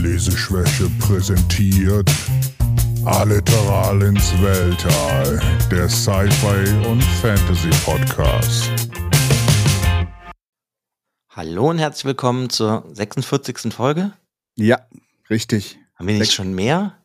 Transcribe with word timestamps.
Leseschwäche 0.00 0.88
präsentiert 0.98 2.10
Alliteral 3.04 4.00
ins 4.00 4.32
Weltall, 4.40 5.38
der 5.70 5.90
Sci-Fi 5.90 6.88
und 6.88 7.02
Fantasy 7.02 7.68
Podcast. 7.84 8.70
Hallo 11.28 11.68
und 11.68 11.78
herzlich 11.78 12.06
willkommen 12.06 12.48
zur 12.48 12.88
46. 12.94 13.74
Folge. 13.74 14.12
Ja, 14.56 14.78
richtig. 15.28 15.78
Haben 15.96 16.08
wir 16.08 16.18
nicht 16.18 16.32
schon 16.32 16.54
mehr? 16.54 16.96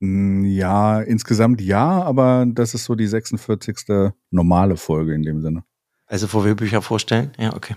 Ja, 0.00 1.00
insgesamt 1.00 1.62
ja, 1.62 2.02
aber 2.02 2.44
das 2.46 2.74
ist 2.74 2.84
so 2.84 2.96
die 2.96 3.06
46. 3.06 4.12
normale 4.30 4.76
Folge 4.76 5.14
in 5.14 5.22
dem 5.22 5.40
Sinne. 5.40 5.64
Also, 6.04 6.30
wo 6.34 6.44
wir 6.44 6.54
Bücher 6.54 6.82
vorstellen? 6.82 7.32
Ja, 7.38 7.54
okay. 7.54 7.76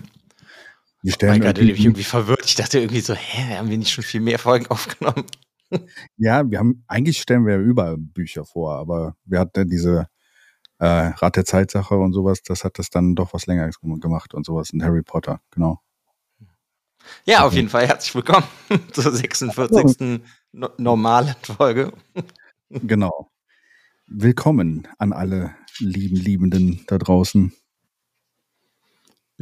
Ich 1.06 1.14
stellen 1.14 1.32
war 1.32 1.38
gerade 1.40 1.60
irgendwie- 1.60 1.82
irgendwie 1.84 2.04
verwirrt. 2.04 2.44
Ich 2.46 2.54
dachte 2.54 2.78
irgendwie 2.78 3.00
so, 3.00 3.14
hä, 3.14 3.56
haben 3.56 3.68
wir 3.68 3.76
nicht 3.78 3.90
schon 3.92 4.04
viel 4.04 4.20
mehr 4.20 4.38
Folgen 4.38 4.66
aufgenommen? 4.70 5.24
ja, 6.16 6.48
wir 6.50 6.58
haben, 6.58 6.84
eigentlich 6.86 7.18
stellen 7.20 7.44
wir 7.46 7.54
ja 7.56 7.60
überall 7.60 7.96
Bücher 7.98 8.44
vor, 8.44 8.74
aber 8.76 9.16
wir 9.24 9.40
hatten 9.40 9.68
diese 9.68 10.08
äh, 10.78 10.86
Rat 10.86 11.36
der 11.36 11.44
Zeitsache 11.44 11.96
und 11.96 12.12
sowas, 12.12 12.42
das 12.42 12.64
hat 12.64 12.78
das 12.78 12.90
dann 12.90 13.14
doch 13.14 13.32
was 13.34 13.46
länger 13.46 13.68
gemacht 13.82 14.34
und 14.34 14.46
sowas 14.46 14.70
in 14.70 14.82
Harry 14.82 15.02
Potter, 15.02 15.40
genau. 15.50 15.80
Ja, 17.26 17.40
auf 17.40 17.48
Okay. 17.48 17.56
jeden 17.56 17.68
Fall 17.68 17.86
herzlich 17.86 18.14
willkommen 18.14 18.46
zur 18.92 19.12
46. 19.12 20.20
No 20.52 20.68
normalen 20.78 21.34
Folge. 21.42 21.92
Genau. 22.70 23.30
Willkommen 24.06 24.88
an 24.98 25.12
alle 25.12 25.54
lieben 25.80 26.16
Liebenden 26.16 26.84
da 26.86 26.98
draußen. 26.98 27.52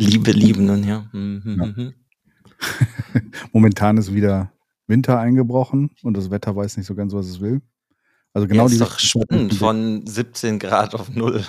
Liebe 0.02 0.32
Liebenden, 0.32 0.84
ja. 0.84 1.08
Mhm, 1.12 1.56
Ja. 1.58 1.66
mhm. 1.66 1.94
Momentan 3.52 3.96
ist 3.96 4.14
wieder 4.14 4.52
Winter 4.86 5.18
eingebrochen 5.18 5.90
und 6.02 6.16
das 6.16 6.30
Wetter 6.30 6.54
weiß 6.54 6.76
nicht 6.76 6.86
so 6.86 6.94
ganz, 6.94 7.12
was 7.12 7.26
es 7.26 7.40
will. 7.40 7.60
Also 8.34 8.46
genau 8.48 8.64
ja, 8.64 8.68
die 8.68 8.74
ist 8.74 8.80
doch 8.82 8.98
spannend 8.98 9.54
von 9.54 10.06
17 10.06 10.58
Grad 10.58 10.94
auf 10.94 11.10
null. 11.10 11.44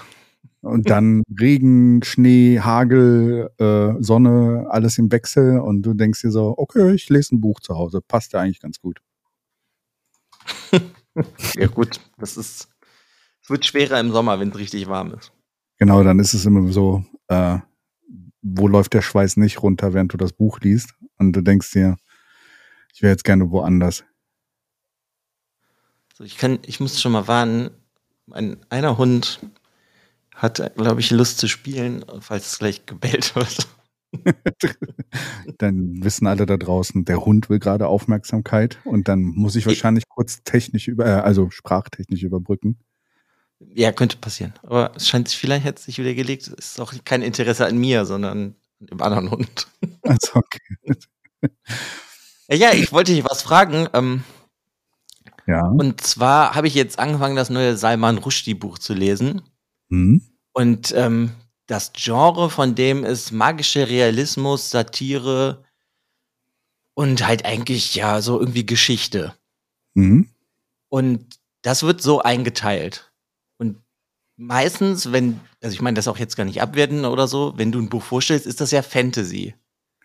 Und 0.62 0.90
dann 0.90 1.24
Regen, 1.40 2.02
Schnee, 2.04 2.60
Hagel, 2.60 3.50
äh, 3.58 4.02
Sonne, 4.02 4.66
alles 4.70 4.98
im 4.98 5.12
Wechsel. 5.12 5.60
Und 5.60 5.82
du 5.82 5.94
denkst 5.94 6.22
dir 6.22 6.32
so, 6.32 6.54
okay, 6.58 6.94
ich 6.94 7.10
lese 7.10 7.36
ein 7.36 7.42
Buch 7.42 7.60
zu 7.60 7.76
Hause. 7.76 8.00
Passt 8.02 8.34
ja 8.34 8.40
eigentlich 8.40 8.62
ganz 8.62 8.80
gut. 8.80 9.00
Ja, 11.56 11.68
gut, 11.68 12.00
das 12.18 12.38
ist. 12.38 12.70
Es 13.44 13.50
wird 13.50 13.66
schwerer 13.68 14.00
im 14.00 14.12
Sommer, 14.12 14.40
wenn 14.40 14.50
es 14.50 14.58
richtig 14.58 14.88
warm 14.88 15.14
ist. 15.14 15.32
Genau, 15.78 16.04
dann 16.04 16.18
ist 16.18 16.34
es 16.34 16.44
immer 16.46 16.72
so, 16.72 17.04
äh, 17.28 17.60
wo 18.44 18.68
läuft 18.68 18.94
der 18.94 19.02
Schweiß 19.02 19.38
nicht 19.38 19.64
runter, 19.64 19.94
während 19.94 20.14
du 20.14 20.18
das 20.18 20.34
Buch 20.34 20.60
liest. 20.60 20.94
Und 21.18 21.34
du 21.34 21.42
denkst 21.42 21.72
dir, 21.72 21.96
ich 22.94 23.02
wäre 23.02 23.12
jetzt 23.12 23.24
gerne 23.24 23.50
woanders. 23.50 24.04
So, 26.14 26.24
ich 26.24 26.38
kann, 26.38 26.60
ich 26.66 26.80
muss 26.80 27.02
schon 27.02 27.14
mal 27.14 27.28
warnen, 27.28 27.72
ein, 28.32 28.58
einer 28.70 28.98
Hund 28.98 29.40
hat, 30.36 30.76
glaube 30.76 31.00
ich, 31.00 31.10
Lust 31.10 31.40
zu 31.40 31.48
spielen, 31.48 32.06
falls 32.20 32.52
es 32.52 32.60
gleich 32.60 32.86
gebellt 32.86 33.36
wird. 33.36 33.68
Dann 35.58 36.04
wissen 36.04 36.28
alle 36.28 36.46
da 36.46 36.58
draußen, 36.58 37.06
der 37.06 37.26
Hund 37.26 37.50
will 37.50 37.60
gerade 37.60 37.88
Aufmerksamkeit. 37.88 38.80
Und 38.84 39.08
dann 39.08 39.24
muss 39.24 39.56
ich 39.56 39.66
wahrscheinlich 39.66 40.08
kurz 40.08 40.44
technisch 40.44 40.88
über, 40.88 41.06
äh, 41.06 41.22
also 41.22 41.50
sprachtechnisch 41.50 42.24
überbrücken. 42.24 42.78
Ja, 43.74 43.92
könnte 43.92 44.18
passieren. 44.18 44.54
Aber 44.64 44.92
es 44.96 45.08
scheint 45.08 45.28
sich 45.28 45.38
vielleicht 45.38 45.66
jetzt 45.66 45.84
sich 45.86 45.98
wieder 45.98 46.14
gelegt. 46.14 46.48
Es 46.48 46.72
ist 46.72 46.80
auch 46.80 46.94
kein 47.06 47.22
Interesse 47.22 47.66
an 47.66 47.78
mir, 47.78 48.06
sondern 48.06 48.56
an 48.80 48.88
dem 48.88 49.02
anderen 49.02 49.32
Hund. 49.32 49.68
Also, 50.06 50.36
okay. 50.36 50.60
Ja, 52.50 52.56
ja 52.56 52.74
ich 52.74 52.92
wollte 52.92 53.14
dich 53.14 53.24
was 53.24 53.42
fragen. 53.42 53.88
Ähm, 53.94 54.24
Ja. 55.48 55.66
und 55.66 56.02
zwar 56.02 56.56
habe 56.56 56.68
ich 56.68 56.74
jetzt 56.76 57.00
angefangen, 57.00 57.38
das 57.38 57.50
neue 57.50 57.78
Salman 57.78 58.18
Rushdie 58.18 58.54
Buch 58.54 58.80
zu 58.80 58.94
lesen. 58.94 59.42
Hm? 59.90 60.22
Und 60.52 60.94
ähm, 60.96 61.32
das 61.68 61.94
Genre 61.94 62.50
von 62.50 62.76
dem 62.76 63.06
ist 63.06 63.32
magischer 63.32 63.88
Realismus, 63.88 64.70
Satire 64.70 65.64
und 66.96 67.26
halt 67.26 67.46
eigentlich 67.46 67.96
ja 67.96 68.22
so 68.22 68.40
irgendwie 68.40 68.66
Geschichte. 68.66 69.34
Hm? 69.96 70.30
Und 70.90 71.40
das 71.62 71.84
wird 71.84 72.02
so 72.02 72.22
eingeteilt. 72.22 73.13
Meistens, 74.36 75.12
wenn, 75.12 75.40
also 75.62 75.74
ich 75.74 75.82
meine 75.82 75.96
das 75.96 76.08
auch 76.08 76.18
jetzt 76.18 76.36
gar 76.36 76.44
nicht 76.46 76.62
abwerten 76.62 77.06
oder 77.06 77.28
so, 77.28 77.54
wenn 77.56 77.72
du 77.72 77.80
ein 77.80 77.90
Buch 77.90 78.04
vorstellst, 78.04 78.46
ist 78.48 78.62
das 78.62 78.72
ja 78.72 78.82
Fantasy. 78.82 79.54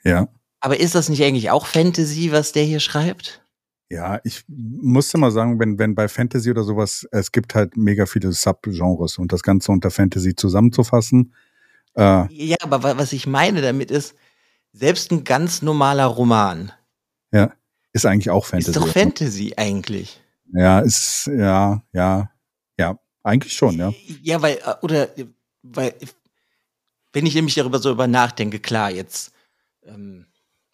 Ja. 0.05 0.29
Aber 0.61 0.79
ist 0.79 0.95
das 0.95 1.09
nicht 1.09 1.23
eigentlich 1.25 1.51
auch 1.51 1.67
Fantasy, 1.67 2.31
was 2.33 2.53
der 2.53 2.65
hier 2.65 2.81
schreibt? 2.81 3.43
Ja, 3.91 4.21
ich 4.25 4.45
musste 4.49 5.17
mal 5.17 5.31
sagen, 5.31 5.59
wenn, 5.59 5.79
wenn 5.79 5.95
bei 5.95 6.09
Fantasy 6.09 6.51
oder 6.51 6.63
sowas, 6.63 7.09
es 7.11 7.33
gibt 7.33 7.55
halt 7.55 7.77
mega 7.79 8.05
viele 8.05 8.33
Subgenres 8.33 9.17
und 9.17 9.33
das 9.33 9.43
Ganze 9.43 9.73
unter 9.73 9.91
Fantasy 9.91 10.37
zusammenzufassen, 10.37 11.33
äh, 11.97 12.27
Ja, 12.31 12.57
aber 12.63 12.83
wa- 12.83 12.99
was 12.99 13.15
ich 13.15 13.27
meine 13.27 13.63
damit 13.63 13.91
ist, 13.91 14.15
selbst 14.73 15.11
ein 15.11 15.25
ganz 15.25 15.63
normaler 15.63 16.05
Roman 16.05 16.71
ja, 17.33 17.53
ist 17.95 18.05
eigentlich 18.05 18.29
auch 18.31 18.45
Fantasy. 18.45 18.71
ist 18.73 18.77
doch 18.77 18.89
Fantasy 18.89 19.55
eigentlich. 19.57 20.21
Ja, 20.53 20.81
ist, 20.81 21.27
ja, 21.35 21.83
ja, 21.93 22.31
ja, 22.79 22.99
eigentlich 23.29 23.55
schon, 23.55 23.79
ja. 23.79 23.93
Ja, 24.23 24.43
weil, 24.43 24.57
äh, 24.57 24.75
oder, 24.83 25.09
weil, 25.63 25.95
wenn 27.13 27.27
ich 27.27 27.35
nämlich 27.35 27.55
darüber 27.55 27.79
so 27.79 27.91
über 27.91 28.07
nachdenke, 28.07 28.61
klar, 28.61 28.91
jetzt, 28.91 29.33
ähm, 29.85 30.27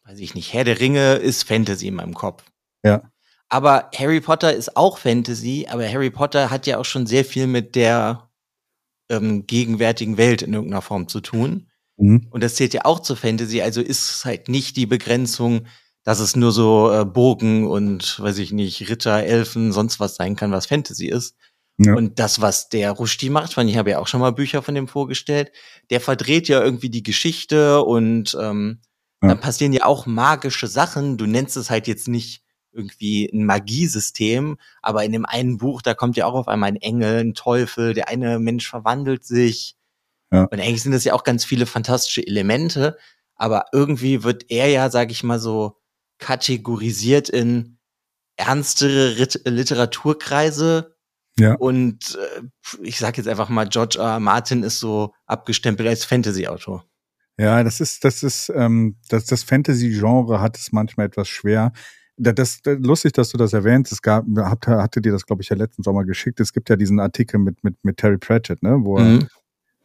weiß 0.05 0.19
ich 0.19 0.35
nicht, 0.35 0.53
Herr 0.53 0.65
der 0.65 0.81
Ringe 0.81 1.15
ist 1.15 1.45
Fantasy 1.45 1.89
in 1.89 1.95
meinem 1.95 2.15
Kopf. 2.15 2.45
Ja. 2.85 3.11
Aber 3.49 3.91
Harry 3.95 4.21
Potter 4.21 4.53
ist 4.53 4.77
auch 4.77 4.99
Fantasy, 4.99 5.67
aber 5.69 5.89
Harry 5.89 6.11
Potter 6.11 6.51
hat 6.51 6.67
ja 6.67 6.79
auch 6.79 6.85
schon 6.85 7.07
sehr 7.07 7.25
viel 7.25 7.47
mit 7.47 7.75
der 7.75 8.31
ähm, 9.09 9.47
gegenwärtigen 9.47 10.17
Welt 10.17 10.43
in 10.43 10.55
irgendeiner 10.55 10.83
Form 10.83 11.09
zu 11.09 11.21
tun. 11.21 11.69
Mhm. 11.97 12.27
Und 12.31 12.43
das 12.43 12.57
zählt 12.57 12.75
ja 12.75 12.85
auch 12.85 13.01
zur 13.01 13.17
Fantasy, 13.17 13.63
also 13.63 13.81
ist 13.81 14.11
es 14.11 14.25
halt 14.25 14.49
nicht 14.49 14.77
die 14.77 14.87
Begrenzung, 14.87 15.67
dass 16.03 16.21
es 16.21 16.37
nur 16.37 16.53
so 16.53 16.93
äh, 16.93 17.05
Bogen 17.05 17.67
und, 17.67 18.21
weiß 18.21 18.39
ich 18.39 18.53
nicht, 18.53 18.89
Ritter, 18.89 19.23
Elfen, 19.23 19.73
sonst 19.73 20.01
was 20.01 20.17
sein 20.17 20.37
kann, 20.37 20.53
was 20.53 20.67
Fantasy 20.67 21.07
ist. 21.07 21.37
Ja. 21.79 21.95
Und 21.95 22.19
das, 22.21 22.41
was 22.41 22.69
der 22.69 22.93
Rushdie 22.93 23.31
macht, 23.31 23.57
weil 23.57 23.69
ich 23.69 23.77
habe 23.77 23.91
ja 23.91 23.99
auch 23.99 24.07
schon 24.07 24.21
mal 24.21 24.31
Bücher 24.33 24.63
von 24.63 24.75
dem 24.77 24.87
vorgestellt, 24.87 25.51
der 25.91 26.01
verdreht 26.01 26.47
ja 26.49 26.63
irgendwie 26.63 26.91
die 26.91 27.03
Geschichte 27.03 27.83
und 27.83 28.37
ähm, 28.41 28.81
Ja. 29.23 29.31
dann 29.31 29.41
passieren 29.41 29.73
ja 29.73 29.85
auch 29.85 30.07
magische 30.07 30.69
Sachen. 30.69 31.17
Du 31.17 31.27
nennst 31.27 31.57
es 31.57 31.71
halt 31.71 31.89
jetzt 31.89 32.07
nicht 32.09 32.43
irgendwie 32.73 33.29
ein 33.33 33.45
Magiesystem, 33.47 34.57
aber 34.83 35.05
in 35.05 35.13
dem 35.13 35.25
einen 35.27 35.59
Buch, 35.59 35.83
da 35.83 35.95
kommt 35.95 36.17
ja 36.17 36.27
auch 36.27 36.35
auf 36.35 36.49
einmal 36.49 36.69
ein 36.69 36.77
Engel, 36.77 37.19
ein 37.21 37.35
Teufel, 37.35 37.95
der 37.95 38.09
eine 38.09 38.39
Mensch 38.39 38.69
verwandelt 38.69 39.25
sich. 39.25 39.77
Ja. 40.33 40.45
Und 40.45 40.61
eigentlich 40.61 40.83
sind 40.83 40.93
das 40.93 41.05
ja 41.05 41.13
auch 41.15 41.25
ganz 41.25 41.45
viele 41.45 41.67
fantastische 41.67 42.27
Elemente, 42.27 42.99
aber 43.37 43.67
irgendwie 43.73 44.23
wird 44.25 44.51
er 44.51 44.69
ja, 44.69 44.91
sag 44.91 45.11
ich 45.11 45.23
mal 45.25 45.39
so, 45.41 45.77
kategorisiert 46.19 47.29
in 47.29 47.79
ernstere 48.37 49.19
Rit 49.19 49.41
Literaturkreise 49.45 50.94
Ja. 51.39 51.55
und 51.57 52.17
äh, 52.41 52.43
ich 52.83 52.99
sag 52.99 53.17
jetzt 53.17 53.27
einfach 53.29 53.49
mal, 53.49 53.69
George 53.69 53.99
R. 53.99 54.21
Martin 54.21 54.63
ist 54.63 54.79
so 54.79 55.13
abgestempelt 55.27 55.89
als 55.89 56.05
Fantasy-Autor. 56.05 56.85
Ja, 57.39 57.65
das 57.65 57.81
ist, 57.81 58.05
das 58.05 58.23
ist, 58.23 58.53
ähm, 58.55 58.97
das, 59.09 59.25
das 59.27 59.43
Fantasy-Genre 59.43 60.41
hat 60.41 60.57
es 60.57 60.71
manchmal 60.71 61.07
etwas 61.07 61.29
schwer. 61.29 61.73
Da- 62.17 62.33
Das, 62.33 62.63
das 62.63 62.79
lustig, 62.79 63.13
dass 63.15 63.31
du 63.31 63.37
das 63.39 63.53
erwähnst. 63.53 63.91
Es 63.91 64.01
gab, 64.03 64.25
habt, 64.37 64.69
hatte 64.69 65.01
dir 65.01 65.11
das, 65.11 65.27
glaube 65.27 65.43
ich, 65.43 65.49
ja 65.49 65.57
letzten 65.57 65.83
Sommer 65.83 66.05
geschickt. 66.05 66.39
Es 66.39 66.53
gibt 66.53 66.69
ja 66.71 66.77
diesen 66.77 67.01
Artikel 67.01 67.39
mit, 67.41 67.65
mit, 67.65 67.75
mit 67.85 67.97
Terry 67.97 68.19
Pratchett, 68.19 68.63
ne, 68.63 68.77
wo 68.83 68.99
er 68.99 69.05
Mhm. 69.05 69.27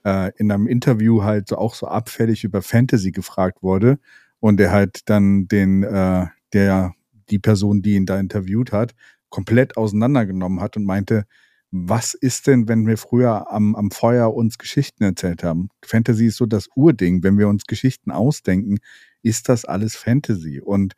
äh, 0.05 0.31
in 0.38 0.51
einem 0.51 0.67
Interview 0.67 1.23
halt 1.23 1.47
so 1.47 1.57
auch 1.57 1.73
so 1.73 1.88
abfällig 1.88 2.43
über 2.43 2.61
Fantasy 2.61 3.11
gefragt 3.11 3.63
wurde 3.63 3.97
und 4.39 4.57
der 4.57 4.71
halt 4.71 5.09
dann 5.09 5.47
den, 5.47 5.81
äh, 5.81 6.27
der, 6.53 6.93
die 7.31 7.39
Person, 7.39 7.81
die 7.81 7.95
ihn 7.95 8.06
da 8.06 8.19
interviewt 8.19 8.71
hat, 8.71 8.94
komplett 9.29 9.77
auseinandergenommen 9.77 10.61
hat 10.61 10.77
und 10.77 10.85
meinte, 10.85 11.25
was 11.71 12.15
ist 12.15 12.47
denn, 12.47 12.67
wenn 12.67 12.87
wir 12.87 12.97
früher 12.97 13.51
am, 13.51 13.75
am 13.75 13.91
Feuer 13.91 14.33
uns 14.33 14.57
Geschichten 14.57 15.03
erzählt 15.03 15.43
haben? 15.43 15.69
Fantasy 15.85 16.25
ist 16.27 16.37
so 16.37 16.47
das 16.47 16.67
Urding. 16.75 17.21
Wenn 17.23 17.37
wir 17.37 17.47
uns 17.47 17.65
Geschichten 17.65 18.09
ausdenken, 18.11 18.79
ist 19.21 19.49
das 19.49 19.65
alles 19.65 19.95
Fantasy. 19.95 20.61
Und 20.61 20.93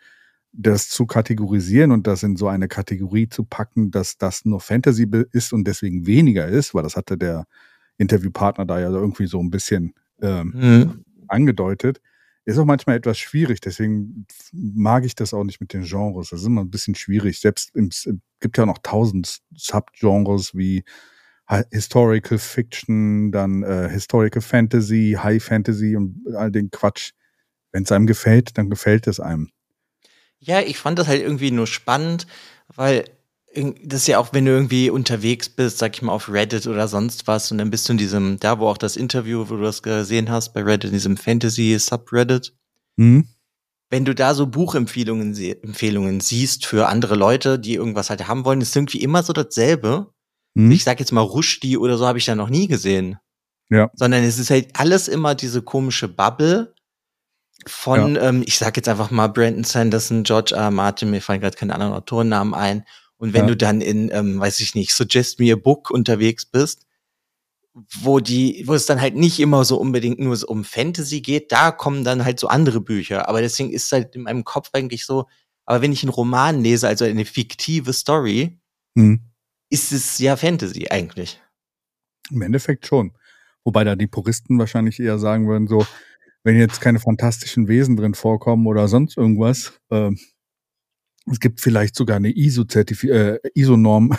das 0.54 0.90
zu 0.90 1.06
kategorisieren 1.06 1.92
und 1.92 2.08
das 2.08 2.24
in 2.24 2.36
so 2.36 2.48
eine 2.48 2.68
Kategorie 2.68 3.28
zu 3.30 3.44
packen, 3.44 3.92
dass 3.92 4.18
das 4.18 4.46
nur 4.46 4.60
Fantasy 4.60 5.10
ist 5.32 5.54
und 5.54 5.66
deswegen 5.66 6.06
weniger 6.06 6.48
ist, 6.48 6.74
weil 6.74 6.84
das 6.84 6.96
hatte 6.96 7.18
der 7.18 7.46
Interviewpartner 7.98 8.66
da 8.66 8.80
ja 8.80 8.90
irgendwie 8.90 9.28
so 9.28 9.40
ein 9.42 9.50
bisschen 9.50 9.94
ähm, 10.22 10.54
Mhm. 10.56 11.06
angedeutet, 11.28 12.02
ist 12.52 12.60
auch 12.60 12.66
manchmal 12.66 12.98
etwas 12.98 13.18
schwierig. 13.18 13.62
Deswegen 13.62 14.26
mag 14.52 15.06
ich 15.06 15.16
das 15.16 15.34
auch 15.34 15.44
nicht 15.44 15.62
mit 15.62 15.74
den 15.74 15.84
Genres. 15.84 16.30
Das 16.30 16.42
ist 16.42 16.48
immer 16.48 16.62
ein 16.62 16.72
bisschen 16.72 16.96
schwierig. 16.96 17.40
Selbst 17.40 17.76
im, 17.76 17.88
es 17.88 18.10
gibt 18.40 18.58
ja 18.58 18.66
noch 18.66 18.80
tausend 18.80 19.40
Subgenres 19.56 20.56
wie 20.56 20.84
Hi- 21.48 21.66
Historical 21.72 22.38
Fiction, 22.38 23.32
dann 23.32 23.64
äh, 23.64 23.90
Historical 23.90 24.42
Fantasy, 24.42 25.18
High 25.22 25.44
Fantasy 25.44 25.96
und 25.96 26.24
all 26.36 26.52
den 26.52 26.72
Quatsch. 26.72 27.12
Wenn 27.72 27.84
es 27.84 27.92
einem 27.92 28.08
gefällt, 28.08 28.58
dann 28.58 28.70
gefällt 28.70 29.08
es 29.08 29.20
einem. 29.20 29.50
Ja, 30.40 30.62
ich 30.62 30.78
fand 30.78 30.98
das 31.00 31.08
halt 31.08 31.22
irgendwie 31.22 31.52
nur 31.52 31.68
spannend, 31.68 32.28
weil 32.68 33.06
das 33.54 34.02
ist 34.02 34.08
ja 34.08 34.20
auch, 34.20 34.32
wenn 34.32 34.46
du 34.46 34.52
irgendwie 34.52 34.90
unterwegs 34.90 35.50
bist, 35.50 35.78
sag 35.78 35.96
ich 35.96 36.02
mal, 36.02 36.14
auf 36.14 36.30
Reddit 36.30 36.68
oder 36.68 36.88
sonst 36.88 37.28
was, 37.28 37.52
und 37.52 37.58
dann 37.58 37.70
bist 37.70 37.88
du 37.88 37.94
in 37.94 37.98
diesem, 37.98 38.40
da 38.40 38.60
wo 38.60 38.68
auch 38.68 38.78
das 38.78 38.96
Interview, 38.96 39.46
wo 39.50 39.58
du 39.58 39.64
das 39.64 39.84
gesehen 39.84 40.30
hast, 40.30 40.54
bei 40.54 40.64
Reddit, 40.64 40.86
in 40.86 40.94
diesem 40.94 41.18
Fantasy-Subreddit. 41.18 42.54
Mhm. 42.96 43.28
Wenn 43.90 44.06
du 44.06 44.16
da 44.16 44.34
so 44.34 44.48
Buchempfehlungen 44.48 45.36
Empfehlungen 45.36 46.22
siehst 46.22 46.66
für 46.66 46.88
andere 46.88 47.16
Leute, 47.16 47.60
die 47.60 47.74
irgendwas 47.74 48.10
halt 48.10 48.28
haben 48.28 48.46
wollen, 48.46 48.62
ist 48.62 48.76
irgendwie 48.76 49.02
immer 49.02 49.22
so 49.22 49.34
dasselbe. 49.34 50.14
Mhm. 50.54 50.72
Ich 50.72 50.86
sag 50.86 51.02
jetzt 51.02 51.12
mal 51.12 51.22
Rushdie 51.22 51.78
oder 51.78 51.98
so 51.98 52.08
habe 52.08 52.18
ich 52.18 52.26
da 52.26 52.36
noch 52.36 52.50
nie 52.50 52.68
gesehen. 52.68 53.18
Ja. 53.70 53.90
Sondern 53.94 54.24
es 54.24 54.40
ist 54.40 54.50
halt 54.50 54.70
alles 54.80 55.10
immer 55.10 55.36
diese 55.36 55.62
komische 55.62 56.08
Bubble 56.08 56.74
von, 57.68 58.16
ja. 58.16 58.30
ähm, 58.30 58.44
ich 58.46 58.58
sag 58.58 58.78
jetzt 58.78 58.88
einfach 58.88 59.12
mal 59.12 59.28
Brandon 59.28 59.66
Sanderson, 59.66 60.24
George 60.24 60.56
R. 60.56 60.72
Martin, 60.72 61.12
mir 61.12 61.22
fallen 61.22 61.42
gerade 61.42 61.58
keine 61.58 61.74
anderen 61.74 61.94
Autorennamen 61.94 62.54
ein. 62.54 62.86
Und 63.22 63.34
wenn 63.34 63.44
ja. 63.44 63.50
du 63.50 63.56
dann 63.56 63.82
in, 63.82 64.10
ähm, 64.12 64.40
weiß 64.40 64.62
ich 64.62 64.74
nicht, 64.74 64.96
Suggest 64.96 65.40
Me 65.40 65.54
a 65.54 65.56
Book 65.56 65.92
unterwegs 65.92 66.44
bist, 66.44 66.88
wo 68.00 68.20
die, 68.20 68.64
wo 68.66 68.74
es 68.74 68.88
dann 68.88 69.00
halt 69.00 69.16
nicht 69.16 69.40
immer 69.40 69.64
so 69.64 69.78
unbedingt 69.78 70.20
nur 70.20 70.36
so 70.36 70.48
um 70.48 70.64
Fantasy 70.64 71.22
geht, 71.22 71.52
da 71.52 71.70
kommen 71.70 72.04
dann 72.04 72.26
halt 72.26 72.40
so 72.40 72.48
andere 72.48 72.82
Bücher. 72.82 73.30
Aber 73.30 73.42
deswegen 73.42 73.72
ist 73.72 73.92
halt 73.92 74.16
in 74.16 74.24
meinem 74.24 74.44
Kopf 74.44 74.72
eigentlich 74.74 75.06
so, 75.06 75.28
aber 75.68 75.84
wenn 75.84 75.92
ich 75.92 76.02
einen 76.02 76.10
Roman 76.10 76.62
lese, 76.64 76.88
also 76.88 77.06
eine 77.06 77.26
fiktive 77.26 77.94
Story, 77.94 78.60
hm. 78.98 79.22
ist 79.70 79.92
es 79.92 80.18
ja 80.18 80.36
Fantasy 80.36 80.88
eigentlich. 80.90 81.40
Im 82.32 82.42
Endeffekt 82.42 82.88
schon. 82.88 83.16
Wobei 83.64 83.84
da 83.84 83.96
die 83.96 84.08
Puristen 84.08 84.58
wahrscheinlich 84.58 85.00
eher 85.00 85.20
sagen 85.20 85.48
würden, 85.48 85.68
so, 85.68 85.86
wenn 86.44 86.58
jetzt 86.58 86.82
keine 86.82 87.00
fantastischen 87.00 87.68
Wesen 87.68 87.98
drin 87.98 88.16
vorkommen 88.16 88.66
oder 88.66 88.88
sonst 88.88 89.16
irgendwas, 89.16 89.80
äh, 89.92 90.10
es 91.30 91.40
gibt 91.40 91.62
vielleicht 91.62 91.96
sogar 91.96 92.18
eine 92.18 92.30
äh, 92.30 93.40
ISO-Norm, 93.54 94.18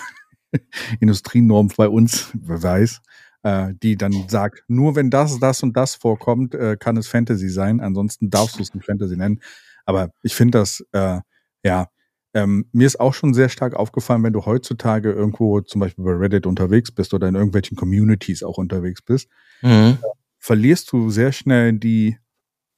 Industrienorm 1.01 1.69
bei 1.77 1.89
uns, 1.89 2.31
wer 2.35 2.63
weiß, 2.63 3.01
äh, 3.43 3.75
die 3.83 3.97
dann 3.97 4.29
sagt, 4.29 4.65
nur 4.69 4.95
wenn 4.95 5.11
das, 5.11 5.39
das 5.41 5.63
und 5.63 5.77
das 5.77 5.95
vorkommt, 5.95 6.55
äh, 6.55 6.77
kann 6.79 6.97
es 6.97 7.09
Fantasy 7.09 7.49
sein. 7.49 7.81
Ansonsten 7.81 8.31
darfst 8.31 8.59
du 8.59 8.63
es 8.63 8.75
nicht 8.75 8.87
Fantasy 8.87 9.17
nennen. 9.17 9.41
Aber 9.85 10.11
ich 10.23 10.35
finde 10.35 10.59
das, 10.59 10.85
äh, 10.93 11.21
ja, 11.65 11.89
ähm, 12.35 12.67
mir 12.73 12.87
ist 12.87 12.99
auch 12.99 13.13
schon 13.13 13.35
sehr 13.35 13.49
stark 13.49 13.75
aufgefallen, 13.75 14.23
wenn 14.23 14.33
du 14.33 14.47
heutzutage 14.47 15.13
irgendwo 15.13 15.61
zum 15.61 15.81
Beispiel 15.81 16.05
bei 16.05 16.13
Reddit 16.13 16.47
unterwegs 16.47 16.91
bist 16.91 17.13
oder 17.13 17.29
in 17.29 17.35
irgendwelchen 17.35 17.77
Communities 17.77 18.43
auch 18.43 18.59
unterwegs 18.59 19.03
bist, 19.03 19.29
mhm. 19.61 19.71
äh, 19.71 20.07
verlierst 20.39 20.91
du 20.93 21.11
sehr 21.11 21.33
schnell 21.33 21.75
die 21.75 22.19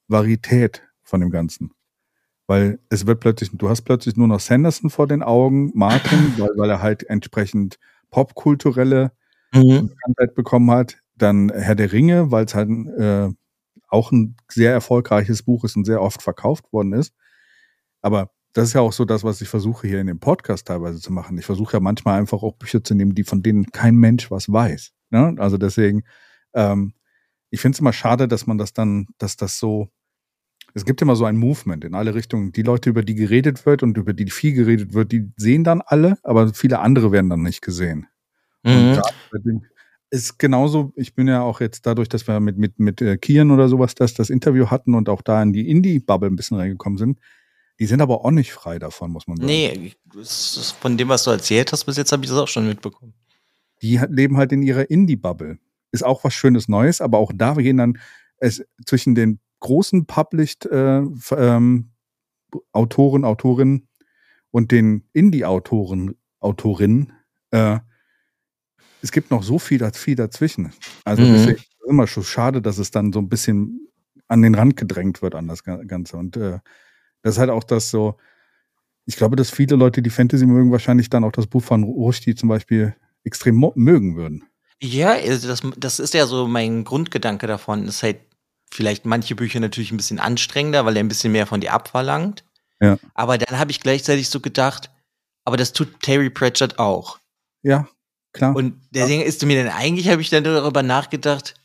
Varietät 0.07 0.83
von 1.03 1.21
dem 1.21 1.31
Ganzen. 1.31 1.71
Weil 2.47 2.79
es 2.89 3.07
wird 3.07 3.19
plötzlich, 3.21 3.49
du 3.53 3.69
hast 3.69 3.81
plötzlich 3.81 4.15
nur 4.17 4.27
noch 4.27 4.39
Sanderson 4.39 4.89
vor 4.89 5.07
den 5.07 5.23
Augen, 5.23 5.71
Martin, 5.73 6.33
weil, 6.37 6.51
weil 6.55 6.69
er 6.69 6.81
halt 6.81 7.03
entsprechend 7.09 7.77
popkulturelle 8.11 9.11
mhm. 9.53 9.89
Bekanntheit 9.89 10.35
bekommen 10.35 10.71
hat. 10.71 10.97
Dann 11.15 11.49
Herr 11.49 11.75
der 11.75 11.91
Ringe, 11.91 12.31
weil 12.31 12.45
es 12.45 12.55
halt 12.55 12.69
äh, 12.69 13.29
auch 13.87 14.11
ein 14.11 14.35
sehr 14.51 14.71
erfolgreiches 14.71 15.43
Buch 15.43 15.63
ist 15.63 15.75
und 15.75 15.85
sehr 15.85 16.01
oft 16.01 16.21
verkauft 16.21 16.71
worden 16.73 16.93
ist. 16.93 17.13
Aber 18.01 18.31
das 18.53 18.69
ist 18.69 18.73
ja 18.73 18.81
auch 18.81 18.93
so 18.93 19.03
das, 19.03 19.23
was 19.23 19.41
ich 19.41 19.49
versuche 19.49 19.87
hier 19.87 19.99
in 19.99 20.07
dem 20.07 20.19
Podcast 20.19 20.67
teilweise 20.67 21.01
zu 21.01 21.11
machen. 21.11 21.37
Ich 21.37 21.45
versuche 21.45 21.73
ja 21.73 21.79
manchmal 21.81 22.19
einfach 22.19 22.41
auch 22.41 22.53
Bücher 22.53 22.83
zu 22.83 22.95
nehmen, 22.95 23.13
die 23.13 23.23
von 23.23 23.43
denen 23.43 23.71
kein 23.71 23.95
Mensch 23.95 24.31
was 24.31 24.51
weiß. 24.51 24.93
Ne? 25.09 25.35
Also 25.39 25.57
deswegen, 25.57 26.03
ähm, 26.53 26.93
ich 27.49 27.59
finde 27.59 27.75
es 27.75 27.79
immer 27.79 27.93
schade, 27.93 28.27
dass 28.27 28.47
man 28.47 28.57
das 28.57 28.71
dann, 28.71 29.07
dass 29.17 29.35
das 29.35 29.59
so 29.59 29.89
es 30.75 30.83
gibt 30.83 31.01
immer 31.01 31.15
so 31.15 31.23
ein 31.23 31.37
Movement 31.37 31.85
in 31.85 31.95
alle 31.95 32.13
Richtungen. 32.13 32.51
Die 32.51 32.61
Leute, 32.61 32.89
über 32.89 33.01
die 33.01 33.15
geredet 33.15 33.65
wird 33.65 33.81
und 33.81 33.97
über 33.97 34.13
die 34.13 34.29
viel 34.29 34.53
geredet 34.53 34.93
wird, 34.93 35.13
die 35.13 35.31
sehen 35.37 35.63
dann 35.63 35.81
alle, 35.81 36.17
aber 36.21 36.53
viele 36.53 36.79
andere 36.79 37.13
werden 37.13 37.29
dann 37.29 37.43
nicht 37.43 37.61
gesehen. 37.61 38.07
Mhm. 38.63 38.99
Und 39.31 39.63
ist 40.09 40.37
genauso, 40.37 40.91
ich 40.97 41.15
bin 41.15 41.29
ja 41.29 41.41
auch 41.41 41.61
jetzt 41.61 41.85
dadurch, 41.85 42.09
dass 42.09 42.27
wir 42.27 42.39
mit, 42.41 42.57
mit, 42.57 42.77
mit 42.77 43.01
äh, 43.01 43.17
Kian 43.17 43.51
oder 43.51 43.69
sowas 43.69 43.95
das, 43.95 44.13
das 44.13 44.29
Interview 44.29 44.67
hatten 44.69 44.95
und 44.95 45.07
auch 45.07 45.21
da 45.21 45.41
in 45.41 45.53
die 45.53 45.69
Indie-Bubble 45.69 46.29
ein 46.29 46.35
bisschen 46.35 46.57
reingekommen 46.57 46.97
sind, 46.97 47.19
die 47.79 47.85
sind 47.85 48.01
aber 48.01 48.23
auch 48.23 48.31
nicht 48.31 48.51
frei 48.51 48.77
davon, 48.77 49.11
muss 49.11 49.27
man 49.27 49.37
sagen. 49.37 49.47
Nee, 49.47 49.93
von 50.79 50.97
dem, 50.97 51.07
was 51.07 51.23
du 51.23 51.31
erzählt 51.31 51.71
hast, 51.71 51.85
bis 51.85 51.97
jetzt 51.97 52.11
habe 52.11 52.23
ich 52.23 52.29
das 52.29 52.37
auch 52.37 52.47
schon 52.49 52.67
mitbekommen. 52.67 53.13
Die 53.81 53.99
leben 54.09 54.37
halt 54.37 54.51
in 54.51 54.61
ihrer 54.61 54.89
Indie-Bubble. 54.89 55.57
Ist 55.91 56.03
auch 56.03 56.23
was 56.25 56.33
Schönes 56.33 56.67
Neues, 56.67 56.99
aber 56.99 57.17
auch 57.17 57.31
da 57.33 57.53
gehen 57.53 57.77
dann 57.77 57.97
es 58.37 58.63
zwischen 58.85 59.15
den 59.15 59.39
großen 59.59 60.05
Published 60.05 60.65
äh, 60.65 61.01
ähm, 61.31 61.91
Autoren, 62.71 63.25
Autorinnen 63.25 63.87
und 64.51 64.71
den 64.71 65.03
Indie-Autoren, 65.13 66.15
Autorinnen, 66.39 67.13
äh, 67.51 67.79
es 69.01 69.11
gibt 69.11 69.29
noch 69.29 69.43
so 69.43 69.59
viel, 69.59 69.87
viel 69.91 70.15
dazwischen. 70.15 70.73
Also 71.03 71.21
mhm. 71.21 71.35
ist 71.35 71.67
immer 71.87 72.07
schon 72.07 72.23
schade, 72.23 72.61
dass 72.61 72.79
es 72.79 72.91
dann 72.91 73.13
so 73.13 73.19
ein 73.19 73.29
bisschen 73.29 73.87
an 74.27 74.41
den 74.41 74.55
Rand 74.55 74.77
gedrängt 74.77 75.21
wird 75.21 75.35
an 75.35 75.47
das 75.47 75.63
Ganze. 75.63 76.17
Und 76.17 76.37
äh, 76.37 76.59
das 77.21 77.35
ist 77.35 77.39
halt 77.39 77.51
auch 77.51 77.63
das 77.63 77.91
so, 77.91 78.17
ich 79.05 79.15
glaube, 79.15 79.35
dass 79.35 79.51
viele 79.51 79.75
Leute, 79.75 80.01
die 80.01 80.09
Fantasy 80.09 80.45
mögen, 80.45 80.71
wahrscheinlich 80.71 81.09
dann 81.09 81.23
auch 81.23 81.31
das 81.31 81.47
Buch 81.47 81.61
von 81.61 81.83
Rushdie 81.83 82.33
zum 82.33 82.49
Beispiel 82.49 82.95
extrem 83.23 83.63
mögen 83.75 84.15
würden. 84.15 84.43
Ja, 84.81 85.11
also 85.11 85.47
das, 85.47 85.61
das 85.77 85.99
ist 85.99 86.13
ja 86.13 86.25
so 86.25 86.47
mein 86.47 86.83
Grundgedanke 86.83 87.47
davon, 87.47 87.87
ist 87.87 88.03
halt 88.03 88.17
vielleicht 88.75 89.05
manche 89.05 89.35
Bücher 89.35 89.59
natürlich 89.59 89.91
ein 89.91 89.97
bisschen 89.97 90.19
anstrengender, 90.19 90.85
weil 90.85 90.95
er 90.97 91.03
ein 91.03 91.07
bisschen 91.07 91.31
mehr 91.31 91.47
von 91.47 91.61
dir 91.61 91.73
abverlangt. 91.73 92.43
Ja. 92.79 92.97
Aber 93.13 93.37
dann 93.37 93.57
habe 93.57 93.71
ich 93.71 93.79
gleichzeitig 93.79 94.29
so 94.29 94.39
gedacht, 94.39 94.91
aber 95.43 95.57
das 95.57 95.73
tut 95.73 96.01
Terry 96.01 96.29
Pratchett 96.29 96.77
auch. 96.79 97.19
Ja, 97.63 97.87
klar. 98.33 98.55
Und 98.55 98.79
deswegen 98.91 99.21
ja. 99.21 99.27
ist 99.27 99.43
mir 99.45 99.63
dann 99.63 99.73
eigentlich, 99.73 100.09
habe 100.09 100.21
ich 100.21 100.29
dann 100.29 100.43
darüber 100.43 100.83
nachgedacht, 100.83 101.55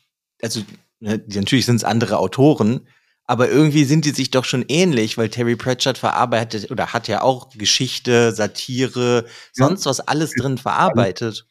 also 0.41 0.61
ne, 0.99 1.21
natürlich 1.27 1.65
sind 1.65 1.77
es 1.77 1.83
andere 1.83 2.17
Autoren, 2.17 2.87
aber 3.25 3.49
irgendwie 3.49 3.85
sind 3.85 4.05
die 4.05 4.11
sich 4.11 4.31
doch 4.31 4.45
schon 4.45 4.65
ähnlich, 4.67 5.17
weil 5.17 5.29
Terry 5.29 5.55
Pratchett 5.55 5.97
verarbeitet 5.97 6.71
oder 6.71 6.93
hat 6.93 7.07
ja 7.07 7.21
auch 7.21 7.49
Geschichte, 7.49 8.31
Satire, 8.31 9.25
sonst 9.53 9.85
was 9.85 9.99
alles 9.99 10.31
drin 10.31 10.57
verarbeitet. 10.57 11.45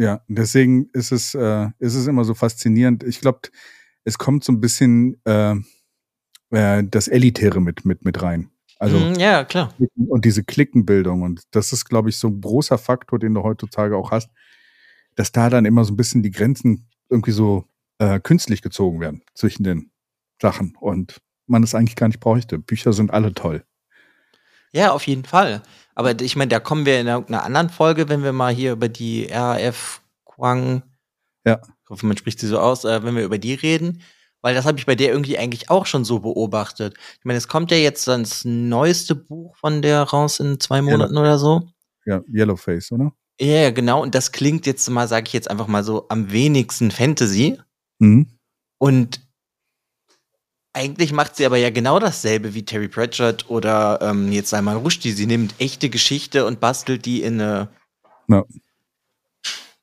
Ja, 0.00 0.22
deswegen 0.28 0.88
ist 0.94 1.12
es, 1.12 1.34
äh, 1.34 1.68
ist 1.78 1.94
es 1.94 2.06
immer 2.06 2.24
so 2.24 2.32
faszinierend. 2.32 3.04
Ich 3.04 3.20
glaube, 3.20 3.40
es 4.02 4.16
kommt 4.16 4.44
so 4.44 4.50
ein 4.50 4.58
bisschen 4.58 5.20
äh, 5.26 5.56
äh, 6.48 6.82
das 6.84 7.06
Elitäre 7.06 7.60
mit, 7.60 7.84
mit, 7.84 8.02
mit 8.02 8.22
rein. 8.22 8.48
Also, 8.78 8.98
mm, 8.98 9.16
ja, 9.18 9.44
klar. 9.44 9.74
Und 10.08 10.24
diese 10.24 10.42
Klickenbildung. 10.42 11.20
Und 11.20 11.42
das 11.50 11.74
ist, 11.74 11.84
glaube 11.84 12.08
ich, 12.08 12.16
so 12.16 12.28
ein 12.28 12.40
großer 12.40 12.78
Faktor, 12.78 13.18
den 13.18 13.34
du 13.34 13.42
heutzutage 13.42 13.94
auch 13.94 14.10
hast, 14.10 14.30
dass 15.16 15.32
da 15.32 15.50
dann 15.50 15.66
immer 15.66 15.84
so 15.84 15.92
ein 15.92 15.98
bisschen 15.98 16.22
die 16.22 16.30
Grenzen 16.30 16.88
irgendwie 17.10 17.32
so 17.32 17.66
äh, 17.98 18.20
künstlich 18.20 18.62
gezogen 18.62 19.00
werden 19.00 19.20
zwischen 19.34 19.64
den 19.64 19.90
Sachen. 20.40 20.76
Und 20.80 21.20
man 21.46 21.62
es 21.62 21.74
eigentlich 21.74 21.96
gar 21.96 22.08
nicht 22.08 22.20
bräuchte. 22.20 22.58
Bücher 22.58 22.94
sind 22.94 23.10
alle 23.10 23.34
toll. 23.34 23.64
Ja, 24.72 24.92
auf 24.92 25.06
jeden 25.06 25.24
Fall. 25.24 25.62
Aber 25.94 26.18
ich 26.18 26.36
meine, 26.36 26.48
da 26.48 26.60
kommen 26.60 26.86
wir 26.86 27.00
in 27.00 27.08
einer 27.08 27.44
anderen 27.44 27.68
Folge, 27.68 28.08
wenn 28.08 28.22
wir 28.22 28.32
mal 28.32 28.54
hier 28.54 28.72
über 28.72 28.88
die 28.88 29.28
RAF 29.30 29.99
Quang, 30.40 30.82
ja. 31.46 31.60
ich 31.84 31.90
hoffe, 31.90 32.06
man 32.06 32.16
spricht 32.16 32.40
sie 32.40 32.48
so 32.48 32.58
aus, 32.58 32.84
äh, 32.84 33.02
wenn 33.04 33.14
wir 33.14 33.24
über 33.24 33.38
die 33.38 33.54
reden. 33.54 34.02
Weil 34.42 34.54
das 34.54 34.64
habe 34.64 34.78
ich 34.78 34.86
bei 34.86 34.94
der 34.94 35.10
irgendwie 35.10 35.36
eigentlich 35.36 35.68
auch 35.68 35.84
schon 35.84 36.04
so 36.04 36.20
beobachtet. 36.20 36.94
Ich 37.18 37.24
meine, 37.24 37.36
es 37.36 37.46
kommt 37.46 37.70
ja 37.70 37.76
jetzt 37.76 38.08
das 38.08 38.44
neueste 38.46 39.14
Buch 39.14 39.54
von 39.56 39.82
der 39.82 40.02
raus 40.02 40.40
in 40.40 40.58
zwei 40.58 40.80
Monaten 40.80 41.14
ja. 41.14 41.20
oder 41.20 41.38
so. 41.38 41.68
Ja, 42.06 42.22
Yellowface, 42.26 42.92
oder? 42.92 43.12
Ja, 43.38 43.70
genau. 43.70 44.02
Und 44.02 44.14
das 44.14 44.32
klingt 44.32 44.66
jetzt 44.66 44.88
mal, 44.88 45.08
sage 45.08 45.26
ich 45.26 45.34
jetzt 45.34 45.50
einfach 45.50 45.66
mal 45.66 45.84
so, 45.84 46.06
am 46.08 46.32
wenigsten 46.32 46.90
Fantasy. 46.90 47.58
Mhm. 47.98 48.28
Und 48.78 49.20
eigentlich 50.72 51.12
macht 51.12 51.36
sie 51.36 51.44
aber 51.44 51.56
ja 51.56 51.70
genau 51.70 51.98
dasselbe 51.98 52.54
wie 52.54 52.64
Terry 52.64 52.88
Pratchett 52.88 53.50
oder 53.50 53.98
ähm, 54.00 54.30
jetzt 54.32 54.54
einmal 54.54 54.76
Rushdie. 54.76 55.12
Sie 55.12 55.26
nimmt 55.26 55.54
echte 55.58 55.90
Geschichte 55.90 56.46
und 56.46 56.60
bastelt 56.60 57.04
die 57.04 57.22
in 57.22 57.40
eine. 57.40 57.68
Ja. 58.28 58.44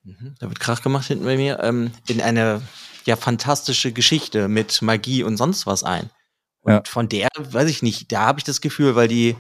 Mhm, 0.08 0.36
da 0.40 0.48
wird 0.48 0.60
Krach 0.60 0.82
gemacht 0.82 1.08
hinten 1.08 1.26
bei 1.26 1.38
mir. 1.38 1.60
Ähm, 1.62 1.92
in 2.08 2.22
eine 2.22 2.62
ja 3.06 3.16
fantastische 3.16 3.92
Geschichte 3.92 4.48
mit 4.48 4.82
Magie 4.82 5.24
und 5.24 5.38
sonst 5.38 5.66
was 5.66 5.84
ein. 5.84 6.10
Und 6.62 6.74
ja. 6.74 6.84
von 6.86 7.08
der, 7.08 7.30
weiß 7.38 7.70
ich 7.70 7.82
nicht, 7.82 8.12
da 8.12 8.22
habe 8.22 8.40
ich 8.40 8.44
das 8.44 8.62
Gefühl, 8.62 8.96
weil 8.96 9.08
die 9.08 9.36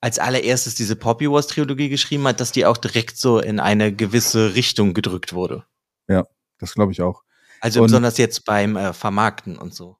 als 0.00 0.18
allererstes 0.18 0.74
diese 0.74 0.96
Poppy 0.96 1.30
Wars 1.30 1.46
Trilogie 1.46 1.88
geschrieben 1.88 2.26
hat, 2.26 2.40
dass 2.40 2.52
die 2.52 2.66
auch 2.66 2.76
direkt 2.76 3.16
so 3.16 3.38
in 3.38 3.60
eine 3.60 3.94
gewisse 3.94 4.54
Richtung 4.54 4.94
gedrückt 4.94 5.32
wurde. 5.32 5.64
Ja, 6.08 6.24
das 6.58 6.74
glaube 6.74 6.92
ich 6.92 7.02
auch. 7.02 7.22
Also 7.60 7.80
und 7.80 7.86
besonders 7.86 8.18
jetzt 8.18 8.44
beim 8.44 8.76
äh, 8.76 8.92
Vermarkten 8.92 9.56
und 9.56 9.74
so 9.74 9.98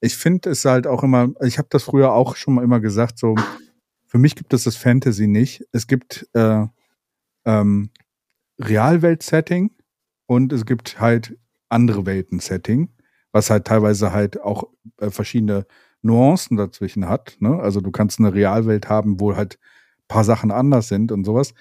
ich 0.00 0.16
finde 0.16 0.50
es 0.50 0.64
halt 0.64 0.86
auch 0.86 1.02
immer, 1.02 1.28
ich 1.40 1.58
habe 1.58 1.68
das 1.70 1.84
früher 1.84 2.12
auch 2.12 2.36
schon 2.36 2.54
mal 2.54 2.64
immer 2.64 2.80
gesagt, 2.80 3.18
so, 3.18 3.34
für 4.06 4.18
mich 4.18 4.34
gibt 4.34 4.52
es 4.52 4.64
das 4.64 4.76
Fantasy 4.76 5.26
nicht. 5.26 5.64
Es 5.72 5.86
gibt 5.86 6.28
äh, 6.34 6.66
ähm, 7.44 7.90
Realwelt-Setting 8.58 9.70
und 10.26 10.52
es 10.52 10.66
gibt 10.66 11.00
halt 11.00 11.38
andere 11.68 12.06
Welten-Setting, 12.06 12.90
was 13.32 13.50
halt 13.50 13.66
teilweise 13.66 14.12
halt 14.12 14.40
auch 14.40 14.64
äh, 14.98 15.10
verschiedene 15.10 15.66
Nuancen 16.02 16.56
dazwischen 16.56 17.08
hat. 17.08 17.36
Ne? 17.40 17.58
Also 17.60 17.80
du 17.80 17.90
kannst 17.90 18.18
eine 18.18 18.32
Realwelt 18.32 18.88
haben, 18.88 19.20
wo 19.20 19.36
halt 19.36 19.58
paar 20.08 20.24
Sachen 20.24 20.50
anders 20.50 20.88
sind 20.88 21.12
und 21.12 21.24
sowas. 21.24 21.52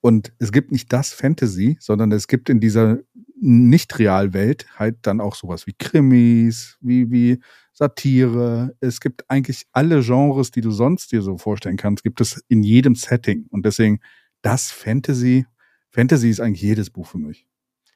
Und 0.00 0.32
es 0.38 0.52
gibt 0.52 0.72
nicht 0.72 0.92
das 0.92 1.12
Fantasy, 1.12 1.76
sondern 1.78 2.10
es 2.12 2.26
gibt 2.26 2.48
in 2.48 2.58
dieser 2.58 2.98
Nicht-Realwelt 3.38 4.66
halt 4.78 4.96
dann 5.02 5.20
auch 5.20 5.34
sowas 5.34 5.66
wie 5.66 5.74
Krimis, 5.74 6.78
wie, 6.80 7.10
wie 7.10 7.40
Satire. 7.74 8.74
Es 8.80 9.00
gibt 9.00 9.28
eigentlich 9.28 9.66
alle 9.72 10.00
Genres, 10.02 10.50
die 10.50 10.62
du 10.62 10.70
sonst 10.70 11.12
dir 11.12 11.20
so 11.20 11.36
vorstellen 11.36 11.76
kannst, 11.76 12.02
gibt 12.02 12.20
es 12.20 12.42
in 12.48 12.62
jedem 12.62 12.94
Setting. 12.94 13.46
Und 13.50 13.66
deswegen 13.66 14.00
das 14.40 14.70
Fantasy, 14.70 15.46
Fantasy 15.90 16.30
ist 16.30 16.40
eigentlich 16.40 16.62
jedes 16.62 16.90
Buch 16.90 17.06
für 17.06 17.18
mich. 17.18 17.46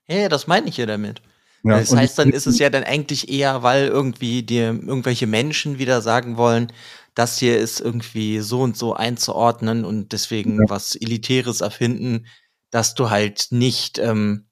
Ja, 0.08 0.28
das 0.28 0.46
meine 0.46 0.68
ich 0.68 0.76
ja 0.76 0.86
damit. 0.86 1.22
Ja, 1.62 1.78
das 1.78 1.94
heißt, 1.96 2.18
dann 2.18 2.30
ist 2.30 2.46
es 2.46 2.58
ja 2.58 2.68
dann 2.68 2.84
eigentlich 2.84 3.30
eher, 3.30 3.62
weil 3.62 3.86
irgendwie 3.86 4.42
dir 4.42 4.66
irgendwelche 4.66 5.26
Menschen 5.26 5.78
wieder 5.78 6.02
sagen 6.02 6.36
wollen, 6.36 6.70
das 7.14 7.38
hier 7.38 7.58
ist 7.58 7.80
irgendwie 7.80 8.40
so 8.40 8.60
und 8.60 8.76
so 8.76 8.92
einzuordnen 8.92 9.84
und 9.84 10.12
deswegen 10.12 10.58
ja. 10.58 10.64
was 10.68 10.94
Elitäres 10.94 11.62
erfinden, 11.62 12.26
dass 12.70 12.94
du 12.94 13.08
halt 13.08 13.46
nicht, 13.50 13.98
ähm, 13.98 14.46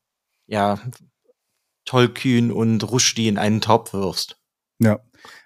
ja, 0.47 0.81
Tollkühn 1.85 2.51
und 2.51 2.83
Rushdie 2.91 3.29
in 3.29 3.37
einen 3.37 3.61
Topf 3.61 3.93
wirfst. 3.93 4.39
Ja. 4.79 5.01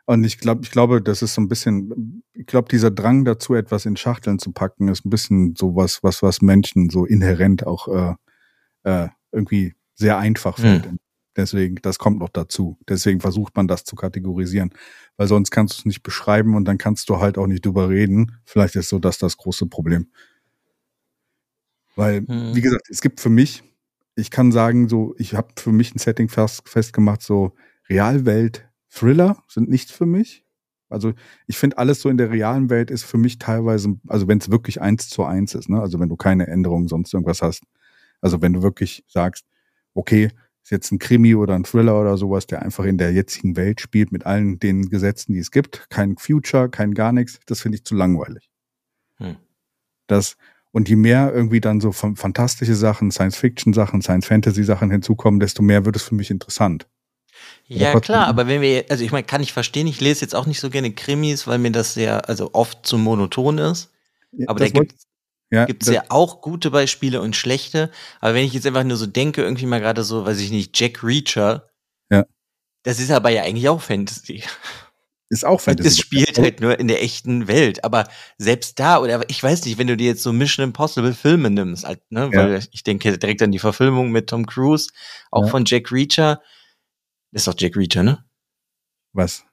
Und 0.07 0.23
ich 0.23 0.39
glaube, 0.39 0.63
ich 0.63 0.71
glaube, 0.71 1.03
das 1.03 1.21
ist 1.21 1.35
so 1.35 1.41
ein 1.41 1.49
bisschen, 1.49 2.23
ich 2.33 2.47
glaube, 2.47 2.69
dieser 2.69 2.93
Drang 2.93 3.25
dazu, 3.25 3.55
etwas 3.55 3.87
in 3.87 3.97
Schachteln 3.97 4.39
zu 4.39 4.53
packen, 4.53 4.87
ist 4.89 5.05
ein 5.05 5.11
bisschen 5.11 5.57
so 5.57 5.75
was, 5.75 6.03
was, 6.05 6.23
was 6.23 6.41
Menschen 6.43 6.91
so 6.91 7.05
inhärent 7.05 7.67
auch 7.67 7.89
äh, 7.89 8.15
äh, 8.85 9.09
irgendwie 9.33 9.75
sehr 9.95 10.19
einfach 10.19 10.59
hm. 10.59 10.65
finden. 10.65 10.97
Deswegen, 11.37 11.77
das 11.83 11.99
kommt 11.99 12.21
noch 12.21 12.31
dazu. 12.31 12.79
Deswegen 12.89 13.21
versucht 13.21 13.57
man 13.57 13.67
das 13.67 13.85
zu 13.85 13.97
kategorisieren. 13.97 14.71
Weil 15.17 15.27
sonst 15.27 15.51
kannst 15.51 15.75
du 15.75 15.81
es 15.81 15.85
nicht 15.85 16.03
beschreiben 16.03 16.55
und 16.55 16.67
dann 16.67 16.79
kannst 16.79 17.11
du 17.11 17.19
halt 17.19 17.37
auch 17.37 17.49
nicht 17.49 17.67
drüber 17.67 17.89
reden. 17.89 18.39
Vielleicht 18.45 18.77
ist 18.77 18.89
so 18.89 19.01
das 19.01 19.19
das 19.19 19.37
große 19.37 19.67
Problem. 19.67 20.11
Weil, 21.97 22.27
hm. 22.27 22.55
wie 22.55 22.61
gesagt, 22.61 22.89
es 22.91 23.01
gibt 23.01 23.21
für 23.21 23.29
mich, 23.29 23.65
ich 24.15 24.31
kann 24.31 24.53
sagen, 24.53 24.89
so, 24.89 25.17
ich 25.19 25.35
habe 25.35 25.49
für 25.59 25.73
mich 25.73 25.95
ein 25.95 25.99
Setting 25.99 26.29
fest, 26.29 26.69
festgemacht, 26.69 27.23
so 27.23 27.55
Realwelt, 27.89 28.69
Thriller 28.97 29.43
sind 29.49 29.69
nichts 29.69 29.93
für 29.93 30.07
mich. 30.07 30.45
Also 30.89 31.13
ich 31.47 31.59
finde, 31.59 31.79
alles 31.79 32.01
so 32.01 32.09
in 32.09 32.17
der 32.17 32.31
realen 32.31 32.71
Welt 32.71 32.91
ist 32.91 33.05
für 33.05 33.19
mich 33.19 33.39
teilweise, 33.39 33.99
also 34.07 34.29
wenn 34.29 34.39
es 34.39 34.51
wirklich 34.51 34.81
eins 34.81 35.09
zu 35.09 35.25
eins 35.25 35.55
ist, 35.55 35.69
ne? 35.69 35.81
also 35.81 35.99
wenn 36.01 36.09
du 36.09 36.17
keine 36.17 36.47
Änderungen 36.47 36.89
sonst 36.89 37.13
irgendwas 37.13 37.43
hast. 37.43 37.65
Also 38.21 38.41
wenn 38.41 38.53
du 38.53 38.63
wirklich 38.63 39.05
sagst, 39.09 39.45
okay, 39.95 40.31
ist 40.63 40.71
jetzt 40.71 40.93
ein 40.93 40.99
Krimi 40.99 41.35
oder 41.35 41.55
ein 41.55 41.65
Thriller 41.65 42.01
oder 42.01 42.17
sowas, 42.17 42.47
der 42.47 42.63
einfach 42.63 42.85
in 42.85 42.99
der 42.99 43.13
jetzigen 43.13 43.57
Welt 43.57 43.81
spielt 43.81 44.13
mit 44.13 44.27
allen 44.27 44.59
den 44.59 44.89
Gesetzen, 44.89 45.33
die 45.33 45.39
es 45.41 45.51
gibt. 45.51 45.89
Kein 45.91 46.17
Future, 46.17 46.69
kein 46.69 46.95
gar 46.95 47.13
nichts. 47.13 47.39
Das 47.47 47.61
finde 47.61 47.77
ich 47.77 47.85
zu 47.85 47.95
langweilig. 47.95 48.51
Hm. 49.19 49.37
Das, 50.07 50.37
und 50.73 50.89
je 50.89 50.97
mehr 50.97 51.33
irgendwie 51.35 51.61
dann 51.61 51.81
so 51.81 51.93
fantastische 51.93 52.75
Sachen, 52.75 53.11
Science-Fiction-Sachen, 53.11 54.03
Science-Fantasy-Sachen 54.03 54.91
hinzukommen, 54.91 55.41
desto 55.41 55.63
mehr 55.63 55.85
wird 55.85 55.97
es 55.97 56.03
für 56.03 56.15
mich 56.15 56.31
interessant. 56.31 56.89
Ja, 57.69 57.99
klar, 57.99 58.29
aber 58.29 58.47
wenn 58.47 58.61
wir, 58.61 58.85
also 58.91 59.03
ich 59.03 59.11
meine, 59.11 59.25
kann 59.25 59.43
ich 59.43 59.53
verstehen, 59.53 59.89
ich 59.89 60.01
lese 60.01 60.21
jetzt 60.21 60.35
auch 60.35 60.47
nicht 60.47 60.61
so 60.61 60.71
gerne 60.71 60.93
Krimis, 60.93 61.47
weil 61.47 61.59
mir 61.59 61.73
das 61.73 61.95
sehr, 61.95 62.29
also 62.29 62.51
oft 62.53 62.87
zu 62.87 62.97
monoton 62.97 63.59
ist. 63.59 63.91
aber 64.47 64.61
da 64.61 64.69
gibt 64.69 64.95
ja, 65.51 65.65
Gibt 65.65 65.85
es 65.85 65.93
ja 65.93 66.03
auch 66.09 66.41
gute 66.41 66.71
Beispiele 66.71 67.21
und 67.21 67.37
schlechte. 67.37 67.91
Aber 68.21 68.35
wenn 68.35 68.45
ich 68.45 68.53
jetzt 68.53 68.67
einfach 68.67 68.83
nur 68.83 68.97
so 68.97 69.07
denke, 69.07 69.43
irgendwie 69.43 69.67
mal 69.67 69.81
gerade 69.81 70.03
so, 70.03 70.27
weiß 70.27 70.41
ich 70.41 70.51
nicht, 70.51 70.79
Jack 70.79 71.05
Reacher. 71.05 71.71
Ja. 72.11 72.27
Das 72.83 72.99
ist 72.99 73.13
aber 73.13 73.31
ja 73.31 73.43
eigentlich 73.43 73.69
auch 73.69 73.81
Fantasy. 73.81 74.43
Ist 75.29 75.45
auch 75.45 75.61
Fantasy. 75.63 75.89
Das 75.89 75.99
spielt 75.99 76.39
halt 76.39 76.61
nur 76.61 76.79
in 76.81 76.89
der 76.89 77.03
echten 77.03 77.47
Welt. 77.47 77.85
Aber 77.85 78.09
selbst 78.39 78.81
da, 78.81 78.99
oder 78.99 79.29
ich 79.31 79.41
weiß 79.41 79.65
nicht, 79.67 79.79
wenn 79.79 79.87
du 79.87 79.97
dir 79.97 80.09
jetzt 80.09 80.25
so 80.25 80.33
Mission 80.33 80.65
Impossible 80.65 81.15
Filme 81.15 81.51
nimmst, 81.51 81.87
halt, 81.87 82.01
ne, 82.11 82.29
ja. 82.33 82.39
weil 82.39 82.67
ich 82.73 82.83
denke 82.83 83.17
direkt 83.17 83.43
an 83.43 83.53
die 83.53 83.61
Verfilmung 83.61 84.11
mit 84.11 84.29
Tom 84.29 84.47
Cruise, 84.47 84.91
auch 85.31 85.45
ja. 85.45 85.51
von 85.51 85.65
Jack 85.65 85.93
Reacher. 85.93 86.41
Ist 87.37 87.47
doch 87.47 87.55
Jack 87.59 87.77
Reacher, 87.77 88.03
ne? 88.03 88.25
Was? 89.13 89.45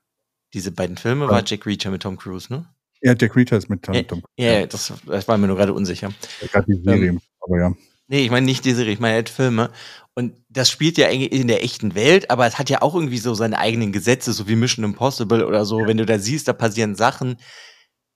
Diese 0.54 0.72
beiden 0.72 0.96
Filme 0.96 1.28
war 1.28 1.44
Jack 1.46 1.66
Reacher 1.66 1.92
mit 1.92 2.02
Tom 2.02 2.16
Cruise, 2.16 2.48
ne? 2.50 2.66
Ja, 3.02 3.14
Jack 3.14 3.36
Reacher 3.36 3.58
ist 3.58 3.70
mit 3.70 3.84
Tom. 3.84 3.94
Ja, 3.94 4.04
Tom. 4.04 4.24
ja 4.38 4.66
das, 4.66 4.94
das 5.06 5.28
war 5.28 5.38
mir 5.38 5.48
nur 5.48 5.58
gerade 5.58 5.74
unsicher. 5.74 6.14
Gerade 6.40 6.66
die 6.66 6.82
Serie, 6.82 7.10
ähm, 7.10 7.22
aber 7.42 7.60
ja. 7.60 7.74
Nee, 8.08 8.24
ich 8.24 8.32
meine 8.32 8.46
nicht 8.46 8.64
die 8.64 8.72
Serie, 8.72 8.94
ich 8.94 9.02
meine 9.02 9.16
halt 9.16 9.28
Filme. 9.28 9.70
Und 10.16 10.34
das 10.48 10.70
spielt 10.70 10.98
ja 10.98 11.10
in 11.10 11.50
der 11.50 11.62
echten 11.62 11.94
Welt, 11.94 12.32
aber 12.32 12.48
es 12.48 12.58
hat 12.58 12.70
ja 12.70 12.82
auch 12.82 12.96
irgendwie 12.96 13.18
so 13.18 13.34
seine 13.34 13.58
eigenen 13.58 13.92
Gesetze, 13.92 14.32
so 14.32 14.48
wie 14.48 14.56
Mission 14.56 14.86
Impossible 14.86 15.46
oder 15.46 15.66
so. 15.66 15.82
Ja. 15.82 15.88
Wenn 15.88 15.98
du 15.98 16.06
da 16.06 16.20
siehst, 16.20 16.48
da 16.48 16.54
passieren 16.54 16.96
Sachen. 16.96 17.36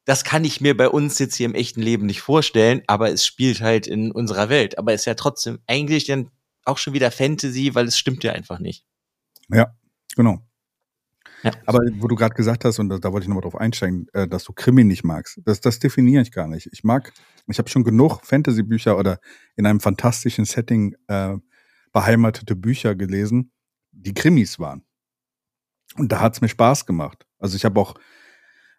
Das 0.06 0.24
kann 0.24 0.46
ich 0.46 0.62
mir 0.62 0.78
bei 0.78 0.88
uns 0.88 1.20
jetzt 1.20 1.36
hier 1.36 1.48
im 1.48 1.56
echten 1.56 1.82
Leben 1.82 2.06
nicht 2.06 2.22
vorstellen, 2.22 2.84
aber 2.88 3.12
es 3.12 3.26
spielt 3.26 3.60
halt 3.60 3.86
in 3.86 4.14
unserer 4.14 4.48
Welt. 4.48 4.78
Aber 4.78 4.94
es 4.94 5.02
ist 5.02 5.06
ja 5.08 5.16
trotzdem 5.16 5.60
eigentlich 5.68 6.06
dann 6.06 6.32
auch 6.64 6.78
schon 6.78 6.94
wieder 6.94 7.12
Fantasy, 7.12 7.76
weil 7.76 7.88
es 7.88 7.98
stimmt 7.98 8.24
ja 8.24 8.32
einfach 8.32 8.60
nicht. 8.60 8.86
Ja, 9.50 9.76
genau. 10.16 10.40
Ja. 11.44 11.52
Aber 11.66 11.80
wo 12.00 12.08
du 12.08 12.16
gerade 12.16 12.34
gesagt 12.34 12.66
hast, 12.66 12.80
und 12.80 12.90
da, 12.90 12.98
da 12.98 13.12
wollte 13.12 13.26
ich 13.26 13.28
nochmal 13.28 13.44
drauf 13.44 13.56
einsteigen, 13.56 14.08
äh, 14.14 14.28
dass 14.28 14.44
du 14.44 14.54
Krimi 14.54 14.84
nicht 14.84 15.04
magst, 15.04 15.40
das, 15.46 15.62
das 15.62 15.80
definiere 15.80 16.24
ich 16.24 16.32
gar 16.32 16.48
nicht. 16.48 16.68
Ich 16.72 16.84
mag, 16.84 17.14
ich 17.48 17.60
habe 17.60 17.70
schon 17.70 17.84
genug 17.84 18.22
Fantasy-Bücher 18.26 18.98
oder 18.98 19.20
in 19.56 19.66
einem 19.66 19.80
fantastischen 19.80 20.46
Setting 20.46 20.96
äh, 21.08 21.36
beheimatete 21.94 22.56
Bücher 22.56 22.96
gelesen, 22.96 23.52
die 23.92 24.14
Krimis 24.14 24.60
waren. 24.60 24.84
Und 25.96 26.12
da 26.12 26.22
hat's 26.22 26.42
mir 26.42 26.50
Spaß 26.50 26.86
gemacht. 26.86 27.26
Also 27.40 27.56
ich 27.56 27.66
habe 27.66 27.80
auch 27.80 27.96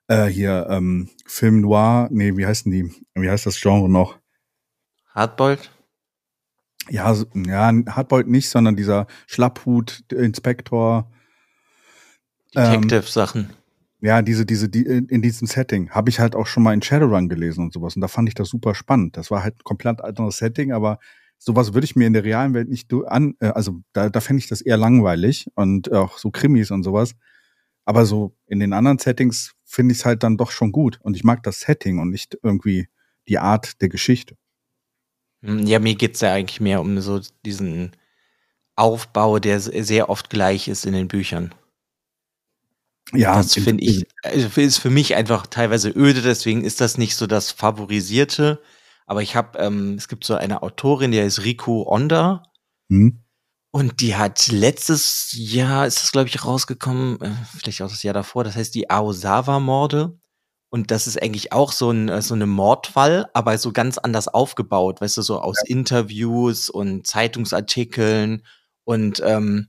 äh, 0.08 0.26
hier 0.26 0.66
ähm, 0.68 1.10
Film 1.26 1.60
Noir, 1.60 2.08
nee, 2.10 2.36
wie 2.36 2.46
heißen 2.46 2.70
die? 2.70 2.92
Wie 3.14 3.30
heißt 3.30 3.46
das 3.46 3.60
Genre 3.60 3.88
noch? 3.88 4.18
Hardboiled? 5.14 5.70
Ja, 6.90 7.14
ja, 7.34 7.72
Hardboiled 7.88 8.28
nicht, 8.28 8.48
sondern 8.48 8.76
dieser 8.76 9.06
Schlapphut, 9.26 10.04
Inspektor, 10.12 11.10
Detective-Sachen. 12.54 13.40
Ähm, 13.40 13.56
ja, 14.00 14.22
diese, 14.22 14.46
diese, 14.46 14.68
die, 14.68 14.82
in 14.84 15.22
diesem 15.22 15.48
Setting 15.48 15.90
habe 15.90 16.08
ich 16.08 16.20
halt 16.20 16.36
auch 16.36 16.46
schon 16.46 16.62
mal 16.62 16.72
in 16.72 16.82
Shadowrun 16.82 17.28
gelesen 17.28 17.64
und 17.64 17.72
sowas. 17.72 17.96
Und 17.96 18.02
da 18.02 18.08
fand 18.08 18.28
ich 18.28 18.34
das 18.34 18.48
super 18.48 18.74
spannend. 18.74 19.16
Das 19.16 19.30
war 19.30 19.42
halt 19.42 19.56
ein 19.56 19.64
komplett 19.64 20.00
anderes 20.00 20.38
Setting, 20.38 20.72
aber 20.72 20.98
sowas 21.38 21.74
würde 21.74 21.84
ich 21.84 21.96
mir 21.96 22.06
in 22.06 22.12
der 22.12 22.24
realen 22.24 22.54
Welt 22.54 22.68
nicht 22.68 22.92
an, 23.06 23.34
äh, 23.40 23.48
also 23.48 23.80
da, 23.92 24.08
da 24.08 24.20
fände 24.20 24.40
ich 24.40 24.48
das 24.48 24.60
eher 24.60 24.76
langweilig 24.76 25.48
und 25.54 25.92
auch 25.92 26.18
so 26.18 26.30
Krimis 26.30 26.70
und 26.70 26.84
sowas. 26.84 27.14
Aber 27.84 28.04
so 28.06 28.36
in 28.46 28.60
den 28.60 28.72
anderen 28.72 28.98
Settings 28.98 29.54
finde 29.64 29.92
ich 29.92 29.98
es 29.98 30.04
halt 30.04 30.22
dann 30.22 30.36
doch 30.36 30.50
schon 30.50 30.72
gut. 30.72 31.00
Und 31.02 31.16
ich 31.16 31.24
mag 31.24 31.42
das 31.42 31.60
Setting 31.60 31.98
und 31.98 32.10
nicht 32.10 32.38
irgendwie 32.42 32.88
die 33.28 33.38
Art 33.38 33.80
der 33.80 33.88
Geschichte. 33.88 34.36
Hm, 35.42 35.66
ja, 35.66 35.78
mir 35.78 35.94
geht's 35.94 36.20
ja 36.20 36.32
eigentlich 36.32 36.60
mehr 36.60 36.80
um 36.80 37.00
so 37.00 37.20
diesen 37.44 37.92
Aufbau, 38.76 39.38
der 39.38 39.60
sehr 39.60 40.08
oft 40.08 40.30
gleich 40.30 40.68
ist 40.68 40.86
in 40.86 40.92
den 40.92 41.08
Büchern. 41.08 41.54
Ja, 43.12 43.36
das 43.36 43.54
finde 43.54 43.84
ich, 43.84 44.06
also 44.22 44.60
ist 44.60 44.78
für 44.78 44.90
mich 44.90 45.14
einfach 45.14 45.46
teilweise 45.46 45.90
öde, 45.90 46.20
deswegen 46.20 46.62
ist 46.62 46.80
das 46.80 46.98
nicht 46.98 47.16
so 47.16 47.26
das 47.26 47.50
Favorisierte. 47.50 48.60
Aber 49.06 49.22
ich 49.22 49.34
habe, 49.34 49.58
ähm, 49.58 49.94
es 49.94 50.08
gibt 50.08 50.24
so 50.24 50.34
eine 50.34 50.62
Autorin, 50.62 51.10
die 51.10 51.20
heißt 51.20 51.42
Riku 51.42 51.84
Onda. 51.86 52.42
Hm. 52.90 53.24
Und 53.70 54.00
die 54.00 54.16
hat 54.16 54.48
letztes 54.48 55.32
Jahr, 55.32 55.86
ist 55.86 56.02
das 56.02 56.12
glaube 56.12 56.28
ich 56.28 56.44
rausgekommen, 56.44 57.20
äh, 57.20 57.30
vielleicht 57.56 57.80
auch 57.82 57.88
das 57.88 58.02
Jahr 58.02 58.14
davor, 58.14 58.44
das 58.44 58.56
heißt 58.56 58.74
die 58.74 58.90
Aosawa-Morde. 58.90 60.18
Und 60.70 60.90
das 60.90 61.06
ist 61.06 61.20
eigentlich 61.22 61.52
auch 61.52 61.72
so 61.72 61.90
ein 61.90 62.08
äh, 62.08 62.20
so 62.20 62.34
eine 62.34 62.46
Mordfall, 62.46 63.26
aber 63.32 63.56
so 63.56 63.72
ganz 63.72 63.96
anders 63.98 64.28
aufgebaut, 64.28 65.00
weißt 65.00 65.16
du, 65.16 65.22
so 65.22 65.40
aus 65.40 65.56
ja. 65.64 65.74
Interviews 65.74 66.68
und 66.68 67.06
Zeitungsartikeln 67.06 68.42
und 68.84 69.22
ähm, 69.24 69.68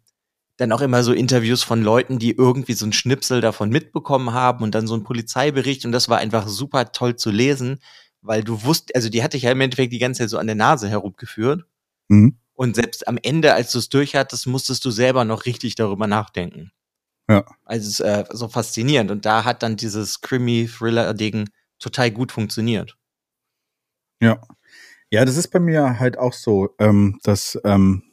dann 0.58 0.74
auch 0.74 0.82
immer 0.82 1.04
so 1.04 1.14
Interviews 1.14 1.64
von 1.64 1.82
Leuten, 1.82 2.20
die 2.20 2.32
irgendwie 2.32 2.74
so 2.74 2.86
ein 2.86 2.92
Schnipsel 2.92 3.40
davon 3.40 3.70
mitbekommen 3.70 4.34
haben 4.34 4.62
und 4.62 4.76
dann 4.76 4.88
so 4.88 4.94
ein 4.94 5.04
Polizeibericht 5.04 5.86
und 5.86 5.94
das 5.94 6.10
war 6.10 6.18
einfach 6.18 6.48
super 6.50 6.92
toll 6.92 7.16
zu 7.16 7.32
lesen, 7.32 7.80
weil 8.22 8.44
du 8.44 8.64
wusst, 8.64 8.94
also 8.94 9.08
die 9.08 9.24
hatte 9.24 9.38
ich 9.38 9.44
ja 9.44 9.52
im 9.52 9.62
Endeffekt 9.62 9.94
die 9.94 10.00
ganze 10.00 10.20
Zeit 10.20 10.30
so 10.30 10.38
an 10.38 10.48
der 10.48 10.56
Nase 10.56 10.90
herumgeführt. 10.90 11.64
Mhm. 12.10 12.38
Und 12.54 12.76
selbst 12.76 13.08
am 13.08 13.18
Ende, 13.22 13.54
als 13.54 13.72
du 13.72 13.80
es 13.80 13.88
durchhattest, 13.88 14.48
musstest 14.48 14.84
du 14.84 14.92
selber 14.92 15.24
noch 15.24 15.46
richtig 15.46 15.76
darüber 15.76 16.08
nachdenken. 16.08 16.74
Ja. 17.30 17.46
Also 17.64 17.88
ist 17.88 18.00
äh, 18.00 18.26
so 18.32 18.48
faszinierend. 18.48 19.12
Und 19.12 19.26
da 19.26 19.46
hat 19.46 19.62
dann 19.64 19.76
dieses 19.78 20.22
Krimi-Thriller-Ding 20.22 21.50
total 21.78 22.12
gut 22.12 22.32
funktioniert. 22.32 22.98
Ja. 24.22 24.42
Ja, 25.12 25.26
das 25.26 25.38
ist 25.38 25.50
bei 25.50 25.60
mir 25.60 26.00
halt 26.00 26.18
auch 26.18 26.34
so, 26.34 26.76
ähm, 26.80 27.20
dass 27.24 27.60
ähm, 27.64 28.04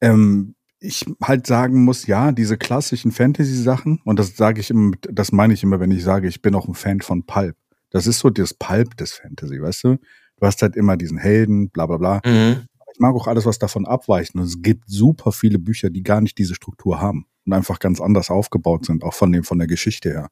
ähm, 0.00 0.54
ich 0.78 1.06
halt 1.22 1.46
sagen 1.46 1.84
muss, 1.84 2.06
ja, 2.06 2.32
diese 2.32 2.58
klassischen 2.58 3.12
Fantasy-Sachen, 3.12 4.00
und 4.04 4.18
das 4.18 4.36
sage 4.36 4.60
ich 4.60 4.70
immer, 4.70 4.96
das 5.00 5.32
meine 5.32 5.54
ich 5.54 5.62
immer, 5.62 5.78
wenn 5.80 5.90
ich 5.92 6.02
sage, 6.02 6.28
ich 6.28 6.42
bin 6.42 6.54
auch 6.54 6.66
ein 6.66 6.74
Fan 6.74 7.00
von 7.00 7.24
Pulp. 7.24 7.56
Das 7.90 8.06
ist 8.06 8.18
so 8.18 8.30
das 8.30 8.54
Pulp 8.54 8.96
des 8.96 9.12
Fantasy, 9.12 9.62
weißt 9.62 9.84
du? 9.84 9.96
Du 10.36 10.46
hast 10.46 10.62
halt 10.62 10.74
immer 10.76 10.96
diesen 10.96 11.18
Helden, 11.18 11.70
bla 11.70 11.86
bla 11.86 11.98
bla. 11.98 12.20
Mhm. 12.24 12.66
Ich 12.92 12.98
mag 12.98 13.14
auch 13.14 13.28
alles, 13.28 13.46
was 13.46 13.58
davon 13.58 13.86
abweicht. 13.86 14.34
Und 14.34 14.42
es 14.42 14.60
gibt 14.60 14.88
super 14.88 15.30
viele 15.30 15.58
Bücher, 15.58 15.90
die 15.90 16.02
gar 16.02 16.20
nicht 16.20 16.36
diese 16.38 16.54
Struktur 16.54 17.00
haben. 17.00 17.26
Und 17.44 17.52
einfach 17.52 17.78
ganz 17.78 18.00
anders 18.00 18.30
aufgebaut 18.30 18.86
sind, 18.86 19.04
auch 19.04 19.14
von 19.14 19.32
dem, 19.32 19.44
von 19.44 19.58
der 19.58 19.66
Geschichte 19.66 20.10
her. 20.10 20.30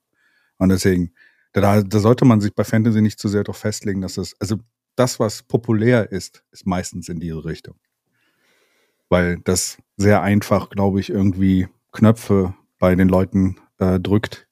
Und 0.58 0.68
deswegen, 0.68 1.12
da, 1.52 1.82
da 1.82 1.98
sollte 1.98 2.24
man 2.24 2.40
sich 2.40 2.54
bei 2.54 2.64
Fantasy 2.64 3.00
nicht 3.00 3.18
zu 3.18 3.28
sehr 3.28 3.44
darauf 3.44 3.58
festlegen, 3.58 4.00
dass 4.00 4.14
das, 4.14 4.34
also 4.38 4.56
das, 4.96 5.18
was 5.18 5.42
populär 5.42 6.12
ist, 6.12 6.44
ist 6.52 6.66
meistens 6.66 7.08
in 7.08 7.20
diese 7.20 7.44
Richtung. 7.44 7.76
Weil 9.08 9.38
das 9.44 9.78
sehr 9.96 10.22
einfach, 10.22 10.70
glaube 10.70 11.00
ich, 11.00 11.10
irgendwie 11.10 11.68
Knöpfe 11.92 12.54
bei 12.78 12.94
den 12.94 13.08
Leuten 13.08 13.56
äh, 13.78 13.98
drückt, 13.98 14.46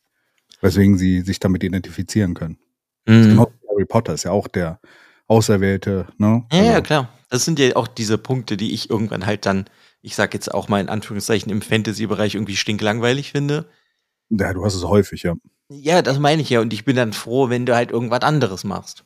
weswegen 0.60 0.98
sie 0.98 1.20
sich 1.20 1.38
damit 1.38 1.62
identifizieren 1.62 2.34
können. 2.34 2.58
Mhm. 3.06 3.22
Genau 3.22 3.52
Harry 3.78 3.84
Potter 3.86 4.14
ist 4.14 4.24
ja 4.24 4.32
auch 4.32 4.48
der 4.48 4.80
Auserwählte, 5.28 6.08
ne? 6.18 6.44
Ja, 6.50 6.58
also, 6.58 6.70
ja, 6.72 6.80
klar. 6.80 7.08
Das 7.30 7.44
sind 7.44 7.58
ja 7.58 7.76
auch 7.76 7.86
diese 7.86 8.16
Punkte, 8.18 8.56
die 8.56 8.72
ich 8.72 8.90
irgendwann 8.90 9.26
halt 9.26 9.46
dann, 9.46 9.66
ich 10.02 10.14
sag 10.14 10.34
jetzt 10.34 10.52
auch 10.52 10.68
mal 10.68 10.80
in 10.80 10.88
Anführungszeichen, 10.88 11.50
im 11.50 11.62
Fantasy-Bereich 11.62 12.34
irgendwie 12.34 12.56
stinklangweilig 12.56 13.32
finde. 13.32 13.68
Ja, 14.30 14.52
du 14.52 14.64
hast 14.64 14.74
es 14.74 14.84
häufig, 14.84 15.22
ja. 15.22 15.34
Ja, 15.68 16.02
das 16.02 16.18
meine 16.18 16.42
ich 16.42 16.50
ja. 16.50 16.60
Und 16.60 16.72
ich 16.72 16.84
bin 16.84 16.96
dann 16.96 17.12
froh, 17.12 17.48
wenn 17.50 17.66
du 17.66 17.74
halt 17.74 17.90
irgendwas 17.90 18.22
anderes 18.22 18.64
machst. 18.64 19.04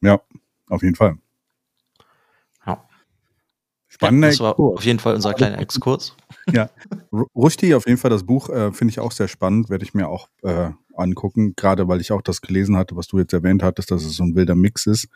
Ja, 0.00 0.20
auf 0.68 0.82
jeden 0.82 0.96
Fall. 0.96 1.16
Ja. 2.66 2.84
Spannender 3.88 4.28
ja, 4.28 4.32
Das 4.32 4.40
war 4.40 4.50
Exkurs. 4.52 4.78
auf 4.78 4.84
jeden 4.84 4.98
Fall 4.98 5.14
unser 5.14 5.34
kleiner 5.34 5.58
Exkurs. 5.58 6.16
Ja, 6.52 6.68
Rushdie, 7.12 7.74
auf 7.76 7.86
jeden 7.86 7.98
Fall 7.98 8.10
das 8.10 8.24
Buch 8.24 8.48
äh, 8.48 8.72
finde 8.72 8.90
ich 8.90 8.98
auch 8.98 9.12
sehr 9.12 9.28
spannend, 9.28 9.68
werde 9.70 9.84
ich 9.84 9.94
mir 9.94 10.08
auch 10.08 10.28
äh, 10.42 10.70
angucken, 10.96 11.54
gerade 11.54 11.86
weil 11.86 12.00
ich 12.00 12.10
auch 12.10 12.22
das 12.22 12.40
gelesen 12.40 12.76
hatte, 12.76 12.96
was 12.96 13.06
du 13.06 13.18
jetzt 13.18 13.32
erwähnt 13.32 13.62
hattest, 13.62 13.90
dass 13.92 14.02
es 14.02 14.16
so 14.16 14.24
ein 14.24 14.34
wilder 14.34 14.56
Mix 14.56 14.86
ist 14.86 15.06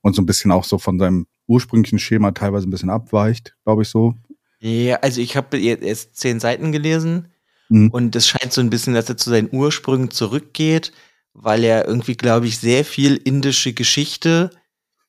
und 0.00 0.16
so 0.16 0.22
ein 0.22 0.26
bisschen 0.26 0.50
auch 0.50 0.64
so 0.64 0.78
von 0.78 0.98
seinem 0.98 1.26
ursprünglichen 1.46 2.00
Schema 2.00 2.32
teilweise 2.32 2.66
ein 2.66 2.70
bisschen 2.70 2.90
abweicht, 2.90 3.54
glaube 3.62 3.82
ich 3.82 3.88
so. 3.88 4.14
Ja, 4.60 4.96
also 4.96 5.20
ich 5.20 5.36
habe 5.36 5.56
jetzt 5.56 6.16
zehn 6.16 6.38
Seiten 6.38 6.70
gelesen 6.70 7.32
mhm. 7.70 7.90
und 7.90 8.14
es 8.14 8.28
scheint 8.28 8.52
so 8.52 8.60
ein 8.60 8.70
bisschen, 8.70 8.92
dass 8.94 9.08
er 9.08 9.16
zu 9.16 9.30
seinen 9.30 9.48
Ursprüngen 9.52 10.10
zurückgeht, 10.10 10.92
weil 11.32 11.64
er 11.64 11.88
irgendwie, 11.88 12.14
glaube 12.14 12.46
ich, 12.46 12.58
sehr 12.58 12.84
viel 12.84 13.16
indische 13.16 13.72
Geschichte, 13.72 14.50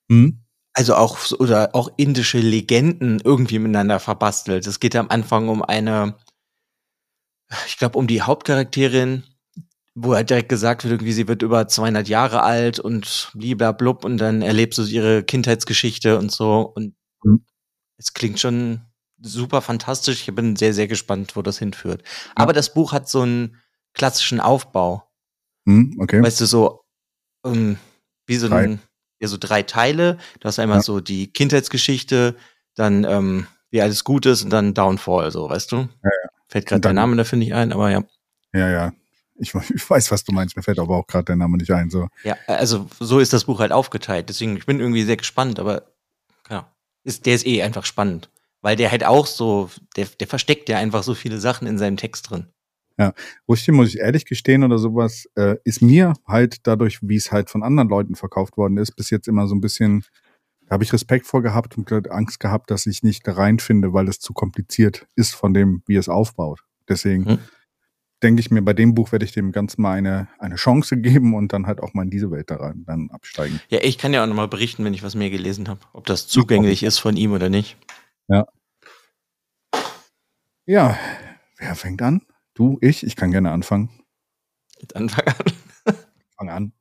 mhm. 0.08 0.46
also 0.74 0.96
auch 0.96 1.17
oder 1.38 1.75
auch 1.75 1.91
indische 1.98 2.39
Legenden 2.39 3.20
irgendwie 3.24 3.60
miteinander 3.60 4.00
verbastelt. 4.00 4.65
Es 4.67 4.79
geht 4.79 4.96
am 4.96 5.10
Anfang 5.10 5.50
um 5.50 5.62
eine, 5.62 6.15
ich 7.67 7.77
glaube, 7.77 8.00
um 8.00 8.08
die 8.08 8.22
Hauptcharakterin, 8.22 9.24
wo 9.96 10.15
halt 10.15 10.29
direkt 10.29 10.48
gesagt 10.48 10.86
wird, 10.86 10.93
irgendwie 10.93 11.12
sie 11.12 11.27
wird 11.27 11.41
über 11.41 11.67
200 11.67 12.08
Jahre 12.08 12.43
alt 12.43 12.79
und 12.79 13.31
blub 13.34 14.05
und 14.05 14.17
dann 14.17 14.41
erlebst 14.41 14.79
du 14.79 14.84
ihre 14.84 15.24
Kindheitsgeschichte 15.24 16.17
und 16.17 16.31
so 16.31 16.72
und 16.74 16.96
mhm. 17.25 17.46
es 17.98 18.13
klingt 18.13 18.39
schon 18.39 18.86
super 19.22 19.62
fantastisch. 19.62 20.28
Ich 20.28 20.36
bin 20.36 20.56
sehr, 20.56 20.74
sehr 20.74 20.88
gespannt, 20.88 21.36
wo 21.36 21.42
das 21.42 21.60
hinführt. 21.60 22.01
Ja. 22.04 22.32
Aber 22.36 22.54
das 22.54 22.74
Buch 22.74 22.94
hat 22.94 23.08
so 23.08 23.22
einen 23.22 23.58
klassischen 23.94 24.40
Aufbau. 24.40 25.04
Mhm, 25.66 25.98
okay. 26.00 26.22
Weißt 26.22 26.42
du, 26.42 26.46
so 26.46 26.84
um, 27.44 27.78
wie 28.25 28.36
so, 28.38 28.48
drei. 28.48 28.63
Ein, 28.63 28.82
ja, 29.20 29.28
so 29.28 29.38
drei 29.40 29.63
Teile. 29.63 30.18
Du 30.40 30.48
hast 30.48 30.60
einmal 30.60 30.80
ja. 30.80 30.84
so 30.84 31.00
die 31.00 31.32
Kindheitsgeschichte, 31.32 32.36
dann 32.75 33.04
ähm, 33.04 33.48
wie 33.70 33.82
alles 33.82 34.04
gut 34.04 34.25
ist 34.25 34.44
und 34.44 34.50
dann 34.50 34.74
Downfall, 34.74 35.32
so, 35.32 35.50
weißt 35.50 35.72
du? 35.72 35.78
Ja, 35.78 35.86
ja. 36.04 36.30
Fällt 36.48 36.66
gerade 36.66 36.82
der 36.82 36.94
Name 36.94 37.16
dafür 37.16 37.38
nicht 37.38 37.54
ein, 37.54 37.72
aber 37.72 37.90
ja. 37.92 38.04
Ja, 38.54 38.70
ja. 38.70 38.94
Ich, 39.36 39.54
ich, 39.74 39.90
weiß, 39.90 40.12
was 40.12 40.24
du 40.24 40.32
meinst. 40.32 40.56
Mir 40.56 40.63
fällt 40.63 40.80
aber 40.80 40.98
auch 40.98 41.08
gerade 41.08 41.25
der 41.25 41.36
Name 41.36 41.58
nicht 41.58 41.72
ein. 41.72 41.90
So. 41.90 42.08
Ja, 42.24 42.36
also 42.48 42.88
so 43.00 43.20
ist 43.20 43.34
das 43.34 43.46
Buch 43.46 43.60
halt 43.60 43.72
aufgeteilt. 43.72 44.30
Deswegen, 44.30 44.58
ich 44.58 44.66
bin 44.66 44.80
irgendwie 44.80 45.04
sehr 45.04 45.18
gespannt, 45.18 45.60
aber 45.60 45.84
ja, 46.50 46.72
ist, 47.04 47.25
der 47.25 47.36
ist 47.36 47.46
eh 47.46 47.63
einfach 47.63 47.86
spannend. 47.86 48.30
Weil 48.62 48.75
der 48.75 48.91
halt 48.91 49.06
auch 49.06 49.25
so, 49.25 49.70
der, 49.96 50.08
der 50.20 50.27
versteckt 50.27 50.70
ja 50.70 50.77
einfach 50.77 51.03
so 51.03 51.13
viele 51.13 51.39
Sachen 51.39 51.68
in 51.68 51.77
seinem 51.77 51.98
Text 51.98 52.30
drin. 52.30 52.48
Ja, 52.98 53.13
Rushdie, 53.48 53.72
muss 53.72 53.89
ich 53.89 54.00
ehrlich 54.00 54.25
gestehen 54.25 54.63
oder 54.63 54.77
sowas, 54.77 55.27
äh, 55.36 55.56
ist 55.63 55.82
mir 55.82 56.13
halt 56.27 56.68
dadurch, 56.68 57.00
wie 57.01 57.15
es 57.15 57.32
halt 57.32 57.50
von 57.50 57.63
anderen 57.63 57.89
Leuten 57.89 58.15
verkauft 58.15 58.58
worden 58.58 58.77
ist, 58.77 58.96
bis 58.96 59.10
jetzt 59.10 59.27
immer 59.27 59.48
so 59.48 59.56
ein 59.56 59.62
bisschen, 59.62 60.03
da 60.68 60.74
habe 60.74 60.83
ich 60.83 60.94
Respekt 60.94 61.25
vor 61.25 61.42
gehabt 61.42 61.77
und 61.77 62.12
Angst 62.12 62.40
gehabt, 62.40 62.70
dass 62.70 62.85
ich 62.85 63.01
nicht 63.01 63.25
da 63.27 63.33
reinfinde, 63.33 63.94
weil 63.94 64.07
es 64.07 64.20
zu 64.20 64.33
kompliziert 64.33 65.07
ist 65.16 65.33
von 65.33 65.53
dem, 65.53 65.81
wie 65.88 65.96
es 65.96 66.09
aufbaut. 66.09 66.64
Deswegen, 66.88 67.25
hm 67.25 67.40
denke 68.22 68.40
ich 68.40 68.51
mir, 68.51 68.62
bei 68.62 68.74
dem 68.74 68.94
Buch 68.94 69.12
werde 69.12 69.25
ich 69.25 69.31
dem 69.31 69.51
Ganzen 69.51 69.81
mal 69.81 69.98
eine, 69.98 70.27
eine 70.40 70.55
Chance 70.55 70.98
geben 70.98 71.33
und 71.33 71.53
dann 71.53 71.68
halt 71.68 71.81
auch 71.81 71.94
mal 71.94 72.03
in 72.03 72.09
diese 72.09 72.31
Welt 72.31 72.51
da 72.51 72.57
rein, 72.57 72.83
dann 72.85 73.09
absteigen. 73.12 73.59
Ja, 73.70 73.79
ich 73.81 73.98
kann 73.98 74.14
ja 74.14 74.24
auch 74.24 74.27
nochmal 74.27 74.48
berichten, 74.48 74.85
wenn 74.85 74.94
ich 74.94 75.03
was 75.03 75.16
mehr 75.16 75.29
gelesen 75.29 75.68
habe, 75.68 75.79
ob 75.94 76.05
das 76.05 76.27
zugänglich 76.27 76.83
ist 76.83 77.00
von 77.00 77.18
ihm 77.18 77.33
oder 77.33 77.50
nicht. 77.50 77.77
Ja. 78.27 78.48
Ja, 80.65 80.97
wer 81.57 81.75
fängt 81.75 82.01
an? 82.01 82.21
Du, 82.53 82.77
ich? 82.81 83.05
Ich 83.05 83.15
kann 83.15 83.31
gerne 83.31 83.51
anfangen. 83.51 83.89
Mit 84.79 84.95
Anfang 84.95 85.27
an. 85.27 85.53
Fang 86.37 86.50
an. 86.50 86.74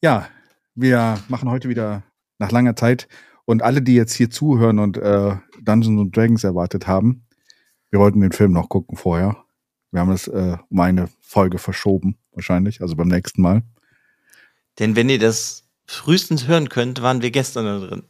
Ja, 0.00 0.28
wir 0.74 1.18
machen 1.28 1.50
heute 1.50 1.68
wieder 1.68 2.02
nach 2.38 2.50
langer 2.50 2.76
Zeit 2.76 3.08
und 3.44 3.62
alle, 3.62 3.82
die 3.82 3.94
jetzt 3.94 4.14
hier 4.14 4.30
zuhören 4.30 4.78
und 4.78 4.96
äh, 4.96 5.36
Dungeons 5.62 6.12
Dragons 6.12 6.44
erwartet 6.44 6.86
haben, 6.86 7.26
wir 7.90 8.00
wollten 8.00 8.20
den 8.20 8.32
Film 8.32 8.52
noch 8.52 8.68
gucken 8.68 8.96
vorher 8.96 9.44
wir 9.90 10.00
haben 10.00 10.10
es 10.10 10.28
äh, 10.28 10.56
um 10.68 10.80
eine 10.80 11.08
Folge 11.20 11.58
verschoben, 11.58 12.18
wahrscheinlich, 12.32 12.80
also 12.80 12.96
beim 12.96 13.08
nächsten 13.08 13.42
Mal. 13.42 13.62
Denn 14.78 14.96
wenn 14.96 15.08
ihr 15.08 15.18
das 15.18 15.64
frühestens 15.86 16.46
hören 16.46 16.68
könnt, 16.68 17.02
waren 17.02 17.22
wir 17.22 17.30
gestern 17.30 17.64
da 17.64 17.86
drin. 17.86 18.02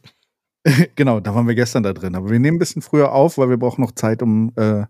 genau, 0.95 1.19
da 1.19 1.33
waren 1.33 1.47
wir 1.47 1.55
gestern 1.55 1.83
da 1.83 1.93
drin. 1.93 2.15
Aber 2.15 2.29
wir 2.29 2.39
nehmen 2.39 2.57
ein 2.57 2.59
bisschen 2.59 2.81
früher 2.81 3.13
auf, 3.13 3.37
weil 3.37 3.49
wir 3.49 3.57
brauchen 3.57 3.81
noch 3.81 3.93
Zeit, 3.93 4.21
um 4.21 4.51
äh, 4.57 4.85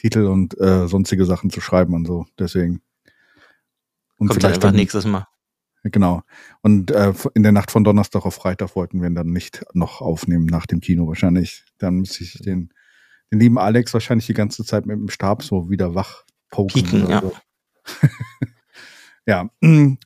Titel 0.00 0.24
und 0.26 0.58
äh, 0.58 0.88
sonstige 0.88 1.26
Sachen 1.26 1.50
zu 1.50 1.60
schreiben 1.60 1.92
und 1.92 2.06
so. 2.06 2.26
Deswegen. 2.38 2.80
Und 4.16 4.28
Kommt 4.28 4.40
vielleicht 4.40 4.56
einfach 4.56 4.68
dann, 4.70 4.76
nächstes 4.76 5.04
Mal. 5.04 5.26
Genau. 5.82 6.22
Und 6.62 6.90
äh, 6.90 7.12
in 7.34 7.42
der 7.42 7.52
Nacht 7.52 7.70
von 7.70 7.84
Donnerstag 7.84 8.24
auf 8.24 8.34
Freitag 8.34 8.76
wollten 8.76 9.00
wir 9.00 9.08
ihn 9.08 9.14
dann 9.14 9.30
nicht 9.30 9.62
noch 9.74 10.00
aufnehmen 10.00 10.46
nach 10.46 10.66
dem 10.66 10.80
Kino 10.80 11.06
wahrscheinlich. 11.06 11.64
Dann 11.76 11.96
müsste 11.96 12.24
ich 12.24 12.32
den, 12.34 12.72
den 13.30 13.40
lieben 13.40 13.58
Alex 13.58 13.92
wahrscheinlich 13.92 14.26
die 14.26 14.34
ganze 14.34 14.64
Zeit 14.64 14.86
mit 14.86 14.96
dem 14.96 15.10
Stab 15.10 15.42
so 15.42 15.68
wieder 15.68 15.94
wach 15.94 16.24
poken. 16.50 16.82
Pieken, 16.82 17.08
ja. 17.08 17.20
So. 17.20 17.32
ja. 19.26 19.50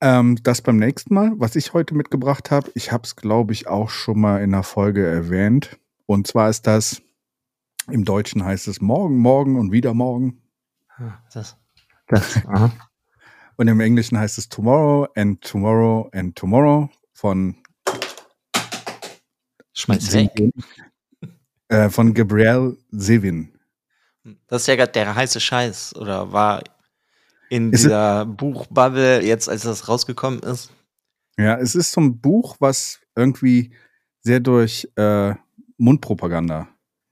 Ähm, 0.00 0.38
das 0.44 0.62
beim 0.62 0.76
nächsten 0.76 1.12
Mal, 1.12 1.32
was 1.38 1.56
ich 1.56 1.72
heute 1.72 1.96
mitgebracht 1.96 2.52
habe, 2.52 2.70
ich 2.76 2.92
habe 2.92 3.02
es, 3.02 3.16
glaube 3.16 3.52
ich, 3.52 3.66
auch 3.66 3.90
schon 3.90 4.20
mal 4.20 4.36
in 4.44 4.54
einer 4.54 4.62
Folge 4.62 5.04
erwähnt. 5.04 5.76
Und 6.06 6.28
zwar 6.28 6.48
ist 6.48 6.68
das, 6.68 7.02
im 7.90 8.04
Deutschen 8.04 8.44
heißt 8.44 8.68
es 8.68 8.80
morgen, 8.80 9.18
morgen 9.18 9.56
und 9.56 9.72
wieder 9.72 9.94
morgen. 9.94 10.42
Ah, 10.96 11.18
das, 11.32 11.56
das, 12.06 12.36
aha. 12.46 12.72
Und 13.56 13.68
im 13.68 13.80
Englischen 13.80 14.18
heißt 14.18 14.38
es 14.38 14.48
tomorrow 14.48 15.08
and 15.16 15.40
tomorrow 15.42 16.08
and 16.12 16.36
tomorrow 16.36 16.88
von 17.12 17.56
Schmeiß 19.72 20.12
weg. 20.12 20.30
Äh, 21.68 21.90
von 21.90 22.14
Gabriel 22.14 22.78
Sevin. 22.90 23.52
Das 24.46 24.62
ist 24.62 24.68
ja 24.68 24.76
gerade 24.76 24.92
der 24.92 25.14
heiße 25.14 25.40
Scheiß 25.40 25.96
oder 25.96 26.32
war 26.32 26.62
in 27.50 27.72
ist 27.72 27.84
dieser 27.84 28.26
Buchbubble 28.26 29.22
jetzt, 29.22 29.48
als 29.48 29.62
das 29.62 29.88
rausgekommen 29.88 30.40
ist. 30.40 30.70
Ja, 31.36 31.56
es 31.58 31.74
ist 31.74 31.92
so 31.92 32.00
ein 32.00 32.20
Buch, 32.20 32.56
was 32.58 33.00
irgendwie 33.14 33.72
sehr 34.22 34.40
durch 34.40 34.88
äh, 34.96 35.34
Mundpropaganda 35.76 36.68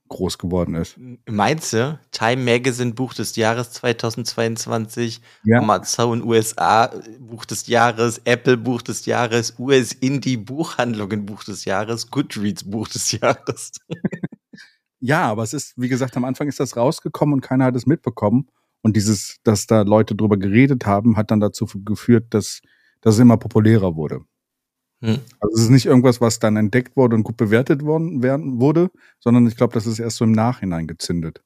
groß 0.07 0.37
geworden 0.37 0.75
ist. 0.75 0.97
Meinst 1.27 1.73
du? 1.73 1.99
Time 2.11 2.43
Magazine 2.43 2.93
Buch 2.93 3.13
des 3.13 3.35
Jahres 3.35 3.71
2022, 3.71 5.21
ja. 5.43 5.59
Amazon 5.59 6.23
USA 6.23 6.91
Buch 7.19 7.45
des 7.45 7.67
Jahres, 7.67 8.21
Apple 8.25 8.57
Buch 8.57 8.81
des 8.81 9.05
Jahres, 9.05 9.55
US 9.59 9.93
Indie 9.93 10.37
Buchhandlungen 10.37 11.25
Buch 11.25 11.43
des 11.43 11.65
Jahres, 11.65 12.09
Goodreads 12.09 12.63
Buch 12.63 12.87
des 12.87 13.11
Jahres. 13.11 13.71
Ja, 14.99 15.29
aber 15.29 15.43
es 15.43 15.53
ist, 15.53 15.73
wie 15.77 15.89
gesagt, 15.89 16.17
am 16.17 16.25
Anfang 16.25 16.47
ist 16.47 16.59
das 16.59 16.75
rausgekommen 16.75 17.33
und 17.33 17.41
keiner 17.41 17.65
hat 17.65 17.75
es 17.75 17.85
mitbekommen. 17.85 18.47
Und 18.81 18.95
dieses, 18.95 19.37
dass 19.43 19.67
da 19.67 19.81
Leute 19.81 20.15
drüber 20.15 20.37
geredet 20.37 20.85
haben, 20.85 21.17
hat 21.17 21.29
dann 21.31 21.39
dazu 21.39 21.67
geführt, 21.85 22.33
dass 22.33 22.61
das 23.01 23.19
immer 23.19 23.37
populärer 23.37 23.95
wurde. 23.95 24.21
Hm. 25.01 25.19
Also 25.39 25.55
es 25.55 25.61
ist 25.63 25.69
nicht 25.69 25.85
irgendwas, 25.85 26.21
was 26.21 26.39
dann 26.39 26.57
entdeckt 26.57 26.97
wurde 26.97 27.15
und 27.15 27.23
gut 27.23 27.37
bewertet 27.37 27.83
worden 27.83 28.23
werden, 28.23 28.59
wurde, 28.59 28.89
sondern 29.19 29.45
ich 29.47 29.55
glaube, 29.55 29.73
das 29.73 29.85
ist 29.85 29.99
erst 29.99 30.17
so 30.17 30.25
im 30.25 30.31
Nachhinein 30.31 30.87
gezündet. 30.87 31.43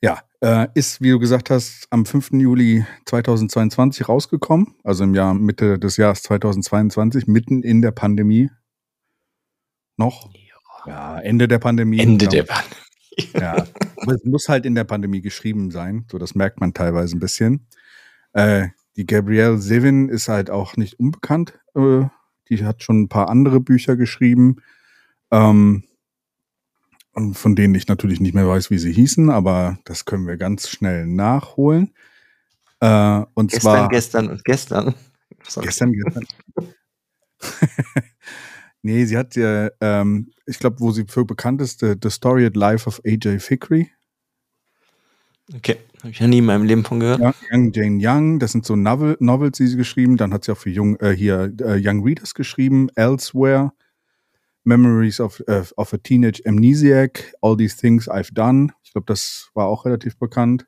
Ja, 0.00 0.20
äh, 0.40 0.68
ist, 0.74 1.00
wie 1.00 1.10
du 1.10 1.18
gesagt 1.18 1.50
hast, 1.50 1.86
am 1.90 2.06
5. 2.06 2.30
Juli 2.32 2.84
2022 3.06 4.08
rausgekommen, 4.08 4.76
also 4.84 5.04
im 5.04 5.14
Jahr 5.14 5.34
Mitte 5.34 5.78
des 5.78 5.96
Jahres 5.96 6.22
2022, 6.22 7.26
mitten 7.26 7.62
in 7.62 7.82
der 7.82 7.90
Pandemie 7.90 8.50
noch. 9.96 10.30
Ja, 10.86 11.18
Ende 11.18 11.48
der 11.48 11.58
Pandemie. 11.58 11.98
Ende 11.98 12.28
der 12.28 12.44
Pandemie. 12.44 12.76
Ja, 13.34 13.66
aber 13.96 14.14
es 14.14 14.24
muss 14.24 14.48
halt 14.48 14.64
in 14.64 14.76
der 14.76 14.84
Pandemie 14.84 15.20
geschrieben 15.20 15.72
sein. 15.72 16.06
So, 16.10 16.18
das 16.18 16.36
merkt 16.36 16.60
man 16.60 16.72
teilweise 16.72 17.16
ein 17.16 17.20
bisschen. 17.20 17.66
Äh, 18.32 18.68
die 18.98 19.06
Gabrielle 19.06 19.58
Sevin 19.58 20.08
ist 20.08 20.28
halt 20.28 20.50
auch 20.50 20.76
nicht 20.76 20.98
unbekannt. 20.98 21.58
Äh, 21.74 22.06
die 22.50 22.64
hat 22.64 22.82
schon 22.82 23.02
ein 23.02 23.08
paar 23.08 23.30
andere 23.30 23.60
Bücher 23.60 23.96
geschrieben. 23.96 24.56
Ähm, 25.30 25.84
von 27.32 27.54
denen 27.54 27.74
ich 27.76 27.86
natürlich 27.86 28.20
nicht 28.20 28.34
mehr 28.34 28.48
weiß, 28.48 28.70
wie 28.70 28.78
sie 28.78 28.92
hießen, 28.92 29.30
aber 29.30 29.78
das 29.84 30.04
können 30.04 30.26
wir 30.26 30.36
ganz 30.36 30.68
schnell 30.68 31.06
nachholen. 31.06 31.94
Äh, 32.80 33.22
und 33.34 33.52
gestern, 33.52 33.60
zwar 33.60 33.88
gestern 33.88 34.28
und 34.28 34.44
gestern. 34.44 34.94
Sorry. 35.48 35.66
Gestern, 35.66 35.92
gestern. 35.92 36.26
nee, 38.82 39.04
sie 39.04 39.16
hat 39.16 39.36
ja, 39.36 39.70
ähm, 39.80 40.32
ich 40.44 40.58
glaube, 40.58 40.80
wo 40.80 40.90
sie 40.90 41.04
für 41.06 41.24
bekannt 41.24 41.60
ist, 41.60 41.80
The, 41.80 41.94
The 42.02 42.10
Storied 42.10 42.56
Life 42.56 42.88
of 42.88 43.00
A.J. 43.06 43.40
Fickery. 43.40 43.92
Okay, 45.54 45.78
habe 46.00 46.10
ich 46.10 46.18
ja 46.18 46.26
nie 46.26 46.38
in 46.38 46.44
meinem 46.44 46.64
Leben 46.64 46.84
von 46.84 47.00
gehört. 47.00 47.20
Ja, 47.20 47.34
Young 47.50 47.72
Jane 47.72 47.98
Young, 48.00 48.38
das 48.38 48.52
sind 48.52 48.64
so 48.64 48.76
Novel, 48.76 49.16
Novels, 49.20 49.58
die 49.58 49.66
sie 49.66 49.76
geschrieben. 49.76 50.16
Dann 50.16 50.32
hat 50.32 50.44
sie 50.44 50.52
auch 50.52 50.58
für 50.58 50.70
Jung, 50.70 50.96
äh, 51.00 51.10
hier 51.10 51.52
äh, 51.60 51.80
Young 51.82 52.02
Readers 52.04 52.34
geschrieben, 52.34 52.88
Elsewhere, 52.94 53.72
Memories 54.64 55.20
of, 55.20 55.42
uh, 55.48 55.64
of 55.76 55.92
a 55.92 55.98
Teenage 55.98 56.42
Amnesiac, 56.46 57.32
All 57.40 57.56
These 57.56 57.76
Things 57.76 58.08
I've 58.08 58.32
Done. 58.32 58.72
Ich 58.82 58.92
glaube, 58.92 59.06
das 59.06 59.50
war 59.54 59.66
auch 59.66 59.84
relativ 59.84 60.18
bekannt. 60.18 60.66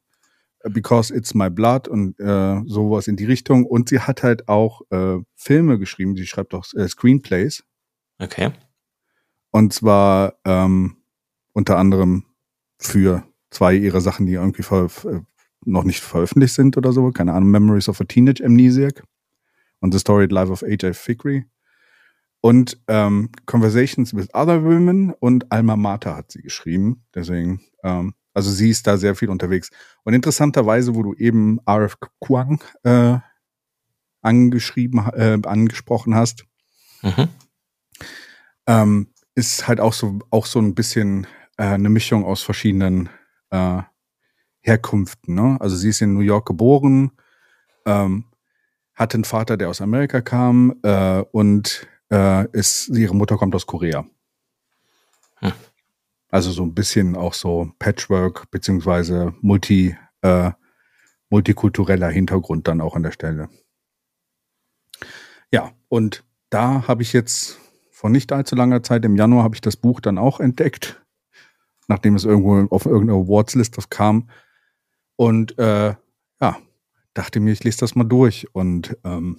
Because 0.62 1.14
It's 1.14 1.32
My 1.32 1.48
Blood 1.48 1.88
und 1.88 2.20
äh, 2.20 2.60
sowas 2.66 3.08
in 3.08 3.16
die 3.16 3.24
Richtung. 3.24 3.64
Und 3.64 3.88
sie 3.88 4.00
hat 4.00 4.22
halt 4.22 4.46
auch 4.46 4.82
äh, 4.90 5.16
Filme 5.34 5.78
geschrieben. 5.78 6.16
Sie 6.16 6.26
schreibt 6.26 6.52
auch 6.52 6.66
äh, 6.74 6.86
Screenplays. 6.86 7.64
Okay. 8.18 8.50
Und 9.50 9.72
zwar 9.72 10.34
ähm, 10.44 10.96
unter 11.52 11.78
anderem 11.78 12.26
für 12.78 13.24
zwei 13.50 13.74
ihrer 13.74 14.00
Sachen, 14.00 14.26
die 14.26 14.34
irgendwie 14.34 14.64
noch 15.64 15.84
nicht 15.84 16.00
veröffentlicht 16.00 16.54
sind 16.54 16.76
oder 16.76 16.92
so. 16.92 17.10
Keine 17.10 17.32
Ahnung. 17.32 17.50
Memories 17.50 17.88
of 17.88 18.00
a 18.00 18.04
Teenage 18.04 18.44
Amnesiac 18.44 19.02
und 19.80 19.92
The 19.92 20.00
Storied 20.00 20.32
Life 20.32 20.50
of 20.50 20.62
H.J. 20.62 20.94
Fickery. 20.94 21.44
Und 22.40 22.80
ähm, 22.88 23.30
Conversations 23.44 24.14
with 24.14 24.28
Other 24.32 24.64
Women 24.64 25.12
und 25.12 25.52
Alma 25.52 25.76
Mater 25.76 26.16
hat 26.16 26.32
sie 26.32 26.40
geschrieben. 26.40 27.04
Deswegen 27.14 27.60
ähm, 27.82 28.14
also 28.34 28.50
sie 28.50 28.70
ist 28.70 28.86
da 28.86 28.96
sehr 28.96 29.14
viel 29.14 29.28
unterwegs. 29.28 29.70
Und 30.04 30.14
interessanterweise, 30.14 30.94
wo 30.94 31.02
du 31.02 31.14
eben 31.14 31.58
RF 31.68 31.98
Kwang 32.20 32.62
äh, 32.84 33.18
angeschrieben, 34.22 35.00
äh, 35.14 35.38
angesprochen 35.44 36.14
hast, 36.14 36.46
mhm. 37.02 37.28
ähm, 38.66 39.08
ist 39.34 39.66
halt 39.66 39.80
auch 39.80 39.92
so, 39.92 40.20
auch 40.30 40.46
so 40.46 40.60
ein 40.60 40.74
bisschen 40.74 41.26
äh, 41.56 41.64
eine 41.64 41.88
Mischung 41.88 42.24
aus 42.24 42.42
verschiedenen 42.42 43.08
äh, 43.50 43.82
Herkünften. 44.60 45.34
Ne? 45.34 45.56
Also 45.60 45.76
sie 45.76 45.88
ist 45.88 46.02
in 46.02 46.14
New 46.14 46.20
York 46.20 46.46
geboren, 46.46 47.12
ähm, 47.86 48.24
hatte 48.94 49.14
einen 49.14 49.24
Vater, 49.24 49.56
der 49.56 49.70
aus 49.70 49.80
Amerika 49.80 50.20
kam 50.20 50.76
äh, 50.82 51.22
und 51.32 51.86
äh, 52.10 52.46
ist, 52.52 52.88
ihre 52.88 53.14
Mutter 53.14 53.36
kommt 53.36 53.54
aus 53.54 53.66
Korea. 53.66 54.04
Hm. 55.36 55.52
Also 56.28 56.52
so 56.52 56.62
ein 56.62 56.74
bisschen 56.74 57.16
auch 57.16 57.34
so 57.34 57.72
Patchwork 57.78 58.50
beziehungsweise 58.50 59.34
multi, 59.40 59.96
äh, 60.22 60.50
multikultureller 61.30 62.08
Hintergrund 62.08 62.68
dann 62.68 62.80
auch 62.80 62.94
an 62.94 63.02
der 63.02 63.12
Stelle. 63.12 63.48
Ja, 65.50 65.72
und 65.88 66.24
da 66.50 66.86
habe 66.86 67.02
ich 67.02 67.12
jetzt 67.12 67.58
vor 67.90 68.10
nicht 68.10 68.32
allzu 68.32 68.54
langer 68.54 68.82
Zeit, 68.82 69.04
im 69.04 69.16
Januar, 69.16 69.44
habe 69.44 69.54
ich 69.54 69.60
das 69.60 69.76
Buch 69.76 70.00
dann 70.00 70.18
auch 70.18 70.40
entdeckt, 70.40 71.02
nachdem 71.90 72.14
es 72.14 72.24
irgendwo 72.24 72.74
auf 72.74 72.86
irgendeine 72.86 73.18
Awardsliste 73.18 73.82
kam. 73.90 74.30
Und 75.16 75.58
äh, 75.58 75.94
ja, 76.40 76.56
dachte 77.12 77.40
mir, 77.40 77.52
ich 77.52 77.64
lese 77.64 77.80
das 77.80 77.94
mal 77.94 78.04
durch. 78.04 78.46
Und 78.54 78.96
ähm, 79.04 79.38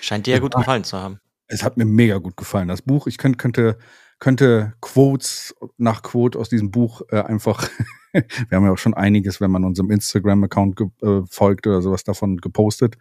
scheint 0.00 0.26
dir 0.26 0.34
ja 0.34 0.38
gut 0.38 0.54
gefallen 0.54 0.84
zu 0.84 0.98
haben. 0.98 1.18
Es 1.48 1.64
hat 1.64 1.76
mir 1.76 1.86
mega 1.86 2.18
gut 2.18 2.36
gefallen. 2.36 2.68
Das 2.68 2.82
Buch, 2.82 3.06
ich 3.08 3.18
könnte, 3.18 3.38
könnte 3.38 3.78
könnte 4.20 4.74
Quotes 4.80 5.54
nach 5.78 6.02
Quote 6.02 6.38
aus 6.38 6.48
diesem 6.48 6.70
Buch 6.70 7.02
äh, 7.08 7.22
einfach, 7.22 7.68
wir 8.12 8.24
haben 8.52 8.64
ja 8.64 8.72
auch 8.72 8.78
schon 8.78 8.94
einiges, 8.94 9.40
wenn 9.40 9.50
man 9.50 9.64
unserem 9.64 9.90
Instagram-Account 9.90 10.80
äh, 11.02 11.22
folgt 11.28 11.66
oder 11.66 11.82
sowas 11.82 12.04
davon 12.04 12.36
gepostet. 12.36 12.96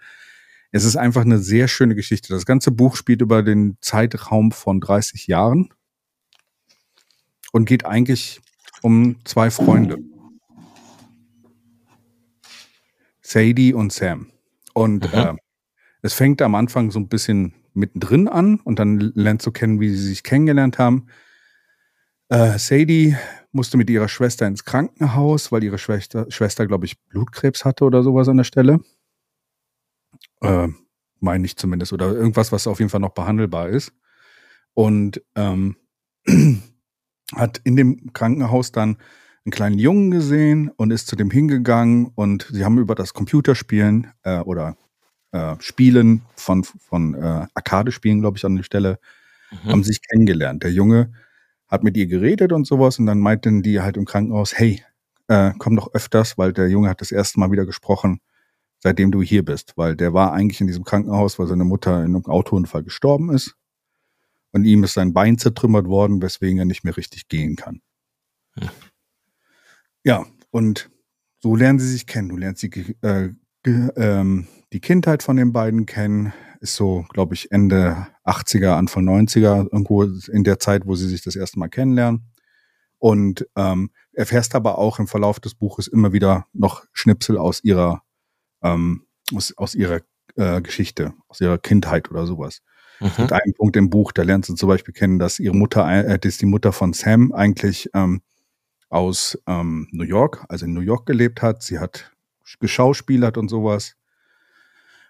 Es 0.71 0.85
ist 0.85 0.95
einfach 0.95 1.21
eine 1.21 1.39
sehr 1.39 1.67
schöne 1.67 1.95
Geschichte. 1.95 2.33
Das 2.33 2.45
ganze 2.45 2.71
Buch 2.71 2.95
spielt 2.95 3.21
über 3.21 3.43
den 3.43 3.77
Zeitraum 3.81 4.51
von 4.51 4.79
30 4.79 5.27
Jahren 5.27 5.73
und 7.51 7.65
geht 7.65 7.85
eigentlich 7.85 8.41
um 8.81 9.17
zwei 9.25 9.49
Freunde. 9.49 9.97
Sadie 13.21 13.73
und 13.73 13.93
Sam. 13.93 14.31
Und 14.73 15.11
mhm. 15.13 15.19
äh, 15.19 15.33
es 16.01 16.13
fängt 16.13 16.41
am 16.41 16.55
Anfang 16.55 16.91
so 16.91 16.99
ein 16.99 17.09
bisschen 17.09 17.53
mittendrin 17.73 18.27
an 18.27 18.59
und 18.61 18.79
dann 18.79 18.99
lernst 19.15 19.45
du 19.45 19.51
kennen, 19.51 19.79
wie 19.79 19.89
sie 19.89 20.07
sich 20.07 20.23
kennengelernt 20.23 20.79
haben. 20.79 21.07
Äh, 22.29 22.57
Sadie 22.57 23.15
musste 23.51 23.77
mit 23.77 23.89
ihrer 23.89 24.07
Schwester 24.07 24.47
ins 24.47 24.65
Krankenhaus, 24.65 25.51
weil 25.51 25.63
ihre 25.63 25.77
Schwester, 25.77 26.25
Schwester 26.29 26.67
glaube 26.67 26.85
ich, 26.85 26.99
Blutkrebs 27.07 27.65
hatte 27.65 27.83
oder 27.85 28.03
sowas 28.03 28.27
an 28.29 28.37
der 28.37 28.43
Stelle. 28.43 28.79
Äh, 30.41 30.67
meine 31.19 31.45
ich 31.45 31.57
zumindest. 31.57 31.93
Oder 31.93 32.13
irgendwas, 32.13 32.51
was 32.51 32.67
auf 32.67 32.79
jeden 32.79 32.89
Fall 32.89 32.99
noch 32.99 33.13
behandelbar 33.13 33.69
ist. 33.69 33.93
Und 34.73 35.21
ähm, 35.35 35.75
hat 37.35 37.59
in 37.63 37.75
dem 37.75 38.13
Krankenhaus 38.13 38.71
dann 38.71 38.97
einen 39.45 39.51
kleinen 39.51 39.79
Jungen 39.79 40.11
gesehen 40.11 40.69
und 40.75 40.91
ist 40.91 41.07
zu 41.07 41.15
dem 41.15 41.31
hingegangen 41.31 42.11
und 42.15 42.47
sie 42.51 42.65
haben 42.65 42.77
über 42.77 42.95
das 42.95 43.13
Computerspielen 43.13 44.11
äh, 44.23 44.39
oder 44.39 44.77
äh, 45.31 45.55
Spielen, 45.59 46.23
von, 46.35 46.63
von 46.63 47.13
äh, 47.15 47.47
Arcade-Spielen, 47.53 48.21
glaube 48.21 48.37
ich, 48.37 48.45
an 48.45 48.55
der 48.55 48.63
Stelle, 48.63 48.99
mhm. 49.51 49.71
haben 49.71 49.83
sich 49.83 50.01
kennengelernt. 50.01 50.63
Der 50.63 50.71
Junge 50.71 51.13
hat 51.67 51.83
mit 51.83 51.95
ihr 51.97 52.07
geredet 52.07 52.51
und 52.51 52.65
sowas 52.65 52.99
und 52.99 53.05
dann 53.05 53.19
meinten 53.19 53.61
die 53.61 53.79
halt 53.79 53.97
im 53.97 54.05
Krankenhaus, 54.05 54.57
hey, 54.57 54.83
äh, 55.27 55.51
komm 55.57 55.75
doch 55.75 55.93
öfters, 55.93 56.37
weil 56.37 56.51
der 56.51 56.69
Junge 56.69 56.89
hat 56.89 57.01
das 57.01 57.11
erste 57.11 57.39
Mal 57.39 57.51
wieder 57.51 57.65
gesprochen, 57.65 58.19
seitdem 58.79 59.11
du 59.11 59.21
hier 59.21 59.45
bist, 59.45 59.73
weil 59.75 59.95
der 59.95 60.13
war 60.13 60.33
eigentlich 60.33 60.61
in 60.61 60.67
diesem 60.67 60.83
Krankenhaus, 60.83 61.37
weil 61.37 61.47
seine 61.47 61.65
Mutter 61.65 61.99
in 61.99 62.15
einem 62.15 62.25
Autounfall 62.25 62.83
gestorben 62.83 63.31
ist 63.31 63.58
und 64.51 64.65
ihm 64.65 64.83
ist 64.83 64.93
sein 64.93 65.13
Bein 65.13 65.37
zertrümmert 65.37 65.87
worden, 65.87 66.21
weswegen 66.21 66.59
er 66.59 66.65
nicht 66.65 66.83
mehr 66.83 66.97
richtig 66.97 67.27
gehen 67.27 67.55
kann. 67.55 67.81
Ja, 68.55 68.71
ja 70.03 70.25
und 70.51 70.89
so 71.39 71.55
lernen 71.55 71.79
sie 71.79 71.89
sich 71.89 72.07
kennen. 72.07 72.29
Du 72.29 72.37
lernst 72.37 72.61
sie 72.61 72.69
äh, 73.01 73.29
ähm, 73.65 74.47
die 74.73 74.81
Kindheit 74.81 75.23
von 75.23 75.37
den 75.37 75.53
beiden 75.53 75.85
kennen. 75.85 76.33
Ist 76.59 76.75
so, 76.75 77.05
glaube 77.09 77.35
ich, 77.35 77.51
Ende 77.51 78.07
80er, 78.25 78.71
Anfang 78.71 79.07
90er, 79.07 79.69
irgendwo 79.71 80.03
in 80.03 80.43
der 80.43 80.59
Zeit, 80.59 80.85
wo 80.85 80.95
sie 80.95 81.07
sich 81.07 81.21
das 81.21 81.37
erste 81.37 81.57
Mal 81.59 81.69
kennenlernen. 81.69 82.25
Und 82.97 83.47
ähm, 83.55 83.91
erfährst 84.11 84.55
aber 84.55 84.77
auch 84.77 84.99
im 84.99 85.07
Verlauf 85.07 85.39
des 85.39 85.55
Buches 85.55 85.87
immer 85.87 86.11
wieder 86.11 86.47
noch 86.51 86.83
Schnipsel 86.91 87.37
aus 87.37 87.63
ihrer, 87.63 88.03
ähm, 88.61 89.05
aus, 89.33 89.53
aus 89.55 89.73
ihrer 89.73 90.01
äh, 90.35 90.61
Geschichte, 90.61 91.13
aus 91.29 91.39
ihrer 91.39 91.57
Kindheit 91.57 92.11
oder 92.11 92.25
sowas. 92.25 92.61
Mhm. 92.99 93.11
Und 93.17 93.33
ein 93.33 93.53
Punkt 93.55 93.75
im 93.77 93.89
Buch, 93.89 94.11
da 94.11 94.23
lernst 94.23 94.49
du 94.49 94.55
zum 94.55 94.69
Beispiel 94.69 94.93
kennen, 94.93 95.19
dass 95.19 95.39
ihre 95.39 95.55
Mutter, 95.55 95.87
äh, 95.89 96.19
dass 96.19 96.37
die 96.37 96.45
Mutter 96.45 96.71
von 96.73 96.93
Sam 96.93 97.31
eigentlich 97.31 97.89
ähm, 97.93 98.21
aus 98.89 99.37
ähm, 99.47 99.87
New 99.91 100.03
York, 100.03 100.45
also 100.49 100.65
in 100.65 100.73
New 100.73 100.81
York 100.81 101.05
gelebt 101.05 101.41
hat. 101.41 101.63
Sie 101.63 101.79
hat 101.79 102.11
geschauspielert 102.59 103.37
und 103.37 103.49
sowas. 103.49 103.95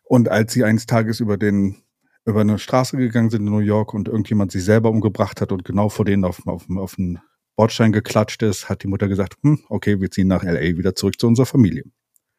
Und 0.04 0.30
als 0.30 0.54
sie 0.54 0.64
eines 0.64 0.86
Tages 0.86 1.20
über 1.20 1.38
den 1.38 1.78
über 2.26 2.42
eine 2.42 2.60
Straße 2.60 2.98
gegangen 2.98 3.30
sind 3.30 3.46
in 3.48 3.52
New 3.52 3.60
York 3.60 3.94
und 3.94 4.08
irgendjemand 4.08 4.52
sich 4.52 4.64
selber 4.64 4.90
umgebracht 4.90 5.42
hat 5.42 5.52
und 5.52 5.64
genau 5.66 5.90
vor 5.90 6.06
denen 6.06 6.26
auf, 6.26 6.46
auf, 6.48 6.70
auf 6.70 7.00
einen 7.00 7.20
Bordstein 7.56 7.92
geklatscht 7.92 8.44
ist, 8.44 8.70
hat 8.70 8.84
die 8.84 8.88
Mutter 8.88 9.08
gesagt, 9.08 9.36
hm, 9.42 9.60
okay, 9.70 10.00
wir 10.00 10.12
ziehen 10.12 10.28
nach 10.28 10.44
LA 10.44 10.78
wieder 10.78 10.96
zurück 10.96 11.20
zu 11.20 11.28
unserer 11.28 11.46
Familie. 11.46 11.84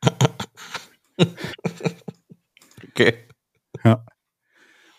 okay. 2.88 3.14
Ja. 3.84 4.04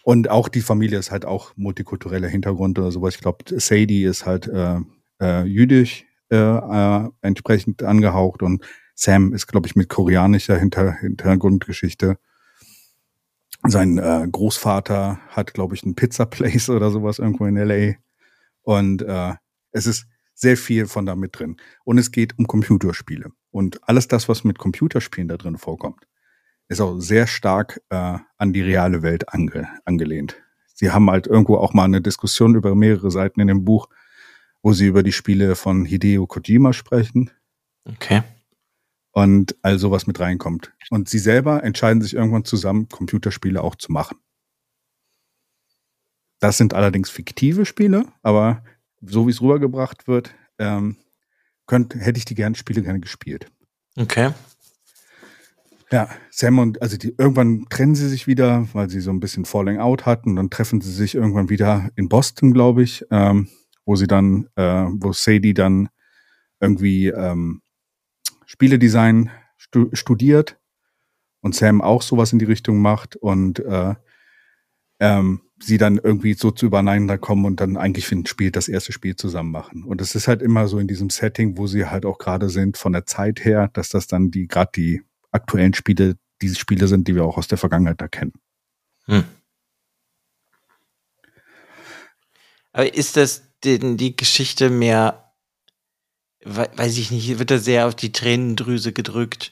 Und 0.04 0.30
auch 0.30 0.50
die 0.50 0.62
Familie 0.62 0.98
ist 1.00 1.12
halt 1.12 1.26
auch 1.26 1.54
multikultureller 1.56 2.28
Hintergrund 2.28 2.80
oder 2.80 2.92
sowas. 2.92 3.16
Ich 3.16 3.22
glaube, 3.22 3.44
Sadie 3.48 4.04
ist 4.04 4.26
halt 4.26 4.48
äh, 4.48 4.80
äh, 5.22 5.44
jüdisch 5.44 6.06
äh, 6.32 6.38
äh, 6.38 7.10
entsprechend 7.22 7.84
angehaucht 7.84 8.42
und 8.42 8.64
Sam 8.96 9.34
ist, 9.34 9.48
glaube 9.48 9.68
ich, 9.68 9.76
mit 9.76 9.90
koreanischer 9.90 10.58
Hinter 10.58 10.94
Hintergrundgeschichte. 10.94 12.18
Sein 13.68 13.98
äh, 13.98 14.28
Großvater 14.32 15.20
hat, 15.30 15.54
glaube 15.54 15.76
ich, 15.76 15.84
einen 15.84 15.96
Pizza 15.96 16.26
Place 16.26 16.70
oder 16.70 16.90
sowas 16.90 17.20
irgendwo 17.20 17.46
in 17.46 17.56
LA. 17.56 17.96
Und 18.64 19.02
äh, 19.04 19.34
es 19.72 19.86
ist 19.86 20.08
sehr 20.34 20.58
viel 20.58 20.88
von 20.88 21.06
da 21.06 21.16
mit 21.16 21.38
drin. 21.38 21.58
Und 21.84 21.98
es 21.98 22.12
geht 22.12 22.38
um 22.40 22.48
Computerspiele. 22.48 23.32
Und 23.52 23.88
alles 23.88 24.08
das, 24.08 24.30
was 24.30 24.44
mit 24.44 24.58
Computerspielen 24.58 25.28
da 25.28 25.38
drin 25.38 25.58
vorkommt, 25.58 26.08
ist 26.72 26.82
auch 26.82 27.00
sehr 27.00 27.28
stark 27.28 27.82
äh, 27.90 28.18
an 28.38 28.54
die 28.54 28.62
reale 28.62 29.04
Welt 29.04 29.34
ange 29.34 29.68
angelehnt. 29.86 30.38
Sie 30.74 30.92
haben 30.92 31.10
halt 31.10 31.28
irgendwo 31.28 31.58
auch 31.58 31.74
mal 31.74 31.86
eine 31.86 32.02
Diskussion 32.02 32.56
über 32.56 32.74
mehrere 32.76 33.12
Seiten 33.12 33.40
in 33.40 33.48
dem 33.48 33.66
Buch, 33.66 33.88
wo 34.64 34.74
sie 34.74 34.88
über 34.88 35.04
die 35.04 35.12
Spiele 35.12 35.56
von 35.56 35.86
Hideo 35.86 36.28
Kojima 36.28 36.74
sprechen. 36.74 37.30
Okay 37.86 38.24
und 39.12 39.56
all 39.62 39.78
sowas 39.78 40.08
mit 40.08 40.20
reinkommt. 40.20 40.74
Und 40.90 41.10
sie 41.10 41.20
selber 41.20 41.64
entscheiden 41.64 42.02
sich 42.02 42.16
irgendwann 42.16 42.46
zusammen, 42.46 42.90
Computerspiele 42.90 43.62
auch 43.62 43.76
zu 43.76 43.92
machen. 43.92 44.18
Das 46.40 46.58
sind 46.58 46.74
allerdings 46.74 47.10
fiktive 47.10 47.66
Spiele, 47.66 48.06
aber 48.24 48.64
so 49.02 49.28
wie 49.28 49.32
es 49.32 49.42
rübergebracht 49.42 50.08
wird, 50.08 50.34
ähm, 50.58 50.98
könnt, 51.68 51.94
hätte 51.96 52.18
ich 52.18 52.26
die 52.26 52.36
gerne, 52.36 52.56
Spiele 52.56 52.82
gerne 52.82 53.00
gespielt. 53.00 53.52
Okay. 53.96 54.32
Ja, 55.91 56.10
Sam 56.30 56.60
und, 56.60 56.82
also 56.82 56.95
die, 56.95 57.13
irgendwann 57.17 57.65
trennen 57.69 57.95
sie 57.95 58.08
sich 58.08 58.25
wieder, 58.25 58.65
weil 58.71 58.89
sie 58.89 59.01
so 59.01 59.12
ein 59.12 59.19
bisschen 59.19 59.43
Falling 59.43 59.77
Out 59.80 60.06
hatten. 60.06 60.38
Dann 60.38 60.49
treffen 60.49 60.80
sie 60.80 60.91
sich 60.91 61.15
irgendwann 61.15 61.49
wieder 61.49 61.89
in 61.95 62.08
Boston, 62.08 62.54
glaube 62.54 62.84
ich, 62.84 63.06
ähm, 63.12 63.49
wo 63.86 63.97
sie 63.97 64.08
dann, 64.08 64.47
äh, 64.56 64.86
wo 64.89 65.12
Sadie 65.12 65.54
dann 65.54 65.89
irgendwie 66.62 67.08
ähm, 67.08 67.62
Spieledesign 68.45 69.32
stu 69.58 69.89
studiert 69.91 70.58
und 71.41 71.56
Sam 71.56 71.82
auch 71.82 72.01
sowas 72.01 72.32
in 72.32 72.39
die 72.39 72.45
Richtung 72.45 72.80
macht 72.80 73.17
und 73.17 73.60
äh, 73.60 73.95
ähm, 74.99 75.41
sie 75.60 75.77
dann 75.77 75.97
irgendwie 75.97 76.36
so 76.36 76.51
zu 76.51 76.67
übereinander 76.67 77.17
kommen 77.17 77.45
und 77.45 77.60
dann 77.60 77.75
eigentlich 77.75 78.08
für 78.08 78.15
ein 78.15 78.25
Spiel 78.25 78.51
das 78.51 78.69
erste 78.69 78.93
Spiel 78.93 79.15
zusammen 79.15 79.51
machen. 79.51 79.84
Und 79.84 79.99
es 79.99 80.15
ist 80.15 80.27
halt 80.27 80.41
immer 80.41 80.67
so 80.67 80.80
in 80.80 80.88
diesem 80.88 81.10
Setting, 81.10 81.58
wo 81.58 81.67
sie 81.67 81.86
halt 81.86 82.06
auch 82.06 82.17
gerade 82.17 82.49
sind 82.49 82.77
von 82.77 82.93
der 82.93 83.06
Zeit 83.06 83.43
her, 83.43 83.69
dass 83.73 83.89
das 83.89 84.08
dann 84.08 84.32
die 84.32 84.47
gerade 84.47 84.71
die 84.75 85.01
aktuellen 85.32 85.74
Spiele 85.74 86.17
diese 86.41 86.56
Spiele 86.56 86.88
sind, 86.88 87.08
die 87.08 87.15
wir 87.15 87.24
auch 87.24 87.38
aus 87.38 87.48
der 87.48 87.58
Vergangenheit 87.58 88.02
erkennen. 88.02 88.34
Hm. 89.06 89.24
Aber 92.74 92.94
ist 92.94 93.17
das 93.17 93.44
denn 93.63 93.98
die 93.98 94.15
Geschichte 94.15 94.70
mehr, 94.70 95.34
weiß 96.44 96.98
ich 96.98 97.12
nicht, 97.12 97.38
wird 97.38 97.52
da 97.52 97.60
sehr 97.60 97.88
auf 97.88 97.96
die 97.96 98.12
Tränendrüse 98.12 98.94
gedrückt? 98.94 99.52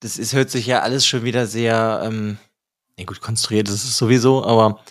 Das 0.00 0.18
ist, 0.18 0.34
hört 0.34 0.50
sich 0.50 0.66
ja 0.66 0.80
alles 0.80 1.06
schon 1.06 1.24
wieder 1.24 1.46
sehr, 1.46 2.02
ähm, 2.04 2.38
ja 2.96 3.04
gut, 3.04 3.20
konstruiert 3.20 3.68
ist 3.68 3.84
es 3.84 3.96
sowieso, 3.96 4.44
aber 4.44 4.84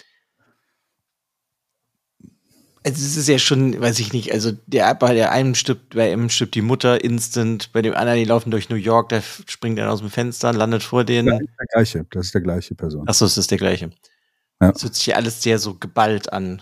also 2.88 3.06
es 3.06 3.17
ist 3.17 3.28
ja 3.28 3.38
schon, 3.38 3.80
weiß 3.82 4.00
ich 4.00 4.13
nicht, 4.13 4.32
also 4.32 4.54
der 4.65 4.95
bei 4.95 5.13
der 5.13 5.34
einen 5.34 5.56
stirbt, 5.56 5.93
bei 5.95 6.12
einem 6.12 6.30
stirbt 6.30 6.56
die 6.56 6.62
Mutter 6.62 7.04
instant, 7.04 7.73
bei 7.73 7.82
dem 7.82 7.93
anderen, 7.93 8.17
die 8.17 8.23
laufen 8.23 8.50
durch 8.50 8.69
New 8.69 8.78
York, 8.78 9.10
der 9.10 9.21
springt 9.21 9.78
dann 9.78 9.89
aus 9.89 10.00
dem 10.00 10.10
Fenster, 10.10 10.54
landet 10.54 10.84
vor 10.84 11.04
denen. 11.04 11.28
Das 11.28 11.41
ist 11.41 11.58
der 11.60 11.67
gleiche, 11.67 12.06
das 12.12 12.26
ist 12.28 12.34
der 12.34 12.41
gleiche 12.41 12.76
Person. 12.76 13.08
Achso, 13.10 13.26
das 13.26 13.38
ist 13.38 13.52
der 13.52 13.58
gleiche. 13.58 13.89
Ja. 14.62 14.71
Das 14.71 14.84
hört 14.84 14.95
sich 14.95 15.13
alles 15.13 15.43
sehr 15.43 15.60
so 15.60 15.73
geballt 15.73 16.32
an. 16.32 16.62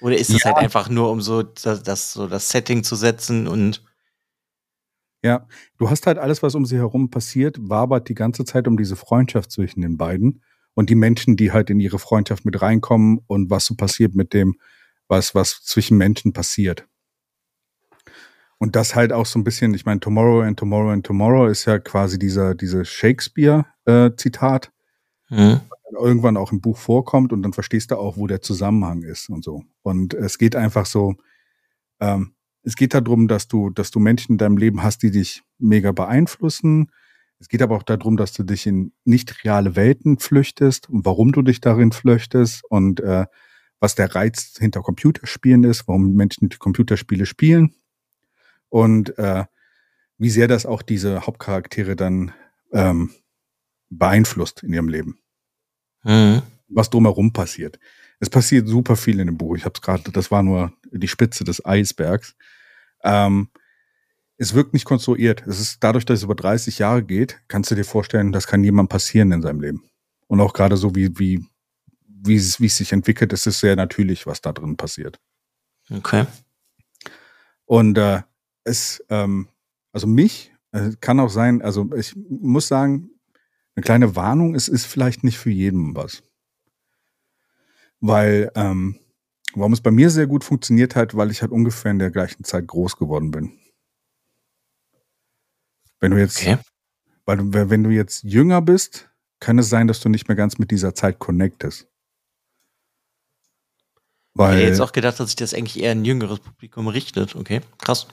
Oder 0.00 0.16
ist 0.16 0.30
es 0.30 0.44
ja. 0.44 0.46
halt 0.46 0.56
einfach 0.56 0.88
nur, 0.88 1.10
um 1.10 1.20
so 1.20 1.42
das, 1.42 1.82
das, 1.82 2.12
so 2.14 2.26
das 2.26 2.48
Setting 2.48 2.82
zu 2.82 2.96
setzen 2.96 3.46
und 3.46 3.82
ja, 5.22 5.46
du 5.76 5.90
hast 5.90 6.06
halt 6.06 6.16
alles, 6.16 6.42
was 6.42 6.54
um 6.54 6.64
sie 6.64 6.76
herum 6.76 7.10
passiert, 7.10 7.56
wabert 7.60 8.08
die 8.08 8.14
ganze 8.14 8.44
Zeit 8.46 8.66
um 8.66 8.78
diese 8.78 8.96
Freundschaft 8.96 9.50
zwischen 9.50 9.82
den 9.82 9.98
beiden 9.98 10.42
und 10.74 10.88
die 10.88 10.94
Menschen, 10.94 11.36
die 11.36 11.52
halt 11.52 11.68
in 11.68 11.80
ihre 11.80 11.98
Freundschaft 11.98 12.46
mit 12.46 12.62
reinkommen 12.62 13.20
und 13.26 13.50
was 13.50 13.66
so 13.66 13.74
passiert 13.74 14.14
mit 14.14 14.32
dem, 14.32 14.56
was, 15.08 15.34
was 15.34 15.62
zwischen 15.64 15.98
Menschen 15.98 16.32
passiert. 16.32 16.86
Und 18.58 18.74
das 18.74 18.94
halt 18.94 19.12
auch 19.12 19.26
so 19.26 19.38
ein 19.38 19.44
bisschen, 19.44 19.74
ich 19.74 19.84
meine, 19.84 20.00
Tomorrow 20.00 20.40
and 20.42 20.58
Tomorrow 20.58 20.90
and 20.90 21.04
Tomorrow 21.04 21.46
ist 21.46 21.66
ja 21.66 21.78
quasi 21.78 22.18
dieser, 22.18 22.54
diese 22.54 22.84
Shakespeare-Zitat, 22.84 24.72
äh, 25.30 25.34
mhm. 25.34 25.60
irgendwann 26.00 26.36
auch 26.36 26.52
im 26.52 26.60
Buch 26.60 26.78
vorkommt 26.78 27.32
und 27.32 27.42
dann 27.42 27.52
verstehst 27.52 27.90
du 27.90 27.96
auch, 27.96 28.16
wo 28.16 28.26
der 28.26 28.40
Zusammenhang 28.40 29.02
ist 29.02 29.28
und 29.28 29.44
so. 29.44 29.64
Und 29.82 30.14
es 30.14 30.38
geht 30.38 30.56
einfach 30.56 30.86
so, 30.86 31.16
ähm, 32.00 32.32
es 32.62 32.76
geht 32.76 32.94
darum, 32.94 33.28
dass 33.28 33.46
du, 33.46 33.70
dass 33.70 33.90
du 33.90 34.00
Menschen 34.00 34.32
in 34.32 34.38
deinem 34.38 34.56
Leben 34.56 34.82
hast, 34.82 35.02
die 35.02 35.10
dich 35.10 35.42
mega 35.58 35.92
beeinflussen. 35.92 36.90
Es 37.38 37.48
geht 37.48 37.62
aber 37.62 37.76
auch 37.76 37.82
darum, 37.82 38.16
dass 38.16 38.32
du 38.32 38.42
dich 38.42 38.66
in 38.66 38.92
nicht 39.04 39.44
reale 39.44 39.76
Welten 39.76 40.18
flüchtest 40.18 40.88
und 40.88 41.04
warum 41.04 41.32
du 41.32 41.42
dich 41.42 41.60
darin 41.60 41.92
flüchtest 41.92 42.64
und 42.64 43.00
äh, 43.00 43.26
was 43.80 43.94
der 43.94 44.14
Reiz 44.14 44.54
hinter 44.58 44.82
Computerspielen 44.82 45.64
ist, 45.64 45.86
warum 45.86 46.14
Menschen 46.14 46.48
Computerspiele 46.48 47.26
spielen 47.26 47.74
und 48.68 49.16
äh, 49.18 49.44
wie 50.18 50.30
sehr 50.30 50.48
das 50.48 50.66
auch 50.66 50.82
diese 50.82 51.26
Hauptcharaktere 51.26 51.96
dann 51.96 52.32
ähm, 52.72 53.10
beeinflusst 53.90 54.62
in 54.62 54.72
ihrem 54.72 54.88
Leben. 54.88 55.18
Mhm. 56.04 56.42
Was 56.68 56.90
drumherum 56.90 57.32
passiert. 57.32 57.78
Es 58.18 58.30
passiert 58.30 58.66
super 58.66 58.96
viel 58.96 59.20
in 59.20 59.26
dem 59.26 59.36
Buch. 59.36 59.56
Ich 59.56 59.64
habe 59.64 59.74
es 59.74 59.82
gerade, 59.82 60.10
das 60.10 60.30
war 60.30 60.42
nur 60.42 60.72
die 60.90 61.08
Spitze 61.08 61.44
des 61.44 61.64
Eisbergs. 61.64 62.34
Ähm, 63.04 63.48
es 64.38 64.54
wirkt 64.54 64.72
nicht 64.72 64.84
konstruiert. 64.84 65.46
Es 65.46 65.60
ist 65.60 65.78
dadurch, 65.82 66.04
dass 66.04 66.18
es 66.18 66.24
über 66.24 66.34
30 66.34 66.78
Jahre 66.78 67.02
geht, 67.02 67.40
kannst 67.48 67.70
du 67.70 67.74
dir 67.74 67.84
vorstellen, 67.84 68.32
das 68.32 68.46
kann 68.46 68.64
jemand 68.64 68.88
passieren 68.88 69.32
in 69.32 69.42
seinem 69.42 69.60
Leben. 69.60 69.84
Und 70.26 70.40
auch 70.40 70.52
gerade 70.52 70.76
so 70.76 70.94
wie, 70.94 71.18
wie 71.18 71.46
wie 72.22 72.36
es, 72.36 72.60
wie 72.60 72.66
es 72.66 72.76
sich 72.76 72.92
entwickelt, 72.92 73.32
ist 73.32 73.46
es 73.46 73.60
sehr 73.60 73.76
natürlich, 73.76 74.26
was 74.26 74.40
da 74.40 74.52
drin 74.52 74.76
passiert. 74.76 75.18
Okay. 75.90 76.26
Und 77.64 77.98
äh, 77.98 78.22
es, 78.64 79.04
ähm, 79.08 79.48
also 79.92 80.06
mich, 80.06 80.52
äh, 80.72 80.92
kann 81.00 81.20
auch 81.20 81.30
sein, 81.30 81.62
also 81.62 81.90
ich 81.94 82.14
muss 82.16 82.68
sagen, 82.68 83.10
eine 83.74 83.82
kleine 83.82 84.16
Warnung, 84.16 84.54
es 84.54 84.68
ist 84.68 84.86
vielleicht 84.86 85.24
nicht 85.24 85.38
für 85.38 85.50
jeden 85.50 85.94
was. 85.94 86.22
Weil, 88.00 88.50
ähm, 88.54 88.98
warum 89.54 89.72
es 89.72 89.80
bei 89.80 89.90
mir 89.90 90.10
sehr 90.10 90.26
gut 90.26 90.44
funktioniert 90.44 90.96
hat, 90.96 91.16
weil 91.16 91.30
ich 91.30 91.42
halt 91.42 91.52
ungefähr 91.52 91.90
in 91.90 91.98
der 91.98 92.10
gleichen 92.10 92.44
Zeit 92.44 92.66
groß 92.66 92.96
geworden 92.96 93.30
bin. 93.30 93.58
Wenn 96.00 96.12
du 96.12 96.18
jetzt, 96.18 96.38
okay. 96.38 96.58
weil 97.24 97.70
wenn 97.70 97.82
du 97.82 97.90
jetzt 97.90 98.22
jünger 98.22 98.60
bist, 98.60 99.10
kann 99.40 99.58
es 99.58 99.68
sein, 99.68 99.86
dass 99.86 100.00
du 100.00 100.08
nicht 100.08 100.28
mehr 100.28 100.36
ganz 100.36 100.58
mit 100.58 100.70
dieser 100.70 100.94
Zeit 100.94 101.18
connectest. 101.18 101.88
Weil, 104.36 104.54
ich 104.54 104.60
hätte 104.60 104.70
jetzt 104.70 104.80
auch 104.80 104.92
gedacht, 104.92 105.18
dass 105.18 105.28
sich 105.28 105.36
das 105.36 105.54
eigentlich 105.54 105.82
eher 105.82 105.92
ein 105.92 106.04
jüngeres 106.04 106.40
Publikum 106.40 106.88
richtet. 106.88 107.34
Okay, 107.36 107.60
krass. 107.78 108.06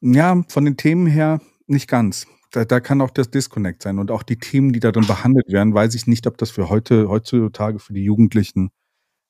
Ja, 0.00 0.42
von 0.48 0.64
den 0.64 0.76
Themen 0.76 1.06
her 1.06 1.40
nicht 1.66 1.88
ganz. 1.88 2.26
Da, 2.50 2.64
da 2.64 2.80
kann 2.80 3.00
auch 3.00 3.10
das 3.10 3.30
Disconnect 3.30 3.82
sein. 3.82 3.98
Und 3.98 4.10
auch 4.10 4.22
die 4.22 4.38
Themen, 4.38 4.72
die 4.72 4.80
darin 4.80 5.06
behandelt 5.06 5.50
werden, 5.50 5.74
weiß 5.74 5.94
ich 5.94 6.06
nicht, 6.06 6.26
ob 6.26 6.38
das 6.38 6.50
für 6.50 6.68
heute, 6.68 7.08
heutzutage 7.08 7.78
für 7.78 7.92
die 7.92 8.04
Jugendlichen 8.04 8.70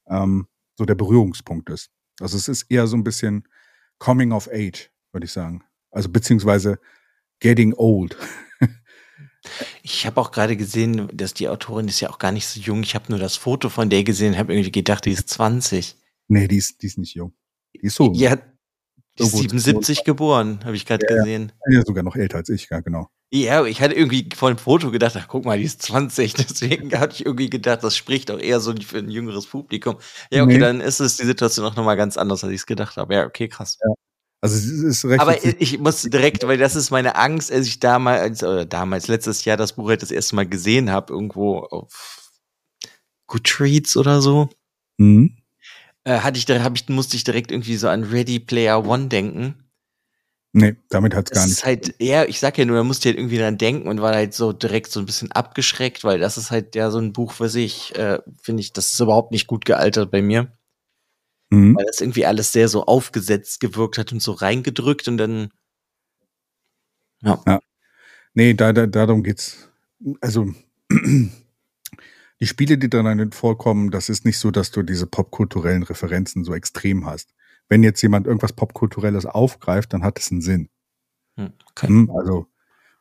ähm, 0.09 0.47
so 0.77 0.85
der 0.85 0.95
Berührungspunkt 0.95 1.71
ist. 1.71 1.91
Also 2.21 2.37
es 2.37 2.49
ist 2.49 2.65
eher 2.69 2.87
so 2.87 2.97
ein 2.97 3.05
bisschen 3.05 3.47
Coming 3.99 4.33
of 4.33 4.49
Age, 4.53 4.91
würde 5.13 5.27
ich 5.27 5.33
sagen. 5.33 5.63
Also 5.91 6.09
beziehungsweise 6.09 6.79
Getting 7.41 7.75
Old. 7.77 8.17
Ich 9.83 10.05
habe 10.05 10.21
auch 10.21 10.33
gerade 10.33 10.57
gesehen, 10.57 11.09
dass 11.13 11.33
die 11.33 11.49
Autorin 11.49 11.89
ist 11.89 12.01
ja 12.01 12.11
auch 12.11 12.19
gar 12.19 12.33
nicht 12.33 12.47
so 12.47 12.61
jung. 12.61 12.83
Ich 12.83 12.95
habe 12.95 13.07
nur 13.09 13.19
das 13.19 13.37
Foto 13.37 13.71
von 13.71 13.89
der 13.89 14.05
gesehen, 14.05 14.37
habe 14.37 14.53
irgendwie 14.53 14.73
gedacht, 14.73 15.07
die 15.07 15.13
ist 15.13 15.31
20. 15.31 15.97
Nee, 16.29 16.47
die 16.47 16.59
ist, 16.59 16.83
die 16.83 16.87
ist 16.87 16.99
nicht 16.99 17.15
jung. 17.15 17.35
Die 17.75 17.81
ist 17.81 17.97
so. 17.97 18.13
Ja, 18.15 18.37
die 19.19 19.25
ist 19.25 19.37
77 19.37 20.05
geboren, 20.05 20.61
habe 20.65 20.77
ich 20.77 20.87
gerade 20.87 21.05
ja, 21.09 21.17
gesehen. 21.17 21.53
Ja, 21.69 21.83
sogar 21.85 22.05
noch 22.05 22.17
älter 22.17 22.37
als 22.39 22.49
ich, 22.51 22.69
ja, 22.71 22.81
genau. 22.81 23.09
Ja, 23.31 23.65
ich 23.67 23.83
hatte 23.83 23.95
irgendwie 23.95 24.29
vor 24.35 24.51
dem 24.51 24.59
Foto 24.59 24.91
gedacht, 24.91 25.15
ach, 25.19 25.29
guck 25.29 25.45
mal, 25.45 25.59
die 25.59 25.65
ist 25.65 25.83
20. 25.83 26.35
Deswegen 26.35 26.99
hatte 26.99 27.15
ich 27.15 27.27
irgendwie 27.27 27.51
gedacht, 27.51 27.83
das 27.83 27.97
spricht 27.97 28.31
auch 28.31 28.39
eher 28.39 28.61
so 28.61 28.75
für 28.75 28.99
ein 28.99 29.11
jüngeres 29.11 29.47
Publikum. 29.47 29.97
Ja, 30.31 30.45
okay, 30.45 30.55
nee. 30.55 30.59
dann 30.59 30.81
ist 30.81 31.01
es 31.01 31.17
die 31.17 31.27
Situation 31.27 31.67
auch 31.67 31.77
nochmal 31.77 31.97
ganz 31.97 32.17
anders, 32.17 32.45
als 32.45 32.53
ich 32.53 32.61
es 32.61 32.67
gedacht 32.67 32.97
habe. 32.97 33.15
Ja, 33.15 33.27
okay, 33.27 33.49
krass. 33.49 33.79
Ja. 33.83 33.93
Also 34.41 34.57
es 34.57 34.83
ist 34.83 35.05
recht. 35.05 35.21
Aber 35.21 35.45
ich 35.45 35.79
muss 35.79 36.03
direkt, 36.03 36.47
weil 36.47 36.59
das 36.59 36.77
ist 36.77 36.91
meine 36.91 37.17
Angst, 37.17 37.51
als 37.51 37.67
ich 37.67 37.81
damals, 37.81 38.43
oder 38.43 38.65
damals, 38.65 39.09
letztes 39.09 39.45
Jahr 39.45 39.57
das 39.57 39.75
Buch 39.75 39.89
halt 39.89 40.03
das 40.03 40.13
erste 40.13 40.37
Mal 40.37 40.47
gesehen 40.47 40.91
habe, 40.91 41.13
irgendwo 41.13 41.59
auf 41.59 42.31
Goodreads 43.27 43.97
oder 43.97 44.23
so. 44.23 44.49
Mhm 44.97 45.38
äh, 46.09 46.21
hatte 46.21 46.39
ich, 46.39 46.47
da 46.47 46.63
hab 46.63 46.75
ich, 46.75 46.89
musste 46.89 47.17
ich 47.17 47.25
direkt 47.25 47.53
irgendwie 47.53 47.77
so 47.77 47.89
an 47.89 48.05
Ready 48.05 48.41
Player 48.41 48.87
One 48.87 49.09
denken. 49.09 49.55
Nee, 50.53 50.77
damit 50.89 51.15
hat's 51.15 51.31
gar 51.31 51.43
das 51.43 51.49
nicht. 51.49 51.59
Ist 51.59 51.65
halt, 51.67 51.95
ja, 51.99 52.25
ich 52.25 52.41
sag 52.41 52.57
ja 52.57 52.65
nur, 52.65 52.79
da 52.79 52.83
musste 52.83 53.11
halt 53.11 53.19
irgendwie 53.19 53.37
dran 53.37 53.59
denken 53.59 53.87
und 53.87 54.01
war 54.01 54.15
halt 54.15 54.33
so 54.33 54.55
direkt 54.55 54.91
so 54.91 55.01
ein 55.01 55.07
bisschen 55.07 55.31
abgeschreckt, 55.31 56.05
weil 56.05 56.19
das 56.19 56.39
ist 56.39 56.51
halt 56.51 56.75
ja 56.75 56.91
so 56.91 56.99
ein 56.99 57.13
Buch 57.13 57.33
für 57.33 57.51
sich, 57.51 57.95
äh, 57.97 58.21
finde 58.41 58.63
ich, 58.63 58.73
das 58.73 58.93
ist 58.93 59.01
überhaupt 59.01 59.33
nicht 59.33 59.47
gut 59.47 59.67
gealtert 59.67 60.11
bei 60.11 60.23
mir. 60.23 60.51
Mhm. 61.51 61.77
Weil 61.77 61.85
das 61.85 62.01
irgendwie 62.01 62.25
alles 62.25 62.53
sehr 62.53 62.69
so 62.69 62.87
aufgesetzt 62.87 63.61
gewirkt 63.61 63.99
hat 63.99 64.11
und 64.11 64.23
so 64.23 64.33
reingedrückt 64.33 65.09
und 65.09 65.19
dann. 65.19 65.51
Ja. 67.21 67.43
ja. 67.47 67.61
Nee, 68.33 68.55
da, 68.55 68.73
da, 68.73 68.87
darum 68.87 69.23
geht's. 69.23 69.69
Also, 70.23 70.47
die 72.41 72.47
Spiele, 72.47 72.79
die 72.79 72.89
dann 72.89 73.33
vorkommen, 73.33 73.91
das 73.91 74.09
ist 74.09 74.25
nicht 74.25 74.39
so, 74.39 74.51
dass 74.51 74.71
du 74.71 74.83
diese 74.83 75.07
popkulturellen 75.07 75.83
Referenzen 75.83 76.45
so 76.45 76.55
extrem 76.55 77.05
hast. 77.07 77.35
Wenn 77.69 77.83
jetzt 77.83 78.01
jemand 78.03 78.27
irgendwas 78.27 78.53
Popkulturelles 78.53 79.27
aufgreift, 79.27 79.93
dann 79.93 80.03
hat 80.03 80.19
es 80.19 80.31
einen 80.31 80.41
Sinn. 80.41 80.69
Hm, 81.37 81.53
okay. 81.71 81.89
Hm, 81.89 82.11
also, 82.11 82.47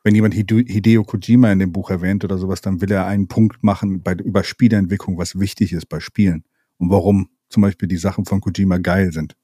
wenn 0.04 0.14
jemand 0.14 0.34
Hideo 0.34 1.04
Kojima 1.04 1.52
in 1.52 1.58
dem 1.58 1.72
Buch 1.72 1.90
erwähnt 1.90 2.24
oder 2.24 2.38
sowas, 2.38 2.60
dann 2.60 2.80
will 2.80 2.90
er 2.90 3.06
einen 3.06 3.28
Punkt 3.28 3.62
machen 3.62 4.02
bei, 4.02 4.12
über 4.14 4.44
Spieleentwicklung, 4.44 5.18
was 5.18 5.38
wichtig 5.38 5.72
ist 5.72 5.86
bei 5.86 6.00
Spielen. 6.00 6.44
Und 6.78 6.90
warum 6.90 7.28
zum 7.48 7.62
Beispiel 7.62 7.88
die 7.88 7.96
Sachen 7.96 8.24
von 8.24 8.40
Kojima 8.40 8.78
geil 8.78 9.12
sind. 9.12 9.36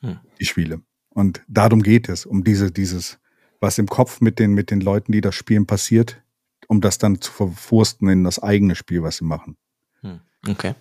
Hm. 0.00 0.18
Die 0.38 0.44
Spiele. 0.44 0.82
Und 1.10 1.42
darum 1.48 1.82
geht 1.82 2.08
es, 2.08 2.26
um 2.26 2.44
diese, 2.44 2.70
dieses, 2.70 3.18
was 3.58 3.78
im 3.78 3.86
Kopf 3.86 4.20
mit 4.20 4.38
den, 4.38 4.52
mit 4.52 4.70
den 4.70 4.80
Leuten, 4.80 5.12
die 5.12 5.20
das 5.20 5.34
spielen, 5.34 5.66
passiert, 5.66 6.22
um 6.70 6.80
das 6.80 6.98
dann 6.98 7.20
zu 7.20 7.32
verwursten 7.32 8.08
in 8.08 8.22
das 8.22 8.38
eigene 8.38 8.76
Spiel, 8.76 9.02
was 9.02 9.16
sie 9.16 9.24
machen. 9.24 9.56
Hm, 10.02 10.20
okay. 10.48 10.76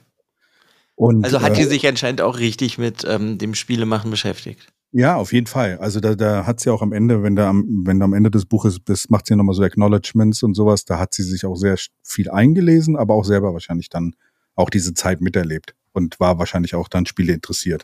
Und, 0.93 1.25
also 1.25 1.41
hat 1.41 1.58
die 1.58 1.63
äh, 1.63 1.67
sich 1.67 1.88
anscheinend 1.88 2.21
auch 2.21 2.38
richtig 2.38 2.78
mit 2.78 3.04
ähm, 3.10 3.39
dem 3.39 3.56
Spielemachen 3.56 4.12
beschäftigt. 4.12 4.67
Ja, 4.91 5.15
auf 5.15 5.34
jeden 5.34 5.47
Fall. 5.47 5.80
Also 5.80 5.99
da, 5.99 6.13
da 6.13 6.45
hat 6.45 6.60
sie 6.60 6.71
auch 6.71 6.84
am 6.84 6.93
Ende, 6.93 7.23
wenn 7.23 7.36
da 7.36 7.49
am, 7.49 7.65
wenn 7.88 7.97
da 7.97 8.06
am 8.06 8.13
Ende 8.13 8.30
des 8.30 8.45
Buches 8.45 8.78
das 8.86 9.10
macht 9.10 9.25
sie 9.25 9.36
nochmal 9.36 9.56
so 9.56 9.63
Acknowledgements 9.63 10.43
und 10.43 10.54
sowas, 10.54 10.86
da 10.86 10.99
hat 10.99 11.15
sie 11.15 11.23
sich 11.23 11.43
auch 11.43 11.56
sehr 11.56 11.75
viel 12.04 12.30
eingelesen, 12.30 12.95
aber 12.95 13.15
auch 13.15 13.25
selber 13.25 13.54
wahrscheinlich 13.54 13.89
dann 13.89 14.15
auch 14.56 14.69
diese 14.69 14.93
Zeit 14.93 15.21
miterlebt 15.21 15.73
und 15.93 16.19
war 16.19 16.38
wahrscheinlich 16.38 16.75
auch 16.75 16.88
dann 16.88 17.08
Spiele 17.08 17.34
interessiert. 17.34 17.84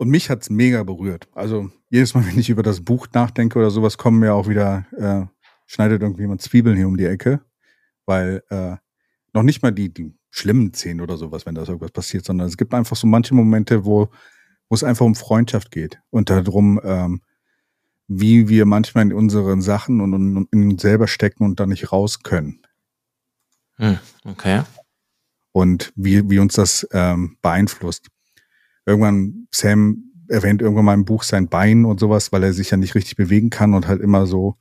Und 0.00 0.08
mich 0.08 0.30
hat's 0.30 0.48
mega 0.48 0.82
berührt. 0.82 1.28
Also 1.34 1.70
jedes 1.90 2.14
Mal, 2.14 2.24
wenn 2.26 2.38
ich 2.38 2.48
über 2.48 2.62
das 2.62 2.82
Buch 2.82 3.06
nachdenke 3.12 3.58
oder 3.58 3.70
sowas, 3.70 3.98
kommen 3.98 4.20
mir 4.20 4.32
auch 4.32 4.48
wieder, 4.48 4.86
äh, 4.96 5.26
schneidet 5.66 6.00
irgendjemand 6.00 6.40
Zwiebeln 6.40 6.74
hier 6.74 6.88
um 6.88 6.96
die 6.96 7.04
Ecke, 7.04 7.42
weil 8.06 8.42
äh, 8.48 8.76
noch 9.34 9.42
nicht 9.42 9.62
mal 9.62 9.72
die, 9.72 9.92
die 9.92 10.14
schlimmen 10.30 10.72
Szenen 10.72 11.02
oder 11.02 11.18
sowas, 11.18 11.44
wenn 11.44 11.54
da 11.54 11.60
irgendwas 11.60 11.90
passiert, 11.90 12.24
sondern 12.24 12.48
es 12.48 12.56
gibt 12.56 12.72
einfach 12.72 12.96
so 12.96 13.06
manche 13.06 13.34
Momente, 13.34 13.84
wo, 13.84 14.08
wo 14.70 14.74
es 14.74 14.82
einfach 14.82 15.04
um 15.04 15.14
Freundschaft 15.14 15.70
geht 15.70 16.00
und 16.08 16.30
darum, 16.30 16.80
ähm, 16.82 17.20
wie 18.08 18.48
wir 18.48 18.64
manchmal 18.64 19.04
in 19.04 19.12
unseren 19.12 19.60
Sachen 19.60 20.00
und, 20.00 20.14
und 20.14 20.48
in 20.50 20.70
uns 20.70 20.80
selber 20.80 21.08
stecken 21.08 21.44
und 21.44 21.60
da 21.60 21.66
nicht 21.66 21.92
raus 21.92 22.22
können. 22.22 22.62
Hm, 23.76 23.98
okay. 24.24 24.62
Und 25.52 25.92
wie, 25.94 26.30
wie 26.30 26.38
uns 26.38 26.54
das 26.54 26.88
ähm, 26.92 27.36
beeinflusst. 27.42 28.08
Irgendwann, 28.90 29.46
Sam 29.52 30.10
erwähnt 30.28 30.62
irgendwann 30.62 30.84
mal 30.84 30.94
im 30.94 31.04
Buch 31.04 31.22
sein 31.22 31.48
Bein 31.48 31.84
und 31.84 32.00
sowas, 32.00 32.32
weil 32.32 32.42
er 32.42 32.52
sich 32.52 32.70
ja 32.70 32.76
nicht 32.76 32.94
richtig 32.94 33.16
bewegen 33.16 33.50
kann 33.50 33.74
und 33.74 33.88
halt 33.88 34.00
immer 34.00 34.26
so 34.26 34.56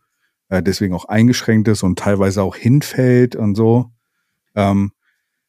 äh, 0.49 0.61
deswegen 0.61 0.93
auch 0.93 1.05
eingeschränkt 1.05 1.67
ist 1.67 1.83
und 1.83 1.97
teilweise 1.97 2.43
auch 2.43 2.55
hinfällt 2.55 3.35
und 3.35 3.55
so. 3.55 3.91
Ähm, 4.55 4.91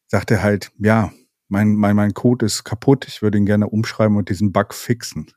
sagt 0.07 0.31
er 0.31 0.43
halt, 0.43 0.73
ja, 0.79 1.13
mein, 1.49 1.75
mein, 1.75 1.97
mein 1.97 2.15
Code 2.15 2.47
ist 2.47 2.65
kaputt, 2.65 3.07
ich 3.09 3.23
würde 3.23 3.39
ihn 3.39 3.47
gerne 3.47 3.69
umschreiben 3.69 4.17
und 4.17 4.29
diesen 4.29 4.53
Bug 4.53 4.73
fixen. 4.75 5.31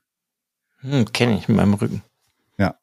Hm, 0.80 1.06
Kenne 1.12 1.38
ich 1.38 1.48
in 1.48 1.56
meinem 1.56 1.74
Rücken. 1.74 2.02
Ja. 2.58 2.76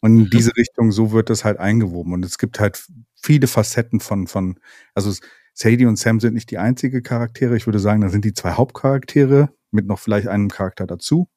Und 0.00 0.12
in 0.12 0.24
mhm. 0.24 0.30
diese 0.30 0.56
Richtung, 0.56 0.90
so 0.90 1.12
wird 1.12 1.30
das 1.30 1.44
halt 1.44 1.58
eingewoben. 1.58 2.12
Und 2.12 2.24
es 2.24 2.38
gibt 2.38 2.60
halt 2.60 2.86
viele 3.14 3.46
Facetten 3.46 4.00
von, 4.00 4.26
von, 4.26 4.58
also 4.94 5.12
Sadie 5.54 5.86
und 5.86 5.98
Sam 5.98 6.18
sind 6.18 6.34
nicht 6.34 6.50
die 6.50 6.58
einzige 6.58 7.02
Charaktere. 7.02 7.56
Ich 7.56 7.66
würde 7.66 7.78
sagen, 7.78 8.00
da 8.00 8.08
sind 8.08 8.24
die 8.24 8.34
zwei 8.34 8.52
Hauptcharaktere 8.52 9.50
mit 9.72 9.86
noch 9.86 9.98
vielleicht 9.98 10.28
einem 10.28 10.48
Charakter 10.48 10.86
dazu. 10.86 11.28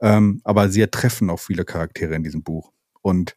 Ähm, 0.00 0.40
aber 0.44 0.68
sie 0.68 0.86
treffen 0.88 1.30
auch 1.30 1.40
viele 1.40 1.64
Charaktere 1.64 2.14
in 2.14 2.24
diesem 2.24 2.42
Buch. 2.42 2.72
Und 3.02 3.36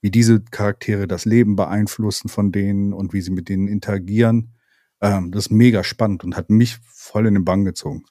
wie 0.00 0.10
diese 0.10 0.40
Charaktere 0.40 1.06
das 1.06 1.24
Leben 1.24 1.56
beeinflussen 1.56 2.28
von 2.28 2.52
denen 2.52 2.92
und 2.92 3.12
wie 3.12 3.20
sie 3.20 3.30
mit 3.30 3.48
denen 3.48 3.68
interagieren, 3.68 4.54
ähm, 5.00 5.30
das 5.32 5.46
ist 5.46 5.50
mega 5.50 5.84
spannend 5.84 6.24
und 6.24 6.36
hat 6.36 6.50
mich 6.50 6.78
voll 6.84 7.26
in 7.26 7.34
den 7.34 7.44
Bann 7.44 7.64
gezogen. 7.64 8.04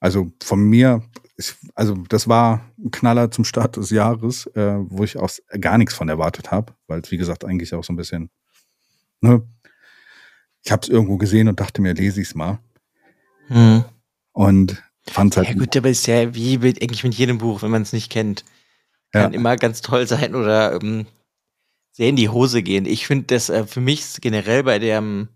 Also 0.00 0.32
von 0.42 0.60
mir, 0.64 1.02
ich, 1.36 1.54
also 1.76 1.94
das 2.08 2.26
war 2.26 2.72
ein 2.76 2.90
Knaller 2.90 3.30
zum 3.30 3.44
Start 3.44 3.76
des 3.76 3.90
Jahres, 3.90 4.46
äh, 4.48 4.78
wo 4.78 5.04
ich 5.04 5.16
auch 5.16 5.30
gar 5.60 5.78
nichts 5.78 5.94
von 5.94 6.08
erwartet 6.08 6.50
habe, 6.50 6.74
weil 6.88 7.00
es 7.00 7.12
wie 7.12 7.18
gesagt 7.18 7.44
eigentlich 7.44 7.72
auch 7.72 7.84
so 7.84 7.92
ein 7.92 7.96
bisschen, 7.96 8.30
ne, 9.20 9.46
ich 10.64 10.72
habe 10.72 10.82
es 10.82 10.88
irgendwo 10.88 11.18
gesehen 11.18 11.48
und 11.48 11.60
dachte 11.60 11.82
mir, 11.82 11.94
lese 11.94 12.20
ich 12.20 12.28
es 12.28 12.34
mal. 12.34 12.58
Hm. 13.48 13.84
Und 14.32 14.82
fand 15.08 15.36
halt. 15.36 15.48
Ja 15.48 15.54
gut, 15.54 15.76
aber 15.76 15.90
ist 15.90 16.06
ja 16.06 16.34
wie 16.34 16.58
mit, 16.58 16.82
eigentlich 16.82 17.04
mit 17.04 17.14
jedem 17.14 17.38
Buch, 17.38 17.62
wenn 17.62 17.70
man 17.70 17.82
es 17.82 17.92
nicht 17.92 18.10
kennt. 18.10 18.44
Kann 19.12 19.32
ja. 19.32 19.38
immer 19.38 19.56
ganz 19.56 19.82
toll 19.82 20.06
sein 20.06 20.34
oder 20.34 20.80
ähm, 20.80 21.06
sehr 21.92 22.08
in 22.08 22.16
die 22.16 22.30
Hose 22.30 22.62
gehen. 22.62 22.86
Ich 22.86 23.06
finde 23.06 23.26
das 23.26 23.50
äh, 23.50 23.66
für 23.66 23.80
mich 23.80 24.20
generell 24.20 24.62
bei 24.62 24.78
dem, 24.78 25.28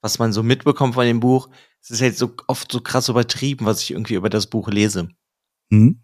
was 0.00 0.18
man 0.18 0.32
so 0.32 0.42
mitbekommt 0.42 0.94
von 0.94 1.04
dem 1.04 1.20
Buch, 1.20 1.48
es 1.82 1.90
ist 1.90 2.00
halt 2.00 2.16
so 2.16 2.34
oft 2.46 2.70
so 2.70 2.80
krass 2.80 3.08
übertrieben, 3.08 3.66
was 3.66 3.82
ich 3.82 3.90
irgendwie 3.90 4.14
über 4.14 4.30
das 4.30 4.46
Buch 4.46 4.68
lese. 4.68 5.08
Mhm. 5.70 6.00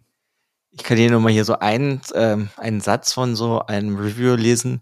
Ich 0.71 0.83
kann 0.83 0.97
dir 0.97 1.09
nur 1.09 1.19
mal 1.19 1.31
hier 1.31 1.45
so 1.45 1.59
einen, 1.59 2.01
äh, 2.13 2.37
einen 2.57 2.81
Satz 2.81 3.13
von 3.13 3.35
so 3.35 3.65
einem 3.65 3.97
Review 3.97 4.35
lesen, 4.35 4.81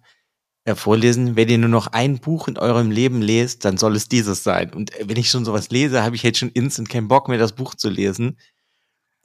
vorlesen. 0.75 1.35
Wenn 1.35 1.49
ihr 1.49 1.57
nur 1.57 1.69
noch 1.69 1.87
ein 1.87 2.19
Buch 2.19 2.47
in 2.47 2.57
eurem 2.57 2.91
Leben 2.91 3.21
lest, 3.21 3.65
dann 3.65 3.77
soll 3.77 3.95
es 3.95 4.07
dieses 4.07 4.43
sein. 4.43 4.73
Und 4.73 4.95
äh, 4.99 5.07
wenn 5.07 5.17
ich 5.17 5.29
schon 5.29 5.45
sowas 5.45 5.69
lese, 5.69 6.03
habe 6.03 6.15
ich 6.15 6.23
jetzt 6.23 6.39
schon 6.39 6.49
instant 6.49 6.89
keinen 6.89 7.07
Bock 7.07 7.27
mehr, 7.27 7.37
das 7.37 7.53
Buch 7.53 7.75
zu 7.75 7.89
lesen. 7.89 8.37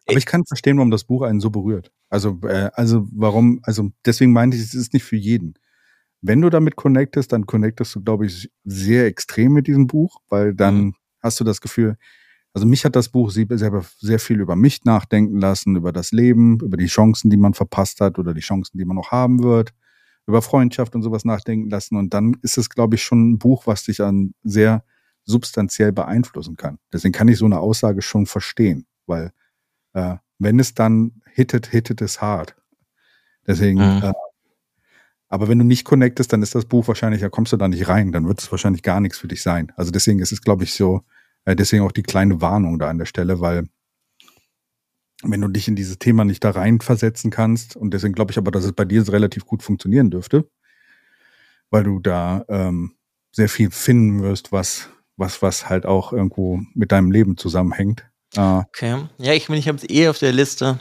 Aber 0.06 0.18
ich 0.18 0.26
kann 0.26 0.44
verstehen, 0.44 0.76
warum 0.76 0.90
das 0.90 1.04
Buch 1.04 1.22
einen 1.22 1.40
so 1.40 1.50
berührt. 1.50 1.90
Also, 2.10 2.38
äh, 2.42 2.70
also 2.74 3.06
warum, 3.12 3.60
also 3.62 3.90
deswegen 4.04 4.32
meinte 4.32 4.56
ich, 4.56 4.62
es 4.62 4.74
ist 4.74 4.92
nicht 4.92 5.04
für 5.04 5.16
jeden 5.16 5.54
wenn 6.26 6.40
du 6.40 6.48
damit 6.48 6.76
connectest, 6.76 7.32
dann 7.32 7.46
connectest 7.46 7.94
du, 7.94 8.02
glaube 8.02 8.24
ich, 8.24 8.50
sehr 8.64 9.04
extrem 9.04 9.52
mit 9.52 9.66
diesem 9.66 9.86
Buch, 9.86 10.20
weil 10.30 10.54
dann 10.54 10.76
mhm. 10.76 10.94
hast 11.22 11.38
du 11.38 11.44
das 11.44 11.60
Gefühl, 11.60 11.98
also 12.54 12.66
mich 12.66 12.86
hat 12.86 12.96
das 12.96 13.10
Buch 13.10 13.30
selber 13.30 13.84
sehr 13.98 14.18
viel 14.18 14.40
über 14.40 14.56
mich 14.56 14.84
nachdenken 14.84 15.38
lassen, 15.38 15.76
über 15.76 15.92
das 15.92 16.12
Leben, 16.12 16.60
über 16.60 16.78
die 16.78 16.86
Chancen, 16.86 17.28
die 17.28 17.36
man 17.36 17.52
verpasst 17.52 18.00
hat 18.00 18.18
oder 18.18 18.32
die 18.32 18.40
Chancen, 18.40 18.78
die 18.78 18.86
man 18.86 18.96
noch 18.96 19.10
haben 19.10 19.42
wird, 19.42 19.74
über 20.26 20.42
Freundschaft 20.42 20.94
und 20.94 21.02
sowas 21.02 21.24
nachdenken 21.24 21.70
lassen. 21.70 21.96
Und 21.96 22.14
dann 22.14 22.36
ist 22.42 22.58
es, 22.58 22.70
glaube 22.70 22.96
ich, 22.96 23.02
schon 23.02 23.30
ein 23.32 23.38
Buch, 23.38 23.66
was 23.66 23.84
dich 23.84 24.00
an 24.00 24.34
sehr 24.42 24.84
substanziell 25.24 25.92
beeinflussen 25.92 26.56
kann. 26.56 26.78
Deswegen 26.92 27.12
kann 27.12 27.28
ich 27.28 27.38
so 27.38 27.46
eine 27.46 27.60
Aussage 27.60 28.02
schon 28.02 28.26
verstehen, 28.26 28.86
weil 29.06 29.32
äh, 29.94 30.16
wenn 30.38 30.58
es 30.58 30.74
dann 30.74 31.22
hittet, 31.32 31.66
hittet 31.66 32.02
es 32.02 32.20
hart. 32.20 32.56
Deswegen 33.46 33.78
mhm. 33.78 34.02
äh, 34.02 34.12
aber 35.34 35.48
wenn 35.48 35.58
du 35.58 35.64
nicht 35.64 35.84
connectest, 35.84 36.32
dann 36.32 36.42
ist 36.42 36.54
das 36.54 36.64
Buch 36.64 36.86
wahrscheinlich, 36.86 37.20
da 37.20 37.28
kommst 37.28 37.52
du 37.52 37.56
da 37.56 37.66
nicht 37.66 37.88
rein, 37.88 38.12
dann 38.12 38.28
wird 38.28 38.40
es 38.40 38.52
wahrscheinlich 38.52 38.84
gar 38.84 39.00
nichts 39.00 39.18
für 39.18 39.26
dich 39.26 39.42
sein. 39.42 39.72
Also 39.74 39.90
deswegen 39.90 40.20
ist 40.20 40.30
es, 40.30 40.42
glaube 40.42 40.62
ich, 40.62 40.74
so, 40.74 41.02
äh, 41.44 41.56
deswegen 41.56 41.82
auch 41.82 41.90
die 41.90 42.04
kleine 42.04 42.40
Warnung 42.40 42.78
da 42.78 42.88
an 42.88 42.98
der 42.98 43.06
Stelle, 43.06 43.40
weil 43.40 43.66
wenn 45.24 45.40
du 45.40 45.48
dich 45.48 45.68
in 45.68 45.76
dieses 45.76 45.98
Thema 45.98 46.24
nicht 46.24 46.44
da 46.44 46.50
reinversetzen 46.50 47.30
kannst, 47.30 47.76
und 47.76 47.92
deswegen 47.92 48.14
glaube 48.14 48.32
ich 48.32 48.38
aber, 48.38 48.50
dass 48.50 48.64
es 48.64 48.72
bei 48.72 48.84
dir 48.84 49.06
relativ 49.08 49.46
gut 49.46 49.62
funktionieren 49.62 50.10
dürfte, 50.10 50.48
weil 51.70 51.84
du 51.84 51.98
da 51.98 52.44
ähm, 52.48 52.94
sehr 53.32 53.48
viel 53.48 53.70
finden 53.70 54.22
wirst, 54.22 54.52
was, 54.52 54.90
was, 55.16 55.42
was 55.42 55.68
halt 55.68 55.86
auch 55.86 56.12
irgendwo 56.12 56.60
mit 56.74 56.92
deinem 56.92 57.10
Leben 57.10 57.36
zusammenhängt. 57.36 58.04
Äh, 58.36 58.40
okay. 58.40 59.06
Ja, 59.18 59.32
ich 59.32 59.48
meine, 59.48 59.58
ich 59.58 59.68
habe 59.68 59.78
es 59.78 59.88
eh 59.88 60.08
auf 60.08 60.18
der 60.18 60.32
Liste. 60.32 60.78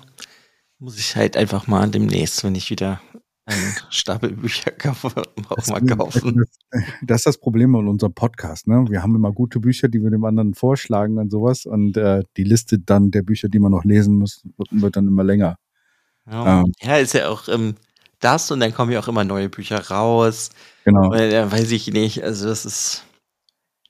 Muss 0.79 0.99
ich 0.99 1.15
halt 1.15 1.37
einfach 1.37 1.67
mal 1.67 1.89
demnächst, 1.89 2.43
wenn 2.43 2.55
ich 2.55 2.69
wieder 2.69 3.01
einen 3.45 3.75
Stapel 3.89 4.31
Bücher 4.31 4.71
auch 4.85 5.67
mal 5.67 5.81
kaufen. 5.85 6.45
Das 7.03 7.19
ist 7.19 7.25
das 7.25 7.37
Problem 7.37 7.71
mit 7.71 7.85
unserem 7.85 8.13
Podcast. 8.13 8.67
Ne? 8.67 8.85
Wir 8.89 9.03
haben 9.03 9.15
immer 9.15 9.31
gute 9.31 9.59
Bücher, 9.59 9.89
die 9.89 10.01
wir 10.01 10.09
dem 10.09 10.25
anderen 10.25 10.53
vorschlagen 10.53 11.17
und 11.17 11.29
sowas. 11.29 11.65
Und 11.65 11.97
äh, 11.97 12.23
die 12.37 12.43
Liste 12.43 12.79
dann 12.79 13.11
der 13.11 13.21
Bücher, 13.21 13.49
die 13.49 13.59
man 13.59 13.71
noch 13.71 13.83
lesen 13.83 14.17
muss, 14.17 14.43
wird 14.71 14.95
dann 14.95 15.07
immer 15.07 15.23
länger. 15.23 15.57
Ja, 16.29 16.61
ähm, 16.61 16.71
ja 16.81 16.97
ist 16.97 17.13
ja 17.13 17.29
auch 17.29 17.47
ähm, 17.49 17.75
das 18.19 18.49
und 18.49 18.59
dann 18.59 18.73
kommen 18.73 18.91
ja 18.91 18.99
auch 18.99 19.07
immer 19.07 19.23
neue 19.23 19.49
Bücher 19.49 19.89
raus. 19.89 20.49
Genau. 20.85 21.11
Weil, 21.11 21.33
äh, 21.33 21.51
weiß 21.51 21.71
ich 21.71 21.91
nicht. 21.91 22.23
Also 22.23 22.47
das 22.47 22.65
ist 22.65 23.03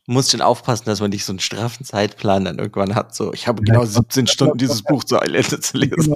muss 0.05 0.31
schon 0.31 0.41
aufpassen, 0.41 0.85
dass 0.85 0.99
man 0.99 1.11
nicht 1.11 1.23
so 1.23 1.31
einen 1.31 1.39
straffen 1.39 1.85
Zeitplan 1.85 2.45
dann 2.45 2.59
irgendwann 2.59 2.95
hat. 2.95 3.15
So, 3.15 3.33
ich 3.33 3.47
habe 3.47 3.63
genau 3.63 3.85
17 3.85 4.27
Stunden 4.27 4.57
dieses 4.57 4.81
Buch 4.81 5.03
zu 5.03 5.17
Ende 5.17 5.59
zu 5.59 5.77
lesen. 5.77 6.15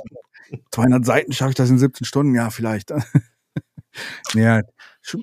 200 0.72 1.06
Seiten 1.06 1.34
schaffe 1.34 1.52
ich 1.52 1.56
das 1.56 1.70
in 1.70 1.80
17 1.80 2.06
Stunden? 2.06 2.36
Ja, 2.36 2.50
vielleicht. 2.50 2.92
naja, 4.34 4.62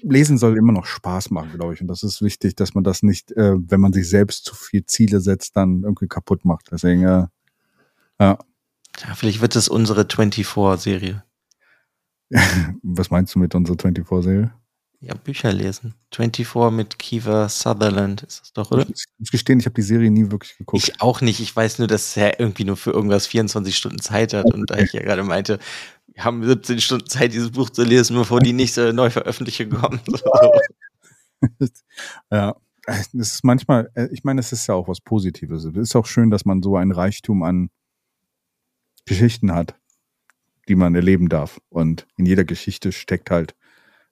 Lesen 0.03 0.39
soll 0.39 0.57
immer 0.57 0.73
noch 0.73 0.87
Spaß 0.87 1.31
machen, 1.31 1.53
glaube 1.55 1.75
ich. 1.75 1.81
Und 1.81 1.89
das 1.89 2.03
ist 2.03 2.23
wichtig, 2.23 2.57
dass 2.57 2.75
man 2.75 2.85
das 2.85 3.03
nicht, 3.03 3.33
äh, 3.33 3.55
wenn 3.57 3.81
man 3.81 3.93
sich 3.93 4.09
selbst 4.09 4.45
zu 4.45 4.55
viel 4.55 4.87
Ziele 4.87 5.21
setzt, 5.21 5.57
dann 5.57 5.83
irgendwie 5.83 6.09
kaputt 6.09 6.45
macht. 6.45 6.69
Deswegen, 6.71 7.03
äh, 7.03 7.27
ja. 8.19 8.39
Ja, 9.01 9.15
vielleicht 9.15 9.41
wird 9.41 9.57
es 9.57 9.69
unsere 9.69 10.03
24-Serie. 10.03 11.25
Was 12.83 13.11
meinst 13.11 13.35
du 13.35 13.39
mit 13.39 13.55
unserer 13.55 13.77
24-Serie? 13.77 14.53
Ja, 15.07 15.13
Bücher 15.13 15.53
lesen. 15.53 15.95
24 16.15 16.71
mit 16.71 16.99
Kiefer 16.99 17.51
Sutherland 17.51 18.23
ist 18.23 18.41
das 18.41 18.53
doch, 18.55 18.71
oder? 18.71 18.87
Ich 18.89 19.05
muss 19.19 19.31
gestehen, 19.31 19.61
ich 19.61 19.67
habe 19.67 19.75
die 19.75 19.83
Serie 19.83 20.11
nie 20.11 20.31
wirklich 20.31 20.57
geguckt. 20.57 20.83
Ich 20.83 21.03
auch 21.03 21.21
nicht. 21.21 21.41
Ich 21.41 21.55
weiß 21.55 21.79
nur, 21.79 21.89
dass 21.89 22.17
er 22.17 22.41
irgendwie 22.41 22.65
nur 22.65 22.79
für 22.79 22.93
irgendwas 22.93 23.27
24 23.27 23.77
Stunden 23.77 23.99
Zeit 23.99 24.33
hat. 24.33 24.47
Okay. 24.47 24.55
Und 24.55 24.71
da 24.71 24.79
ich 24.79 24.95
ja 24.95 25.03
gerade 25.03 25.23
meinte, 25.23 25.59
wir 26.07 26.25
haben 26.25 26.43
17 26.43 26.81
Stunden 26.81 27.07
Zeit, 27.07 27.35
dieses 27.35 27.51
Buch 27.51 27.69
zu 27.69 27.83
lesen, 27.83 28.17
bevor 28.17 28.41
die 28.41 28.55
nächste 28.55 28.95
Neuveröffentlichung 28.95 29.71
kommt. 29.71 30.01
ja, 32.31 32.57
das 32.87 33.13
ist 33.13 33.45
manchmal, 33.45 33.91
äh, 33.95 34.09
ich 34.11 34.25
meine, 34.25 34.41
es 34.41 34.53
ist 34.53 34.67
ja 34.69 34.75
auch 34.75 34.89
was 34.89 35.03
Positives. 35.03 35.65
Es 35.65 35.77
ist 35.77 35.97
auch 35.97 36.07
schön, 36.07 36.31
dass 36.31 36.47
man 36.47 36.63
so 36.63 36.79
ein 36.79 36.93
Reichtum 36.93 37.43
an 37.43 37.69
Geschichten 39.05 39.53
hat, 39.53 39.75
die 40.67 40.77
man 40.77 40.95
erleben 40.95 41.29
darf. 41.29 41.61
Und 41.69 42.07
in 42.17 42.25
jeder 42.25 42.45
Geschichte 42.45 42.91
steckt 42.91 43.31
halt 43.31 43.55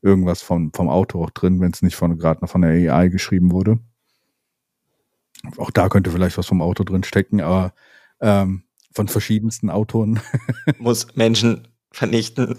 irgendwas 0.02 0.42
vom, 0.42 0.72
vom 0.72 0.88
Autor 0.88 1.24
auch 1.24 1.30
drin, 1.30 1.60
wenn 1.60 1.70
es 1.72 1.82
nicht 1.82 1.96
von 1.96 2.18
gerade 2.18 2.46
von 2.46 2.62
der 2.62 2.92
AI 2.92 3.08
geschrieben 3.08 3.52
wurde. 3.52 3.78
Auch 5.56 5.70
da 5.70 5.88
könnte 5.88 6.10
vielleicht 6.10 6.38
was 6.38 6.46
vom 6.46 6.62
Autor 6.62 6.84
drin 6.84 7.04
stecken, 7.04 7.40
aber 7.40 7.72
ähm, 8.20 8.64
von 8.92 9.08
verschiedensten 9.08 9.70
Autoren. 9.70 10.20
Muss 10.78 11.16
Menschen 11.16 11.68
vernichten. 11.90 12.58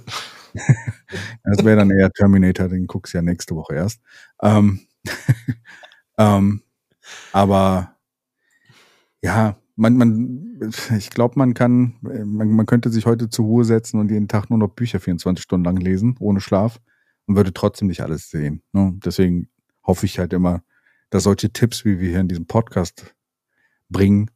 das 1.43 1.63
wäre 1.63 1.77
dann 1.77 1.91
eher 1.91 2.11
Terminator, 2.11 2.67
den 2.67 2.87
guckst 2.87 3.13
du 3.13 3.17
ja 3.17 3.21
nächste 3.21 3.55
Woche 3.55 3.75
erst. 3.75 4.01
Ähm, 4.41 4.81
ähm, 6.17 6.61
aber 7.31 7.95
ja, 9.21 9.57
man, 9.75 9.97
man, 9.97 10.59
ich 10.97 11.09
glaube, 11.09 11.35
man 11.37 11.53
kann, 11.53 11.95
man, 12.01 12.49
man 12.49 12.65
könnte 12.65 12.89
sich 12.89 13.05
heute 13.05 13.29
zur 13.29 13.45
Ruhe 13.45 13.65
setzen 13.65 13.99
und 13.99 14.11
jeden 14.11 14.27
Tag 14.27 14.49
nur 14.49 14.59
noch 14.59 14.69
Bücher 14.69 14.99
24 14.99 15.41
Stunden 15.41 15.65
lang 15.65 15.77
lesen, 15.77 16.15
ohne 16.19 16.41
Schlaf, 16.41 16.79
und 17.25 17.35
würde 17.35 17.53
trotzdem 17.53 17.87
nicht 17.87 18.01
alles 18.01 18.29
sehen. 18.29 18.63
Ne? 18.71 18.93
Deswegen 19.03 19.49
hoffe 19.83 20.05
ich 20.05 20.19
halt 20.19 20.33
immer, 20.33 20.63
dass 21.09 21.23
solche 21.23 21.51
Tipps, 21.51 21.85
wie 21.85 21.99
wir 21.99 22.09
hier 22.09 22.19
in 22.19 22.27
diesem 22.27 22.47
Podcast 22.47 23.15
bringen, 23.89 24.31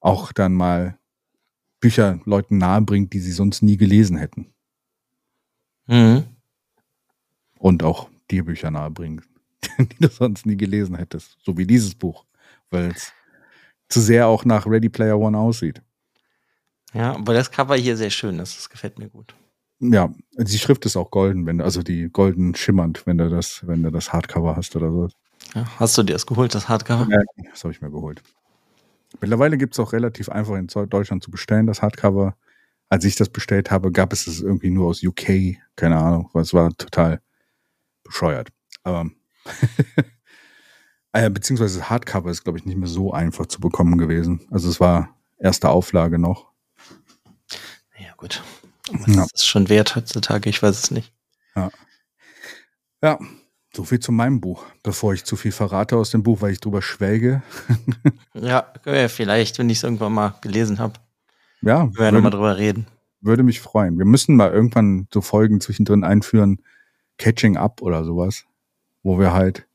auch 0.00 0.32
dann 0.32 0.54
mal 0.54 0.98
Bücher 1.80 2.20
Leuten 2.24 2.58
nahebringt, 2.58 3.12
die 3.12 3.20
sie 3.20 3.32
sonst 3.32 3.62
nie 3.62 3.76
gelesen 3.76 4.16
hätten. 4.16 4.52
Mhm. 5.86 6.24
Und 7.58 7.82
auch 7.82 8.08
dir 8.30 8.44
Bücher 8.44 8.70
nahebringen, 8.70 9.22
die 9.78 9.96
du 10.00 10.08
sonst 10.08 10.46
nie 10.46 10.56
gelesen 10.56 10.96
hättest. 10.96 11.38
So 11.42 11.56
wie 11.56 11.66
dieses 11.66 11.94
Buch. 11.94 12.24
Weil 12.70 12.90
es 12.90 13.12
zu 13.88 14.00
sehr 14.00 14.26
auch 14.26 14.44
nach 14.44 14.66
Ready 14.66 14.88
Player 14.88 15.18
One 15.18 15.38
aussieht. 15.38 15.82
Ja, 16.92 17.14
aber 17.14 17.34
das 17.34 17.50
Cover 17.50 17.76
hier 17.76 17.96
sehr 17.96 18.10
schön 18.10 18.38
ist. 18.38 18.56
Das 18.56 18.70
gefällt 18.70 18.98
mir 18.98 19.08
gut. 19.08 19.34
Ja, 19.80 20.12
die 20.36 20.58
Schrift 20.58 20.84
ist 20.86 20.96
auch 20.96 21.10
golden, 21.10 21.46
wenn 21.46 21.60
also 21.60 21.82
die 21.82 22.08
golden 22.10 22.54
schimmernd, 22.54 23.06
wenn 23.06 23.18
du 23.18 23.30
das, 23.30 23.66
wenn 23.66 23.82
du 23.82 23.90
das 23.90 24.12
Hardcover 24.12 24.56
hast 24.56 24.74
oder 24.74 24.90
so. 24.90 25.08
Ja, 25.54 25.66
hast 25.78 25.96
du 25.96 26.02
dir 26.02 26.14
das 26.14 26.26
geholt, 26.26 26.54
das 26.54 26.68
Hardcover? 26.68 27.06
Ja, 27.08 27.18
das 27.50 27.62
habe 27.62 27.72
ich 27.72 27.80
mir 27.80 27.90
geholt. 27.90 28.22
Mittlerweile 29.20 29.56
gibt 29.56 29.74
es 29.74 29.80
auch 29.80 29.92
relativ 29.92 30.28
einfach 30.28 30.56
in 30.56 30.66
Deutschland 30.66 31.22
zu 31.22 31.30
bestellen, 31.30 31.66
das 31.66 31.80
Hardcover. 31.80 32.36
Als 32.90 33.04
ich 33.04 33.16
das 33.16 33.28
bestellt 33.28 33.70
habe, 33.70 33.92
gab 33.92 34.12
es 34.12 34.26
es 34.26 34.40
irgendwie 34.40 34.70
nur 34.70 34.88
aus 34.88 35.02
UK. 35.02 35.58
Keine 35.76 35.96
Ahnung, 35.96 36.30
es 36.34 36.54
war 36.54 36.70
total 36.76 37.20
bescheuert. 38.02 38.48
Aber 38.82 39.10
äh, 41.12 41.30
beziehungsweise 41.30 41.78
das 41.78 41.90
Hardcover 41.90 42.30
ist, 42.30 42.44
glaube 42.44 42.58
ich, 42.58 42.64
nicht 42.64 42.78
mehr 42.78 42.88
so 42.88 43.12
einfach 43.12 43.46
zu 43.46 43.60
bekommen 43.60 43.98
gewesen. 43.98 44.46
Also 44.50 44.68
es 44.68 44.80
war 44.80 45.16
erste 45.38 45.68
Auflage 45.68 46.18
noch. 46.18 46.50
Ja, 47.98 48.12
gut. 48.16 48.42
Was 48.92 49.14
ja. 49.14 49.26
ist 49.32 49.46
schon 49.46 49.68
wert 49.68 49.96
heutzutage? 49.96 50.48
Ich 50.50 50.62
weiß 50.62 50.78
es 50.78 50.90
nicht. 50.90 51.12
Ja. 51.54 51.70
Ja, 53.02 53.18
so 53.74 53.84
viel 53.84 54.00
zu 54.00 54.12
meinem 54.12 54.40
Buch, 54.40 54.64
bevor 54.82 55.14
ich 55.14 55.24
zu 55.24 55.36
viel 55.36 55.52
verrate 55.52 55.96
aus 55.96 56.10
dem 56.10 56.22
Buch, 56.22 56.40
weil 56.40 56.52
ich 56.52 56.60
drüber 56.60 56.82
schwelge. 56.82 57.42
ja, 58.34 58.72
vielleicht, 59.08 59.58
wenn 59.58 59.70
ich 59.70 59.78
es 59.78 59.84
irgendwann 59.84 60.12
mal 60.12 60.34
gelesen 60.40 60.78
habe. 60.78 60.94
Ja. 61.60 61.82
Können 61.82 61.96
wir 61.96 62.12
nochmal 62.12 62.30
drüber 62.30 62.56
reden. 62.56 62.86
Würde 63.20 63.42
mich 63.42 63.60
freuen. 63.60 63.98
Wir 63.98 64.04
müssen 64.04 64.36
mal 64.36 64.52
irgendwann 64.52 65.08
so 65.12 65.20
Folgen 65.20 65.60
zwischendrin 65.60 66.04
einführen, 66.04 66.62
Catching 67.18 67.56
Up 67.56 67.82
oder 67.82 68.04
sowas, 68.04 68.44
wo 69.02 69.18
wir 69.18 69.32
halt 69.32 69.66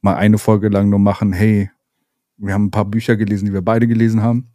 mal 0.00 0.16
eine 0.16 0.38
Folge 0.38 0.68
lang 0.68 0.88
nur 0.88 0.98
machen, 0.98 1.32
hey, 1.32 1.70
wir 2.36 2.54
haben 2.54 2.66
ein 2.66 2.70
paar 2.70 2.86
Bücher 2.86 3.16
gelesen, 3.16 3.46
die 3.46 3.52
wir 3.52 3.62
beide 3.62 3.86
gelesen 3.86 4.22
haben 4.22 4.52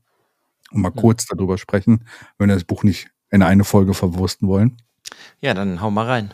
und 0.71 0.81
mal 0.81 0.91
ja. 0.93 1.01
kurz 1.01 1.25
darüber 1.25 1.57
sprechen, 1.57 2.05
wenn 2.37 2.49
wir 2.49 2.55
das 2.55 2.63
Buch 2.63 2.83
nicht 2.83 3.09
in 3.31 3.41
eine 3.41 3.63
Folge 3.63 3.93
verwursten 3.93 4.47
wollen. 4.47 4.77
Ja, 5.41 5.53
dann 5.53 5.81
hau 5.81 5.91
mal 5.91 6.05
rein. 6.05 6.33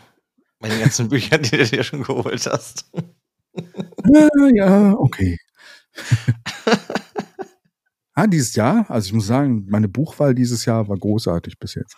Meine 0.59 0.79
ganzen 0.79 1.09
Bücher, 1.09 1.37
die 1.37 1.57
du 1.57 1.65
dir 1.65 1.83
schon 1.83 2.03
geholt 2.03 2.45
hast. 2.45 2.89
Ja, 4.05 4.29
ja, 4.53 4.93
okay. 4.93 5.37
ah, 8.13 8.27
dieses 8.27 8.55
Jahr, 8.55 8.89
also 8.89 9.07
ich 9.07 9.13
muss 9.13 9.27
sagen, 9.27 9.65
meine 9.69 9.87
Buchwahl 9.87 10.33
dieses 10.33 10.65
Jahr 10.65 10.87
war 10.87 10.97
großartig 10.97 11.59
bis 11.59 11.75
jetzt. 11.75 11.95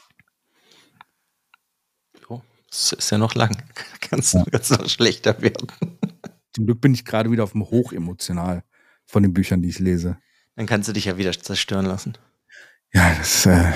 Oh, 2.27 2.41
es 2.69 2.93
ist 2.93 3.09
ja 3.11 3.17
noch 3.17 3.35
lang. 3.35 3.55
Kannst 4.01 4.33
ja. 4.33 4.43
du 4.43 4.73
noch 4.75 4.89
schlechter 4.89 5.41
werden. 5.41 5.67
Zum 6.53 6.65
Glück 6.65 6.81
bin 6.81 6.93
ich 6.93 7.05
gerade 7.05 7.31
wieder 7.31 7.43
auf 7.43 7.51
dem 7.53 7.63
Hoch 7.63 7.93
emotional 7.93 8.63
von 9.05 9.23
den 9.23 9.33
Büchern, 9.33 9.61
die 9.61 9.69
ich 9.69 9.79
lese. 9.79 10.17
Dann 10.55 10.67
kannst 10.67 10.87
du 10.87 10.93
dich 10.93 11.05
ja 11.05 11.17
wieder 11.17 11.31
zerstören 11.31 11.87
lassen. 11.87 12.15
Ja, 12.93 13.15
das. 13.15 13.47
Äh, 13.47 13.71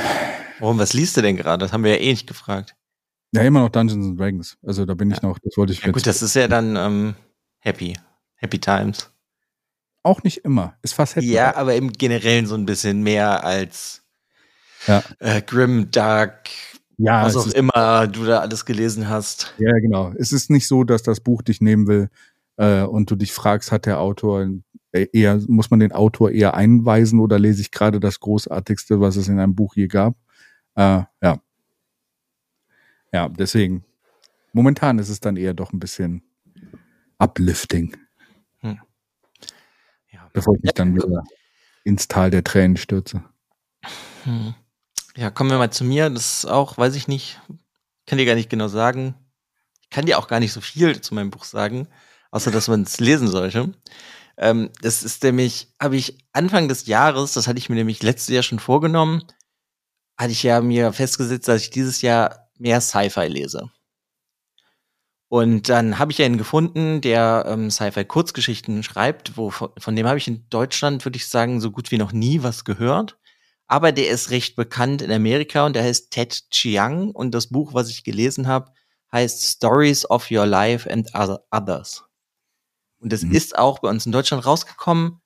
Warum, 0.60 0.78
was 0.80 0.93
liest 0.93 1.18
du 1.18 1.22
denn 1.22 1.38
gerade? 1.38 1.64
Das 1.64 1.74
haben 1.74 1.84
wir 1.84 1.91
ja 1.91 2.01
eh 2.01 2.12
nicht 2.12 2.28
gefragt. 2.28 2.76
Ja, 3.34 3.41
immer 3.41 3.62
noch 3.62 3.70
Dungeons 3.70 4.05
and 4.05 4.20
Dragons. 4.20 4.58
Also 4.64 4.86
da 4.86 4.93
bin 4.93 5.12
ich 5.12 5.22
noch, 5.22 5.38
das 5.39 5.58
wollte 5.58 5.74
ich 5.74 5.84
ja, 5.84 5.91
Gut, 5.91 6.08
das 6.08 6.22
ist 6.22 6.36
ja 6.36 6.47
dann 6.47 6.76
ähm, 6.76 7.16
Happy. 7.60 7.93
Happy 8.36 8.60
Times. 8.60 9.12
Auch 10.03 10.24
nicht 10.24 10.38
immer. 10.45 10.76
Ist 10.82 10.93
fast 10.93 11.16
Happy. 11.16 11.32
Ja, 11.32 11.55
aber 11.55 11.76
im 11.76 11.91
Generellen 11.91 12.45
so 12.45 12.55
ein 12.55 12.66
bisschen 12.66 13.03
mehr 13.03 13.43
als 13.43 14.03
ja. 14.88 15.03
äh, 15.20 15.41
Grim, 15.41 15.91
Dark, 15.91 16.49
ja, 16.97 17.24
was 17.24 17.36
auch 17.36 17.47
immer 17.47 18.08
du 18.08 18.26
da 18.26 18.39
alles 18.39 18.66
gelesen 18.66 19.10
hast. 19.10 19.53
Ja, 19.58 19.74
genau. 19.80 20.14
Es 20.18 20.32
ist 20.32 20.49
nicht 20.49 20.68
so, 20.68 20.84
dass 20.84 21.03
das 21.03 21.20
Buch 21.20 21.41
dich 21.41 21.62
nehmen 21.62 21.88
will 21.88 22.10
äh, 22.55 22.82
und 22.82 23.12
du 23.12 23.16
dich 23.16 23.34
fragst, 23.34 23.72
hat 23.72 23.86
der 23.86 23.99
Autor 23.99 24.47
äh, 24.91 25.08
eher, 25.14 25.39
muss 25.47 25.70
man 25.70 25.80
den 25.80 25.91
Autor 25.91 26.32
eher 26.32 26.55
einweisen 26.55 27.20
oder 27.20 27.38
lese 27.38 27.62
ich 27.62 27.72
gerade 27.72 27.99
das 27.99 28.20
Großartigste, 28.20 28.99
was 28.99 29.16
es 29.16 29.28
in 29.28 29.39
einem 29.39 29.55
Buch 29.55 29.76
je 29.76 29.88
gab? 29.88 30.16
Äh, 30.78 31.03
ja. 31.23 31.41
Ja, 33.11 33.30
deswegen. 33.30 33.84
Momentan 34.53 34.99
ist 34.99 35.09
es 35.09 35.19
dann 35.19 35.36
eher 35.36 35.53
doch 35.53 35.73
ein 35.73 35.80
bisschen 35.80 36.21
uplifting. 37.17 37.97
Hm. 38.59 38.80
Ja. 40.11 40.30
Bevor 40.34 40.55
ich 40.55 40.61
mich 40.61 40.73
dann 40.73 40.95
wieder 40.95 41.23
ins 41.84 42.07
Tal 42.07 42.30
der 42.30 42.43
Tränen 42.43 42.78
stürze. 42.78 43.23
Hm. 44.23 44.53
Ja, 45.15 45.32
kommen 45.32 45.49
wir 45.49 45.57
mal 45.57 45.71
zu 45.71 45.84
mir. 45.84 46.09
Das 46.09 46.39
ist 46.39 46.45
auch, 46.45 46.78
weiß 46.78 46.95
ich 46.95 47.07
nicht, 47.07 47.41
kann 48.05 48.19
dir 48.19 48.25
gar 48.25 48.36
nicht 48.36 48.49
genau 48.49 48.67
sagen. 48.67 49.15
Ich 49.82 49.89
kann 49.89 50.05
dir 50.05 50.19
auch 50.19 50.28
gar 50.28 50.39
nicht 50.39 50.53
so 50.53 50.61
viel 50.61 51.01
zu 51.01 51.15
meinem 51.15 51.32
Buch 51.32 51.43
sagen, 51.43 51.88
außer 52.30 52.51
dass 52.51 52.67
man 52.67 52.84
es 52.84 52.99
lesen 52.99 53.28
sollte. 53.28 53.73
Ähm, 54.38 54.69
das 54.82 55.01
ist 55.01 55.23
nämlich, 55.23 55.73
habe 55.82 55.95
ich 55.95 56.19
Anfang 56.34 56.67
des 56.67 56.86
Jahres, 56.86 57.34
das 57.34 57.47
hatte 57.47 57.57
ich 57.57 57.69
mir 57.69 57.75
nämlich 57.75 58.03
letztes 58.03 58.34
Jahr 58.34 58.43
schon 58.43 58.59
vorgenommen, 58.59 59.23
hatte 60.18 60.32
ich 60.32 60.43
ja 60.43 60.61
mir 60.61 60.93
festgesetzt, 60.93 61.47
dass 61.47 61.61
ich 61.61 61.70
dieses 61.70 62.01
Jahr 62.01 62.49
mehr 62.57 62.82
Sci-Fi 62.82 63.28
lese. 63.28 63.70
Und 65.30 65.68
dann 65.68 65.99
habe 65.99 66.11
ich 66.11 66.22
einen 66.22 66.38
gefunden, 66.38 67.01
der 67.01 67.45
ähm, 67.47 67.70
Sci-Fi-Kurzgeschichten 67.70 68.82
schreibt, 68.82 69.36
wo, 69.36 69.51
von 69.51 69.95
dem 69.95 70.07
habe 70.07 70.18
ich 70.18 70.28
in 70.28 70.47
Deutschland, 70.49 71.03
würde 71.03 71.18
ich 71.18 71.28
sagen, 71.28 71.59
so 71.59 71.70
gut 71.72 71.91
wie 71.91 71.97
noch 71.97 72.13
nie 72.13 72.43
was 72.43 72.63
gehört. 72.63 73.18
Aber 73.68 73.91
der 73.91 74.09
ist 74.09 74.32
recht 74.32 74.55
bekannt 74.55 75.01
in 75.01 75.11
Amerika 75.11 75.65
und 75.65 75.76
der 75.76 75.84
heißt 75.84 76.11
Ted 76.11 76.49
Chiang 76.51 77.11
und 77.11 77.32
das 77.36 77.47
Buch, 77.47 77.74
was 77.74 77.89
ich 77.89 78.05
gelesen 78.05 78.47
habe, 78.47 78.72
heißt 79.11 79.43
Stories 79.43 80.09
of 80.09 80.32
Your 80.32 80.45
Life 80.45 80.89
and 80.89 81.09
Others. 81.13 82.05
Und 82.99 83.11
das 83.11 83.24
mhm. 83.24 83.34
ist 83.34 83.57
auch 83.57 83.80
bei 83.80 83.89
uns 83.89 84.05
in 84.05 84.13
Deutschland 84.13 84.45
rausgekommen, 84.45 85.22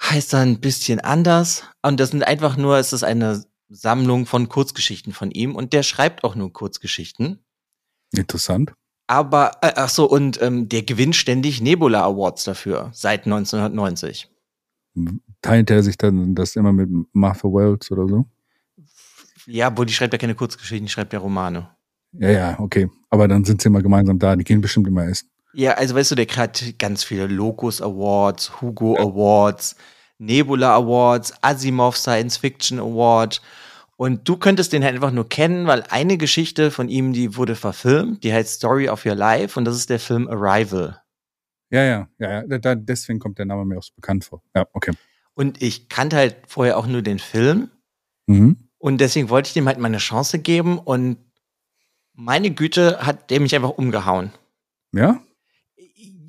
heißt 0.00 0.32
dann 0.32 0.48
ein 0.48 0.60
bisschen 0.60 0.98
anders. 0.98 1.62
Und 1.82 2.00
das 2.00 2.10
sind 2.10 2.24
einfach 2.24 2.56
nur, 2.56 2.78
es 2.78 2.92
ist 2.92 3.04
eine 3.04 3.44
Sammlung 3.68 4.26
von 4.26 4.48
Kurzgeschichten 4.48 5.12
von 5.12 5.30
ihm 5.30 5.54
und 5.54 5.72
der 5.72 5.82
schreibt 5.82 6.24
auch 6.24 6.34
nur 6.34 6.52
Kurzgeschichten. 6.52 7.44
Interessant. 8.12 8.74
Aber, 9.06 9.52
äh, 9.60 9.72
ach 9.76 9.88
so, 9.88 10.08
und 10.08 10.40
ähm, 10.40 10.68
der 10.68 10.82
gewinnt 10.82 11.16
ständig 11.16 11.60
Nebula 11.60 12.04
Awards 12.04 12.44
dafür, 12.44 12.90
seit 12.94 13.26
1990. 13.26 14.30
Teilt 15.42 15.70
er 15.70 15.82
sich 15.82 15.98
dann 15.98 16.34
das 16.34 16.56
immer 16.56 16.72
mit 16.72 16.88
Martha 17.12 17.48
Wells 17.48 17.90
oder 17.90 18.08
so? 18.08 18.26
Ja, 19.46 19.76
wo 19.76 19.84
die 19.84 19.92
schreibt 19.92 20.14
ja 20.14 20.18
keine 20.18 20.34
Kurzgeschichten, 20.34 20.86
die 20.86 20.92
schreibt 20.92 21.12
ja 21.12 21.18
Romane. 21.18 21.68
Ja, 22.12 22.30
ja, 22.30 22.58
okay. 22.60 22.88
Aber 23.10 23.28
dann 23.28 23.44
sind 23.44 23.60
sie 23.60 23.68
immer 23.68 23.82
gemeinsam 23.82 24.18
da, 24.18 24.36
die 24.36 24.44
gehen 24.44 24.60
bestimmt 24.60 24.86
immer 24.86 25.06
essen. 25.06 25.28
Ja, 25.52 25.72
also 25.72 25.94
weißt 25.94 26.12
du, 26.12 26.14
der 26.14 26.26
hat 26.26 26.78
ganz 26.78 27.04
viele 27.04 27.26
Locus 27.26 27.82
Awards, 27.82 28.60
Hugo 28.60 28.96
Awards, 28.96 29.76
Nebula 30.18 30.74
Awards, 30.74 31.32
Asimov 31.42 31.96
Science 31.96 32.36
Fiction 32.36 32.78
Award. 32.78 33.40
Und 33.96 34.28
du 34.28 34.36
könntest 34.36 34.72
den 34.72 34.82
halt 34.84 34.94
einfach 34.94 35.12
nur 35.12 35.28
kennen, 35.28 35.66
weil 35.66 35.84
eine 35.88 36.18
Geschichte 36.18 36.70
von 36.70 36.88
ihm, 36.88 37.12
die 37.12 37.36
wurde 37.36 37.54
verfilmt, 37.54 38.24
die 38.24 38.32
heißt 38.32 38.54
Story 38.54 38.88
of 38.88 39.06
Your 39.06 39.14
Life 39.14 39.58
und 39.58 39.64
das 39.64 39.76
ist 39.76 39.88
der 39.90 40.00
Film 40.00 40.26
Arrival. 40.28 41.00
Ja, 41.70 41.82
ja, 41.82 42.08
ja, 42.18 42.44
ja. 42.44 42.58
Da, 42.58 42.74
deswegen 42.74 43.18
kommt 43.18 43.38
der 43.38 43.46
Name 43.46 43.64
mir 43.64 43.78
auch 43.78 43.82
so 43.82 43.92
bekannt 43.94 44.24
vor. 44.24 44.42
Ja, 44.54 44.66
okay. 44.72 44.92
Und 45.34 45.62
ich 45.62 45.88
kannte 45.88 46.16
halt 46.16 46.36
vorher 46.46 46.76
auch 46.76 46.86
nur 46.86 47.02
den 47.02 47.18
Film. 47.18 47.70
Mhm. 48.26 48.68
Und 48.78 49.00
deswegen 49.00 49.28
wollte 49.28 49.48
ich 49.48 49.54
dem 49.54 49.66
halt 49.66 49.78
mal 49.78 49.88
eine 49.88 49.98
Chance 49.98 50.38
geben 50.38 50.78
und 50.78 51.18
meine 52.12 52.50
Güte 52.50 53.04
hat 53.04 53.30
der 53.30 53.40
mich 53.40 53.54
einfach 53.54 53.70
umgehauen. 53.70 54.32
Ja? 54.92 55.20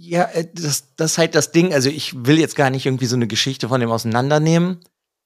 Ja, 0.05 0.25
äh, 0.25 0.47
das, 0.53 0.95
das 0.95 1.13
ist 1.13 1.17
halt 1.17 1.35
das 1.35 1.51
Ding. 1.51 1.73
Also 1.73 1.89
ich 1.89 2.25
will 2.25 2.39
jetzt 2.39 2.55
gar 2.55 2.69
nicht 2.69 2.85
irgendwie 2.85 3.07
so 3.07 3.15
eine 3.15 3.27
Geschichte 3.27 3.69
von 3.69 3.81
dem 3.81 3.91
auseinandernehmen, 3.91 4.79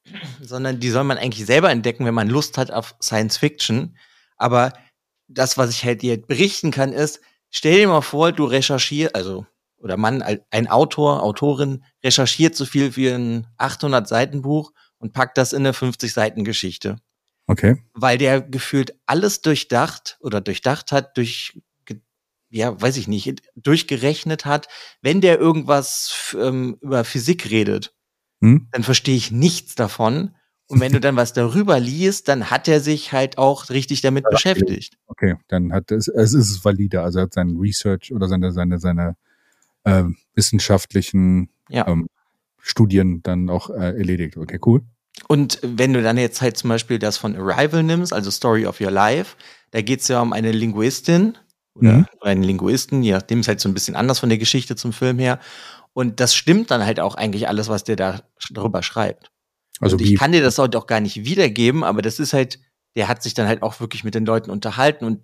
sondern 0.42 0.80
die 0.80 0.90
soll 0.90 1.04
man 1.04 1.18
eigentlich 1.18 1.46
selber 1.46 1.70
entdecken, 1.70 2.06
wenn 2.06 2.14
man 2.14 2.30
Lust 2.30 2.58
hat 2.58 2.72
auf 2.72 2.96
Science 3.02 3.38
Fiction. 3.38 3.98
Aber 4.38 4.74
das, 5.28 5.58
was 5.58 5.72
ich 5.72 5.84
halt 5.84 6.02
dir 6.02 6.18
berichten 6.18 6.72
kann, 6.72 6.94
ist, 6.94 7.20
stell 7.50 7.78
dir 7.78 7.88
mal 7.88 8.02
vor, 8.02 8.32
du 8.32 8.46
recherchierst, 8.46 9.16
also, 9.16 9.46
oder 9.78 9.98
Mann, 9.98 10.24
ein 10.52 10.68
Autor, 10.68 11.24
Autorin 11.24 11.84
recherchiert 12.04 12.56
so 12.56 12.66
viel 12.66 12.96
wie 12.96 13.10
ein 13.10 13.48
800 13.58 14.08
Seiten 14.08 14.42
Buch 14.42 14.74
und 14.98 15.14
packt 15.14 15.38
das 15.38 15.54
in 15.54 15.60
eine 15.60 15.74
50 15.74 16.12
Seiten 16.12 16.44
Geschichte. 16.44 16.98
Okay. 17.48 17.82
Weil 17.94 18.18
der 18.18 18.42
gefühlt 18.42 18.94
alles 19.06 19.42
durchdacht 19.42 20.18
oder 20.22 20.42
durchdacht 20.42 20.92
hat, 20.92 21.18
durch 21.18 21.60
ja, 22.50 22.80
weiß 22.80 22.98
ich 22.98 23.08
nicht, 23.08 23.42
durchgerechnet 23.56 24.46
hat, 24.46 24.68
wenn 25.02 25.22
der 25.22 25.40
irgendwas 25.40 26.36
ähm, 26.40 26.78
über 26.82 27.04
Physik 27.04 27.50
redet, 27.50 27.94
hm? 28.42 28.68
dann 28.72 28.84
verstehe 28.84 29.16
ich 29.16 29.32
nichts 29.32 29.76
davon. 29.76 30.36
Und 30.68 30.82
wenn 30.82 30.92
du 30.92 31.00
dann 31.00 31.16
was 31.16 31.34
darüber 31.34 31.80
liest, 31.80 32.28
dann 32.28 32.52
hat 32.52 32.68
er 32.68 32.80
sich 32.80 33.12
halt 33.12 33.40
auch 33.40 33.72
richtig 33.72 34.02
damit 34.02 34.26
ja, 34.26 34.30
beschäftigt. 34.30 34.98
Okay, 35.08 35.36
dann 35.48 35.74
hat 35.74 35.92
es, 35.92 36.08
es 36.08 36.34
ist 36.34 36.64
valide. 36.64 37.02
Also 37.02 37.20
er 37.20 37.24
hat 37.24 37.34
seinen 37.34 37.58
Research 37.58 38.14
oder 38.14 38.28
seine, 38.28 38.52
seine, 38.52 38.78
seine 38.78 39.16
äh, 39.84 40.04
wissenschaftlichen 40.36 41.50
ja. 41.70 41.88
ähm, 41.88 42.08
Studien 42.60 43.24
dann 43.24 43.50
auch 43.50 43.72
äh, 43.72 43.98
erledigt. 43.98 44.38
Okay, 44.38 44.60
cool. 44.64 44.82
Und 45.28 45.60
wenn 45.64 45.94
du 45.94 46.04
dann 46.04 46.18
jetzt 46.18 46.42
halt 46.42 46.56
zum 46.56 46.70
Beispiel 46.70 47.00
das 47.00 47.18
von 47.18 47.36
Arrival 47.36 47.82
nimmst, 47.82 48.14
also 48.14 48.30
Story 48.30 48.68
of 48.68 48.80
Your 48.80 48.92
Life, 48.92 49.38
da 49.72 49.82
geht 49.82 50.02
es 50.02 50.08
ja 50.08 50.22
um 50.22 50.34
eine 50.34 50.52
Linguistin 50.52 51.36
oder 51.76 51.92
mhm. 51.94 52.06
einen 52.22 52.44
Linguisten, 52.44 53.04
je 53.04 53.14
nachdem 53.14 53.42
ist 53.42 53.48
halt 53.48 53.60
so 53.60 53.70
ein 53.70 53.74
bisschen 53.74 53.96
anders 53.96 54.20
von 54.20 54.30
der 54.30 54.38
Geschichte 54.38 54.76
zum 54.76 54.94
Film 54.94 55.20
her. 55.20 55.40
Und 55.94 56.20
das 56.20 56.36
stimmt 56.36 56.72
dann 56.72 56.86
halt 56.86 57.00
auch 57.00 57.16
eigentlich 57.16 57.48
alles, 57.48 57.68
was 57.68 57.84
der 57.84 57.96
da 57.96 58.22
darüber 58.52 58.84
schreibt. 58.84 59.32
Also 59.80 59.96
Und 59.96 60.02
ich 60.04 60.18
kann 60.18 60.32
dir 60.32 60.42
das 60.42 60.58
heute 60.58 60.78
auch 60.78 60.88
gar 60.88 61.00
nicht 61.00 61.26
wiedergeben, 61.26 61.84
aber 61.84 62.02
das 62.02 62.20
ist 62.20 62.34
halt, 62.34 62.60
der 62.96 63.08
hat 63.08 63.24
sich 63.24 63.34
dann 63.34 63.48
halt 63.48 63.62
auch 63.62 63.80
wirklich 63.80 64.04
mit 64.04 64.16
den 64.16 64.26
Leuten 64.26 64.52
unterhalten 64.52 65.06
und 65.06 65.24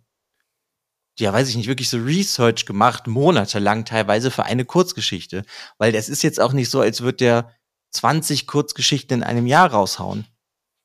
ja, 1.17 1.31
weiß 1.31 1.47
ich 1.49 1.55
nicht, 1.55 1.67
wirklich 1.67 1.89
so 1.89 1.97
Research 1.97 2.65
gemacht, 2.65 3.07
monatelang 3.07 3.85
teilweise 3.85 4.31
für 4.31 4.43
eine 4.43 4.65
Kurzgeschichte. 4.65 5.45
Weil 5.77 5.93
das 5.93 6.09
ist 6.09 6.23
jetzt 6.23 6.41
auch 6.41 6.51
nicht 6.51 6.69
so, 6.69 6.81
als 6.81 7.01
würde 7.01 7.17
der 7.17 7.51
20 7.91 8.47
Kurzgeschichten 8.47 9.19
in 9.19 9.23
einem 9.23 9.47
Jahr 9.47 9.71
raushauen. 9.71 10.25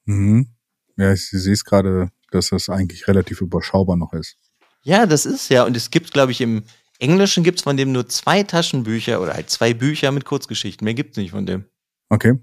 Mhm. 0.04 0.54
Ja, 0.96 1.12
ich 1.12 1.28
sehe 1.28 1.52
es 1.52 1.64
gerade, 1.64 2.11
dass 2.30 2.50
das 2.50 2.68
eigentlich 2.68 3.08
relativ 3.08 3.40
überschaubar 3.40 3.96
noch 3.96 4.12
ist. 4.12 4.36
Ja, 4.83 5.07
das 5.07 5.26
ist 5.26 5.51
ja. 5.51 5.64
Und 5.64 5.76
es 5.76 5.91
gibt, 5.91 6.12
glaube 6.12 6.33
ich, 6.33 6.41
im 6.41 6.64
Englischen 6.99 7.45
gibt 7.45 7.59
es 7.59 7.64
von 7.64 7.76
dem 7.76 7.93
nur 7.93 8.09
zwei 8.09 8.43
Taschenbücher 8.43 9.20
oder 9.20 9.35
halt 9.35 9.51
zwei 9.51 9.74
Bücher 9.74 10.12
mit 10.12 10.24
Kurzgeschichten. 10.24 10.85
Mehr 10.85 10.95
gibt 10.95 11.12
es 11.12 11.16
nicht 11.16 11.31
von 11.31 11.47
dem. 11.47 11.64
Okay. 12.09 12.39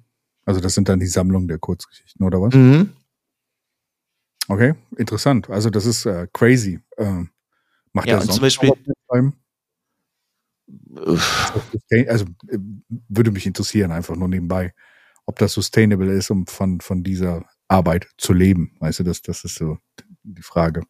Also 0.45 0.61
das 0.61 0.73
sind 0.73 0.89
dann 0.89 0.99
die 0.99 1.07
Sammlungen 1.07 1.47
der 1.47 1.59
Kurzgeschichten, 1.59 2.25
oder 2.25 2.41
was? 2.41 2.53
Mhm. 2.53 2.93
Okay, 4.47 4.75
interessant. 4.95 5.49
Also 5.49 5.69
das 5.69 5.85
ist 5.85 6.05
äh, 6.05 6.27
crazy. 6.31 6.79
Ähm, 6.97 7.29
macht 7.91 8.07
ja, 8.07 8.17
er 8.17 8.21
zum 8.21 8.39
Beispiel. 8.39 8.71
Also 12.07 12.25
äh, 12.47 12.57
würde 13.09 13.31
mich 13.31 13.45
interessieren, 13.45 13.91
einfach 13.91 14.15
nur 14.15 14.29
nebenbei, 14.29 14.73
ob 15.25 15.37
das 15.37 15.51
sustainable 15.53 16.13
ist, 16.13 16.31
um 16.31 16.47
von, 16.47 16.79
von 16.79 17.03
dieser 17.03 17.43
Arbeit 17.67 18.07
zu 18.17 18.31
leben. 18.31 18.77
Weißt 18.79 18.99
du, 18.99 19.03
das, 19.03 19.21
das 19.21 19.43
ist 19.43 19.55
so 19.55 19.77
die 20.23 20.41
Frage. 20.41 20.83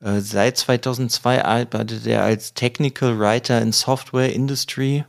Äh, 0.00 0.20
seit 0.20 0.56
2002 0.58 1.44
arbeitet 1.44 2.06
er 2.06 2.22
als 2.22 2.54
Technical 2.54 3.18
Writer 3.18 3.60
in 3.60 3.72
Software 3.72 4.32
Industry. 4.32 5.04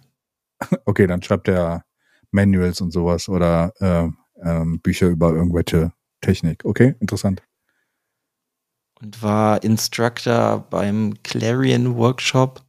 Okay, 0.85 1.07
dann 1.07 1.21
schreibt 1.21 1.47
er 1.47 1.83
Manuals 2.31 2.81
und 2.81 2.91
sowas 2.91 3.29
oder 3.29 3.73
äh, 3.79 4.09
ähm, 4.43 4.79
Bücher 4.81 5.07
über 5.07 5.29
irgendwelche 5.33 5.91
Technik. 6.21 6.65
Okay, 6.65 6.95
interessant. 6.99 7.43
Und 8.99 9.21
war 9.21 9.63
Instructor 9.63 10.65
beim 10.69 11.13
Clarion 11.23 11.95
Workshop. 11.95 12.63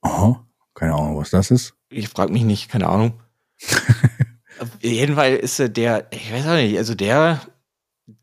Aha, 0.00 0.44
keine 0.74 0.94
Ahnung, 0.94 1.18
was 1.18 1.30
das 1.30 1.50
ist. 1.50 1.74
Ich 1.90 2.08
frage 2.08 2.32
mich 2.32 2.42
nicht, 2.42 2.68
keine 2.68 2.88
Ahnung. 2.88 3.20
Jedenfalls 4.80 5.40
ist 5.40 5.60
er 5.60 5.68
der, 5.68 6.06
ich 6.10 6.32
weiß 6.32 6.46
auch 6.46 6.54
nicht, 6.54 6.76
also 6.76 6.94
der, 6.94 7.40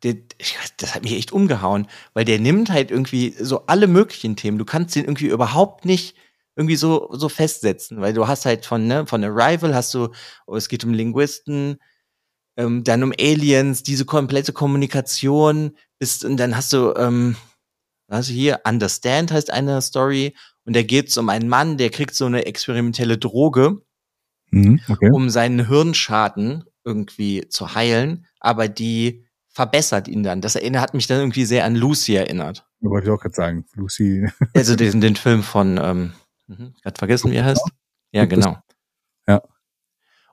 der, 0.03 0.15
das 0.77 0.95
hat 0.95 1.03
mich 1.03 1.13
echt 1.13 1.31
umgehauen, 1.31 1.87
weil 2.13 2.25
der 2.25 2.39
nimmt 2.39 2.69
halt 2.69 2.91
irgendwie 2.91 3.35
so 3.39 3.65
alle 3.67 3.87
möglichen 3.87 4.35
Themen. 4.35 4.57
Du 4.57 4.65
kannst 4.65 4.95
den 4.95 5.05
irgendwie 5.05 5.27
überhaupt 5.27 5.85
nicht 5.85 6.15
irgendwie 6.55 6.75
so, 6.75 7.09
so 7.11 7.29
festsetzen, 7.29 8.01
weil 8.01 8.13
du 8.13 8.27
hast 8.27 8.45
halt 8.45 8.65
von, 8.65 8.87
ne, 8.87 9.05
von 9.05 9.23
Arrival 9.23 9.75
hast 9.75 9.93
du, 9.93 10.09
oh, 10.47 10.55
es 10.55 10.69
geht 10.69 10.83
um 10.83 10.93
Linguisten, 10.93 11.77
ähm, 12.57 12.83
dann 12.83 13.03
um 13.03 13.13
Aliens, 13.17 13.83
diese 13.83 14.05
komplette 14.05 14.53
Kommunikation, 14.53 15.77
bist, 15.99 16.25
und 16.25 16.37
dann 16.37 16.57
hast 16.57 16.73
du, 16.73 16.93
ähm, 16.95 17.35
also 18.07 18.33
hier, 18.33 18.61
Understand 18.67 19.31
heißt 19.31 19.51
eine 19.51 19.81
Story, 19.81 20.35
und 20.65 20.75
da 20.75 20.81
geht 20.81 21.09
es 21.09 21.17
um 21.17 21.29
einen 21.29 21.47
Mann, 21.47 21.77
der 21.77 21.91
kriegt 21.91 22.15
so 22.15 22.25
eine 22.25 22.45
experimentelle 22.45 23.19
Droge, 23.19 23.77
mhm, 24.49 24.81
okay. 24.89 25.11
um 25.11 25.29
seinen 25.29 25.67
Hirnschaden 25.67 26.63
irgendwie 26.83 27.47
zu 27.49 27.75
heilen, 27.75 28.25
aber 28.39 28.67
die 28.67 29.26
verbessert 29.57 30.07
ihn 30.07 30.21
dann. 30.21 30.39
Das 30.39 30.55
erinnert 30.55 30.83
hat 30.83 30.93
mich 30.93 31.07
dann 31.07 31.17
irgendwie 31.17 31.43
sehr 31.43 31.65
an 31.65 31.75
Lucy 31.75 32.13
erinnert. 32.13 32.67
Wollte 32.79 33.07
ich 33.07 33.11
auch 33.11 33.19
gerade 33.19 33.33
sagen, 33.33 33.65
Lucy. 33.73 34.29
Also 34.55 34.75
den, 34.75 35.01
den 35.01 35.15
Film 35.15 35.41
von, 35.41 35.79
ähm, 35.81 36.13
mhm, 36.45 36.75
gerade 36.83 36.99
vergessen, 36.99 37.31
wie 37.31 37.37
er 37.37 37.45
heißt. 37.45 37.67
Ja, 38.11 38.25
genau. 38.25 38.59
Ja. 39.27 39.41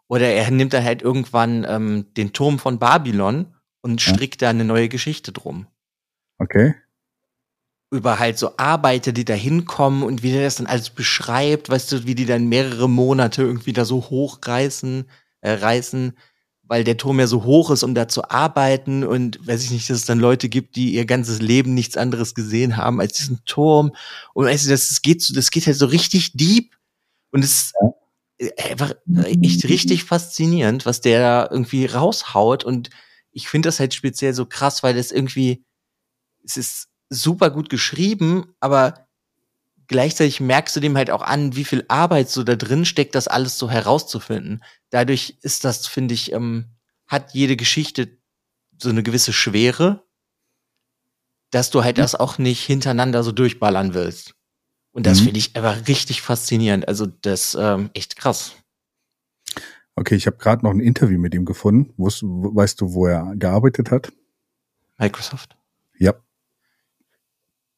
Oder 0.08 0.26
er 0.26 0.50
nimmt 0.50 0.74
dann 0.74 0.84
halt 0.84 1.00
irgendwann 1.00 1.64
ähm, 1.66 2.12
den 2.18 2.34
Turm 2.34 2.58
von 2.58 2.78
Babylon 2.78 3.54
und 3.80 4.02
strickt 4.02 4.42
ja. 4.42 4.48
da 4.48 4.50
eine 4.50 4.66
neue 4.66 4.90
Geschichte 4.90 5.32
drum. 5.32 5.68
Okay. 6.36 6.74
Über 7.90 8.18
halt 8.18 8.36
so 8.36 8.58
Arbeiter, 8.58 9.12
die 9.12 9.24
da 9.24 9.32
hinkommen 9.32 10.02
und 10.02 10.22
wie 10.22 10.32
der 10.32 10.42
das 10.42 10.56
dann 10.56 10.66
alles 10.66 10.90
beschreibt, 10.90 11.70
weißt 11.70 11.92
du, 11.92 12.04
wie 12.04 12.14
die 12.14 12.26
dann 12.26 12.50
mehrere 12.50 12.90
Monate 12.90 13.40
irgendwie 13.42 13.72
da 13.72 13.86
so 13.86 14.02
hochreißen, 14.02 15.08
äh, 15.40 15.52
reißen 15.52 16.12
weil 16.66 16.84
der 16.84 16.96
Turm 16.96 17.20
ja 17.20 17.26
so 17.26 17.44
hoch 17.44 17.70
ist, 17.70 17.82
um 17.82 17.94
da 17.94 18.08
zu 18.08 18.30
arbeiten 18.30 19.04
und 19.04 19.46
weiß 19.46 19.64
ich 19.64 19.70
nicht, 19.70 19.90
dass 19.90 19.98
es 19.98 20.06
dann 20.06 20.18
Leute 20.18 20.48
gibt, 20.48 20.76
die 20.76 20.94
ihr 20.94 21.04
ganzes 21.04 21.40
Leben 21.40 21.74
nichts 21.74 21.96
anderes 21.96 22.34
gesehen 22.34 22.76
haben 22.76 23.00
als 23.00 23.14
diesen 23.14 23.44
Turm. 23.44 23.92
Und 24.32 24.46
weißt 24.46 24.66
du, 24.66 24.70
das, 24.70 24.88
das 24.88 25.02
geht 25.02 25.22
so, 25.22 25.34
das 25.34 25.50
geht 25.50 25.66
halt 25.66 25.76
so 25.76 25.86
richtig 25.86 26.32
deep. 26.32 26.74
Und 27.30 27.44
es 27.44 27.72
ist 28.38 28.58
einfach 28.58 28.94
echt 29.24 29.68
richtig 29.68 30.04
faszinierend, 30.04 30.86
was 30.86 31.00
der 31.00 31.20
da 31.20 31.48
irgendwie 31.50 31.86
raushaut. 31.86 32.64
Und 32.64 32.90
ich 33.30 33.48
finde 33.48 33.68
das 33.68 33.80
halt 33.80 33.92
speziell 33.92 34.32
so 34.32 34.46
krass, 34.46 34.82
weil 34.82 34.96
es 34.96 35.12
irgendwie, 35.12 35.64
es 36.44 36.56
ist 36.56 36.88
super 37.10 37.50
gut 37.50 37.68
geschrieben, 37.68 38.54
aber 38.60 39.03
gleichzeitig 39.88 40.40
merkst 40.40 40.74
du 40.76 40.80
dem 40.80 40.96
halt 40.96 41.10
auch 41.10 41.22
an, 41.22 41.56
wie 41.56 41.64
viel 41.64 41.84
Arbeit 41.88 42.30
so 42.30 42.42
da 42.44 42.56
drin 42.56 42.84
steckt, 42.84 43.14
das 43.14 43.28
alles 43.28 43.58
so 43.58 43.70
herauszufinden. 43.70 44.62
Dadurch 44.90 45.38
ist 45.42 45.64
das, 45.64 45.86
finde 45.86 46.14
ich, 46.14 46.32
ähm, 46.32 46.66
hat 47.06 47.34
jede 47.34 47.56
Geschichte 47.56 48.18
so 48.78 48.88
eine 48.88 49.02
gewisse 49.02 49.32
Schwere, 49.32 50.04
dass 51.50 51.70
du 51.70 51.84
halt 51.84 51.96
mhm. 51.96 52.02
das 52.02 52.14
auch 52.14 52.38
nicht 52.38 52.64
hintereinander 52.64 53.22
so 53.22 53.32
durchballern 53.32 53.94
willst. 53.94 54.34
Und 54.92 55.06
das 55.06 55.20
mhm. 55.20 55.24
finde 55.24 55.38
ich 55.38 55.56
aber 55.56 55.86
richtig 55.88 56.22
faszinierend. 56.22 56.88
Also 56.88 57.06
das 57.06 57.56
ähm, 57.58 57.90
echt 57.94 58.16
krass. 58.16 58.54
Okay, 59.96 60.16
ich 60.16 60.26
habe 60.26 60.36
gerade 60.36 60.64
noch 60.64 60.72
ein 60.72 60.80
Interview 60.80 61.18
mit 61.18 61.34
ihm 61.34 61.44
gefunden. 61.44 61.92
Weißt, 61.96 62.22
weißt 62.22 62.80
du, 62.80 62.94
wo 62.94 63.06
er 63.06 63.34
gearbeitet 63.36 63.90
hat? 63.90 64.12
Microsoft. 64.98 65.56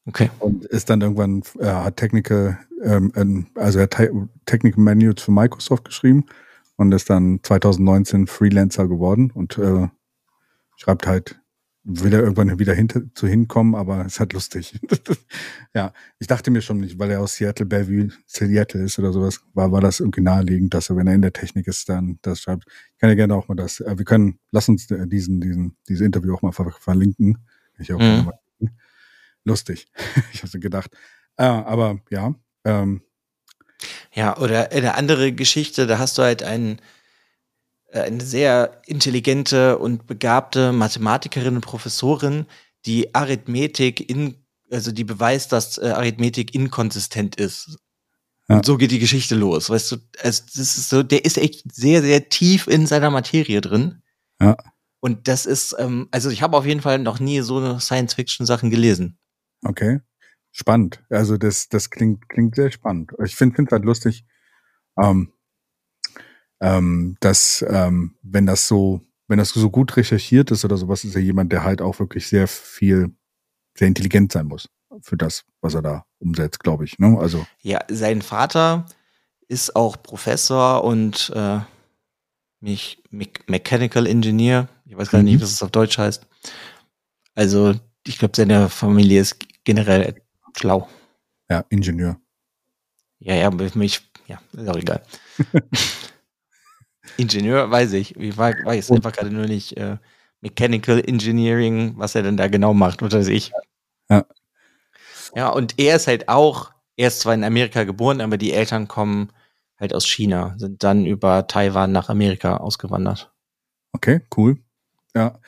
Okay. 0.07 0.31
Und 0.39 0.65
ist 0.65 0.89
dann 0.89 1.01
irgendwann, 1.01 1.43
er 1.59 1.83
hat 1.83 1.97
Technical, 1.97 2.57
ähm, 2.81 3.47
also 3.55 3.79
er 3.79 3.83
hat 3.83 4.09
Technical 4.45 4.81
Manuals 4.81 5.21
für 5.21 5.31
Microsoft 5.31 5.85
geschrieben 5.85 6.25
und 6.77 6.93
ist 6.93 7.09
dann 7.09 7.41
2019 7.43 8.27
Freelancer 8.27 8.87
geworden 8.87 9.31
und 9.31 9.57
äh, 9.57 9.87
schreibt 10.77 11.07
halt, 11.07 11.39
will 11.83 12.13
er 12.13 12.21
irgendwann 12.21 12.59
wieder 12.59 12.73
hinter, 12.73 13.01
zu 13.15 13.27
hinkommen, 13.27 13.75
aber 13.75 14.01
es 14.01 14.13
ist 14.13 14.19
halt 14.19 14.33
lustig. 14.33 14.79
ja, 15.73 15.93
ich 16.19 16.27
dachte 16.27 16.51
mir 16.51 16.61
schon 16.61 16.79
nicht, 16.79 16.99
weil 16.99 17.11
er 17.11 17.21
aus 17.21 17.35
Seattle, 17.35 17.65
Bellevue, 17.65 18.09
Seattle 18.25 18.83
ist 18.83 18.99
oder 18.99 19.13
sowas, 19.13 19.41
war, 19.53 19.71
war 19.71 19.81
das 19.81 19.99
irgendwie 19.99 20.21
naheliegend, 20.21 20.73
dass 20.73 20.89
er, 20.89 20.97
wenn 20.97 21.07
er 21.07 21.15
in 21.15 21.21
der 21.21 21.33
Technik 21.33 21.67
ist, 21.67 21.87
dann 21.87 22.19
das 22.21 22.41
schreibt. 22.41 22.65
Ich 22.93 22.99
kann 22.99 23.09
ja 23.09 23.15
gerne 23.15 23.35
auch 23.35 23.47
mal 23.47 23.55
das, 23.55 23.79
äh, 23.81 23.97
wir 23.97 24.05
können, 24.05 24.39
lass 24.51 24.69
uns 24.69 24.89
äh, 24.91 25.07
diesen, 25.07 25.41
diesen, 25.41 25.77
dieses 25.87 26.05
Interview 26.05 26.33
auch 26.33 26.41
mal 26.41 26.51
ver 26.51 26.71
verlinken. 26.71 27.37
Ich 27.79 27.93
auch 27.93 27.99
mhm. 27.99 28.25
mal 28.25 28.39
lustig. 29.47 29.87
ich 30.33 30.43
habe 30.43 30.59
gedacht. 30.59 30.91
Äh, 31.37 31.45
aber 31.45 31.99
ja. 32.09 32.35
Ähm, 32.65 33.01
ja, 34.13 34.37
oder 34.37 34.71
eine 34.71 34.95
andere 34.95 35.31
Geschichte, 35.31 35.87
da 35.87 35.99
hast 35.99 36.17
du 36.17 36.23
halt 36.23 36.43
einen, 36.43 36.79
äh, 37.87 38.01
eine 38.01 38.23
sehr 38.23 38.81
intelligente 38.85 39.77
und 39.77 40.07
begabte 40.07 40.71
Mathematikerin 40.71 41.55
und 41.55 41.61
Professorin, 41.61 42.45
die 42.85 43.13
Arithmetik 43.13 44.09
in, 44.09 44.35
also 44.71 44.91
die 44.91 45.03
beweist, 45.03 45.51
dass 45.51 45.77
äh, 45.77 45.89
Arithmetik 45.89 46.55
inkonsistent 46.55 47.35
ist. 47.35 47.77
Ja. 48.49 48.57
Und 48.57 48.65
so 48.65 48.77
geht 48.77 48.91
die 48.91 48.99
Geschichte 48.99 49.35
los, 49.35 49.69
weißt 49.69 49.91
du, 49.91 49.97
also 50.23 50.43
das 50.55 50.77
ist 50.77 50.89
so, 50.89 51.03
der 51.03 51.25
ist 51.25 51.37
echt 51.37 51.63
sehr, 51.73 52.01
sehr 52.01 52.29
tief 52.29 52.67
in 52.67 52.87
seiner 52.87 53.09
Materie 53.09 53.61
drin. 53.61 54.01
Ja. 54.41 54.55
Und 54.99 55.27
das 55.27 55.45
ist, 55.45 55.75
ähm, 55.77 56.07
also 56.11 56.29
ich 56.29 56.41
habe 56.41 56.57
auf 56.57 56.65
jeden 56.65 56.81
Fall 56.81 56.99
noch 56.99 57.19
nie 57.19 57.41
so 57.41 57.77
Science-Fiction-Sachen 57.77 58.69
gelesen. 58.69 59.19
Okay. 59.63 60.01
Spannend. 60.51 61.03
Also 61.09 61.37
das, 61.37 61.69
das 61.69 61.89
klingt, 61.89 62.29
klingt 62.29 62.55
sehr 62.55 62.71
spannend. 62.71 63.11
Ich 63.23 63.35
finde 63.35 63.61
es 63.61 63.71
halt 63.71 63.85
lustig, 63.85 64.25
ähm, 64.97 65.31
ähm, 66.59 67.17
dass 67.19 67.63
ähm, 67.67 68.15
wenn 68.23 68.45
das 68.47 68.67
so, 68.67 69.01
wenn 69.27 69.37
das 69.37 69.49
so 69.49 69.69
gut 69.69 69.95
recherchiert 69.97 70.49
ist 70.51 70.65
oder 70.65 70.77
sowas, 70.77 71.03
ist 71.03 71.13
ja 71.13 71.21
jemand, 71.21 71.51
der 71.51 71.63
halt 71.63 71.81
auch 71.81 71.99
wirklich 71.99 72.27
sehr 72.27 72.47
viel, 72.47 73.15
sehr 73.77 73.87
intelligent 73.87 74.31
sein 74.31 74.47
muss. 74.47 74.69
für 75.01 75.17
das, 75.17 75.45
was 75.61 75.75
er 75.75 75.83
da 75.83 76.05
umsetzt, 76.17 76.61
glaube 76.61 76.85
ich. 76.85 76.97
Ne? 76.97 77.17
Also 77.19 77.45
ja, 77.61 77.79
sein 77.87 78.23
Vater 78.23 78.85
ist 79.47 79.75
auch 79.75 80.01
Professor 80.01 80.83
und 80.83 81.31
äh, 81.35 81.59
mich 82.59 83.03
Me 83.11 83.27
Mechanical 83.47 84.07
Engineer. 84.07 84.67
Ich 84.85 84.97
weiß 84.97 85.11
gar 85.11 85.21
nicht, 85.21 85.35
mhm. 85.35 85.41
was 85.41 85.51
es 85.51 85.61
auf 85.61 85.71
Deutsch 85.71 85.97
heißt. 85.97 86.25
Also 87.35 87.75
ich 88.07 88.17
glaube, 88.17 88.35
seine 88.35 88.69
Familie 88.69 89.21
ist 89.21 89.37
generell 89.67 90.15
schlau. 90.55 90.87
Ja, 91.49 91.65
Ingenieur. 91.67 92.17
Ja, 93.19 93.35
ja, 93.35 93.51
mich, 93.51 94.01
ja, 94.27 94.39
ist 94.53 94.69
auch 94.69 94.77
egal. 94.77 95.03
Ingenieur 97.17 97.69
weiß 97.69 97.91
ich. 97.93 98.15
Ich 98.15 98.37
weiß 98.37 98.91
einfach 98.91 99.11
gerade 99.11 99.29
nur 99.29 99.45
nicht 99.45 99.75
äh, 99.75 99.97
Mechanical 100.39 101.03
Engineering, 101.05 101.95
was 101.97 102.15
er 102.15 102.23
denn 102.23 102.37
da 102.37 102.47
genau 102.47 102.73
macht, 102.73 103.01
was 103.01 103.11
weiß 103.11 103.27
ich. 103.27 103.51
Ja. 104.09 104.25
Ja, 105.35 105.49
und 105.49 105.77
er 105.77 105.97
ist 105.97 106.07
halt 106.07 106.29
auch, 106.29 106.71
er 106.95 107.09
ist 107.09 107.19
zwar 107.19 107.33
in 107.33 107.43
Amerika 107.43 107.83
geboren, 107.83 108.21
aber 108.21 108.37
die 108.37 108.53
Eltern 108.53 108.87
kommen 108.87 109.33
halt 109.77 109.93
aus 109.93 110.07
China, 110.07 110.55
sind 110.57 110.81
dann 110.81 111.05
über 111.05 111.47
Taiwan 111.47 111.91
nach 111.91 112.07
Amerika 112.07 112.57
ausgewandert. 112.57 113.33
Okay, 113.91 114.21
cool. 114.37 114.59
Ja, 115.13 115.39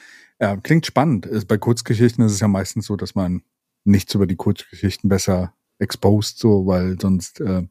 ja 0.41 0.57
klingt 0.57 0.85
spannend. 0.85 1.47
Bei 1.47 1.57
Kurzgeschichten 1.57 2.25
ist 2.25 2.33
es 2.33 2.41
ja 2.41 2.49
meistens 2.49 2.85
so, 2.85 2.97
dass 2.97 3.15
man 3.15 3.43
nichts 3.83 4.13
über 4.13 4.27
die 4.27 4.35
Kurzgeschichten 4.35 5.09
besser 5.09 5.53
exposed, 5.79 6.39
so, 6.39 6.65
weil 6.65 6.99
sonst 6.99 7.39
äh, 7.39 7.63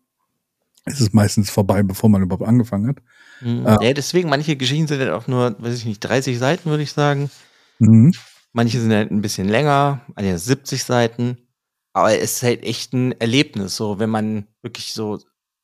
ist 0.87 1.01
es 1.01 1.13
meistens 1.13 1.51
vorbei, 1.51 1.83
bevor 1.83 2.09
man 2.09 2.23
überhaupt 2.23 2.49
angefangen 2.49 2.89
hat. 2.89 2.97
Mhm. 3.41 3.67
Äh, 3.67 3.87
ja, 3.87 3.93
deswegen, 3.93 4.29
manche 4.29 4.57
Geschichten 4.57 4.87
sind 4.87 5.01
halt 5.01 5.11
auch 5.11 5.27
nur, 5.27 5.57
weiß 5.59 5.77
ich 5.77 5.85
nicht, 5.85 6.01
30 6.01 6.39
Seiten, 6.39 6.71
würde 6.71 6.83
ich 6.83 6.93
sagen. 6.93 7.31
Mhm. 7.79 8.13
Manche 8.53 8.81
sind 8.81 8.93
halt 8.93 9.11
ein 9.11 9.21
bisschen 9.21 9.49
länger, 9.49 10.01
also 10.15 10.37
70 10.37 10.83
Seiten. 10.83 11.39
Aber 11.93 12.15
es 12.15 12.35
ist 12.35 12.43
halt 12.43 12.63
echt 12.65 12.93
ein 12.93 13.13
Erlebnis, 13.21 13.77
so 13.77 13.99
wenn 13.99 14.11
man 14.11 14.47
wirklich 14.63 14.95
so 14.95 15.19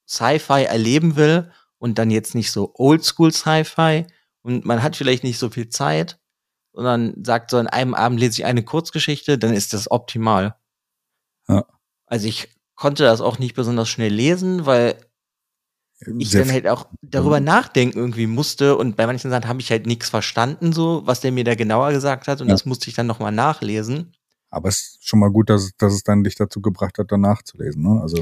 Sci-Fi 0.07 0.65
erleben 0.65 1.17
will 1.17 1.51
und 1.79 1.99
dann 1.99 2.11
jetzt 2.11 2.35
nicht 2.35 2.51
so 2.51 2.73
Oldschool 2.75 3.33
Sci-Fi 3.33 4.07
und 4.43 4.65
man 4.65 4.83
hat 4.83 4.97
vielleicht 4.97 5.25
nicht 5.25 5.39
so 5.39 5.51
viel 5.51 5.69
Zeit, 5.69 6.19
sondern 6.75 7.15
sagt 7.25 7.51
so, 7.51 7.59
an 7.59 7.69
einem 7.69 7.95
Abend 7.95 8.21
lese 8.21 8.41
ich 8.41 8.45
eine 8.45 8.63
Kurzgeschichte, 8.63 9.39
dann 9.39 9.55
ist 9.55 9.73
das 9.73 9.91
optimal. 9.91 10.57
Ja. 11.49 11.65
Also 12.07 12.27
ich 12.27 12.49
konnte 12.75 13.05
das 13.05 13.21
auch 13.21 13.39
nicht 13.39 13.55
besonders 13.55 13.89
schnell 13.89 14.13
lesen, 14.13 14.67
weil 14.67 14.97
ich 16.19 16.31
Sehr 16.31 16.45
dann 16.45 16.53
halt 16.53 16.67
auch 16.67 16.87
darüber 17.03 17.41
nachdenken 17.41 17.99
irgendwie 17.99 18.27
musste 18.27 18.77
und 18.77 18.97
bei 18.97 19.07
manchen 19.07 19.31
Sachen 19.31 19.49
habe 19.49 19.61
ich 19.61 19.71
halt 19.71 19.87
nichts 19.87 20.11
verstanden, 20.11 20.73
so 20.73 21.03
was 21.07 21.21
der 21.21 21.33
mir 21.33 21.45
da 21.45 21.55
genauer 21.55 21.93
gesagt 21.93 22.29
hat 22.29 22.41
und 22.41 22.49
ja. 22.49 22.55
das 22.55 22.67
musste 22.67 22.91
ich 22.91 22.97
dann 22.97 23.07
nochmal 23.07 23.33
nachlesen. 23.33 24.13
Aber 24.51 24.69
es 24.69 24.81
ist 24.81 25.09
schon 25.09 25.21
mal 25.21 25.31
gut, 25.31 25.51
dass, 25.51 25.71
dass 25.79 25.95
es 25.95 26.03
dann 26.03 26.25
dich 26.25 26.35
dazu 26.35 26.61
gebracht 26.61 26.99
hat, 26.99 27.11
danach 27.11 27.43
zu 27.43 27.57
lesen. 27.59 27.83
Ne? 27.83 28.01
Also 28.01 28.19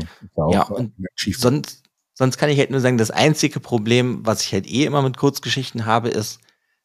ja, 0.50 0.62
und 0.62 0.92
sonst, 1.36 1.82
sonst 2.14 2.36
kann 2.38 2.50
ich 2.50 2.58
halt 2.58 2.70
nur 2.70 2.80
sagen, 2.80 2.98
das 2.98 3.10
einzige 3.10 3.58
Problem, 3.58 4.24
was 4.24 4.42
ich 4.42 4.52
halt 4.52 4.66
eh 4.66 4.84
immer 4.84 5.02
mit 5.02 5.16
Kurzgeschichten 5.16 5.84
habe, 5.84 6.08
ist, 6.08 6.40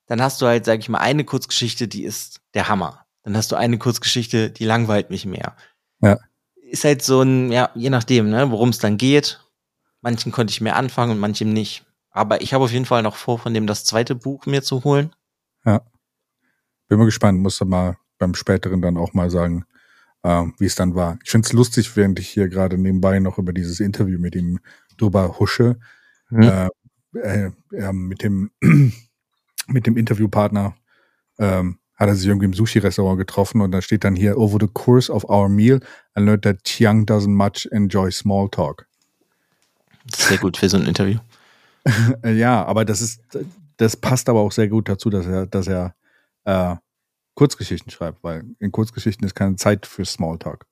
dann 0.08 0.22
hast 0.22 0.41
du 0.41 0.47
halt, 0.47 0.66
sag 0.66 0.80
ich 0.80 0.89
mal, 0.89 0.99
eine 0.99 1.24
Kurzgeschichte, 1.24 1.88
die 1.88 2.03
ist 2.03 2.41
der 2.53 2.70
Hammer. 2.70 3.05
Dann 3.24 3.36
hast 3.36 3.51
du 3.51 3.55
eine 3.55 3.78
Kurzgeschichte, 3.78 4.49
die 4.49 4.66
langweilt 4.66 5.10
mich 5.10 5.26
mehr. 5.26 5.55
Ja. 6.01 6.18
Ist 6.55 6.86
halt 6.86 7.01
so 7.01 7.22
ein, 7.22 7.51
ja, 7.51 7.70
je 7.76 7.89
nachdem, 7.89 8.30
ne, 8.30 8.49
worum 8.49 8.70
es 8.70 8.80
dann 8.80 8.97
geht. 8.97 9.41
Manchen 10.01 10.32
konnte 10.32 10.51
ich 10.51 10.62
mehr 10.62 10.78
anfangen 10.78 11.12
und 11.12 11.20
manchem 11.20 11.51
nicht. 11.51 11.86
Aber 12.10 12.41
ich 12.41 12.53
habe 12.53 12.64
auf 12.64 12.72
jeden 12.72 12.86
Fall 12.86 13.03
noch 13.03 13.16
vor, 13.16 13.38
von 13.38 13.53
dem 13.53 13.68
das 13.68 13.84
zweite 13.84 14.16
Buch 14.16 14.45
mir 14.45 14.64
zu 14.64 14.84
holen. 14.84 15.14
Ja. 15.66 15.82
Bin 16.88 16.97
mal 16.97 17.05
gespannt, 17.05 17.39
muss 17.39 17.60
mal 17.62 17.97
beim 18.18 18.34
späteren 18.34 18.82
dann 18.82 18.97
auch 18.97 19.14
mal 19.14 19.30
sagen, 19.30 19.66
äh, 20.24 20.43
wie 20.58 20.66
es 20.66 20.76
dann 20.76 20.95
war. 20.95 21.20
Ich 21.24 21.32
finde 21.32 21.45
es 21.45 21.53
lustig, 21.53 21.95
während 21.95 22.20
ich 22.20 22.30
hier 22.30 22.47
gerade 22.47 22.78
nebenbei 22.78 23.20
noch 23.20 23.38
über 23.38 23.53
dieses 23.53 23.80
Interview 23.80 24.20
mit 24.20 24.36
ihm 24.36 24.60
drüber 24.97 25.38
husche, 25.39 25.78
mhm. 26.30 26.43
äh, 26.43 26.70
äh, 27.20 27.51
äh, 27.74 27.93
mit 27.93 28.24
dem 28.24 28.51
mit 29.68 29.88
dem 29.88 29.97
Interviewpartner 29.97 30.76
ähm, 31.39 31.80
hat 31.95 32.09
er 32.09 32.15
sich 32.15 32.28
irgendwie 32.28 32.45
im 32.45 32.53
Sushi-Restaurant 32.53 33.18
getroffen 33.18 33.61
und 33.61 33.72
da 33.72 33.82
steht 33.82 34.03
dann 34.03 34.15
hier, 34.15 34.38
over 34.38 34.57
the 34.61 34.68
course 34.72 35.11
of 35.11 35.24
our 35.30 35.49
meal, 35.49 35.80
I 36.18 36.22
learned 36.22 36.43
that 36.43 36.63
Chiang 36.63 37.05
doesn't 37.05 37.30
much 37.30 37.68
enjoy 37.72 38.11
small 38.11 38.49
talk. 38.49 38.88
Sehr 40.15 40.38
gut 40.38 40.57
für 40.57 40.70
so 40.70 40.78
ein 40.78 40.86
Interview. 40.86 41.20
ja, 42.24 42.63
aber 42.65 42.86
das 42.86 43.01
ist, 43.01 43.22
das 43.78 43.97
passt 43.97 44.30
aber 44.30 44.41
auch 44.41 44.51
sehr 44.51 44.68
gut 44.68 44.89
dazu, 44.89 45.09
dass 45.09 45.26
er, 45.26 45.47
dass 45.47 45.68
er 45.68 45.95
äh, 46.45 46.76
Kurzgeschichten 47.36 47.91
schreibt, 47.91 48.24
weil 48.24 48.43
in 48.59 48.72
Kurzgeschichten 48.72 49.26
ist 49.26 49.36
keine 49.36 49.55
Zeit 49.55 49.86
für 49.86 50.05
Smalltalk. 50.05 50.65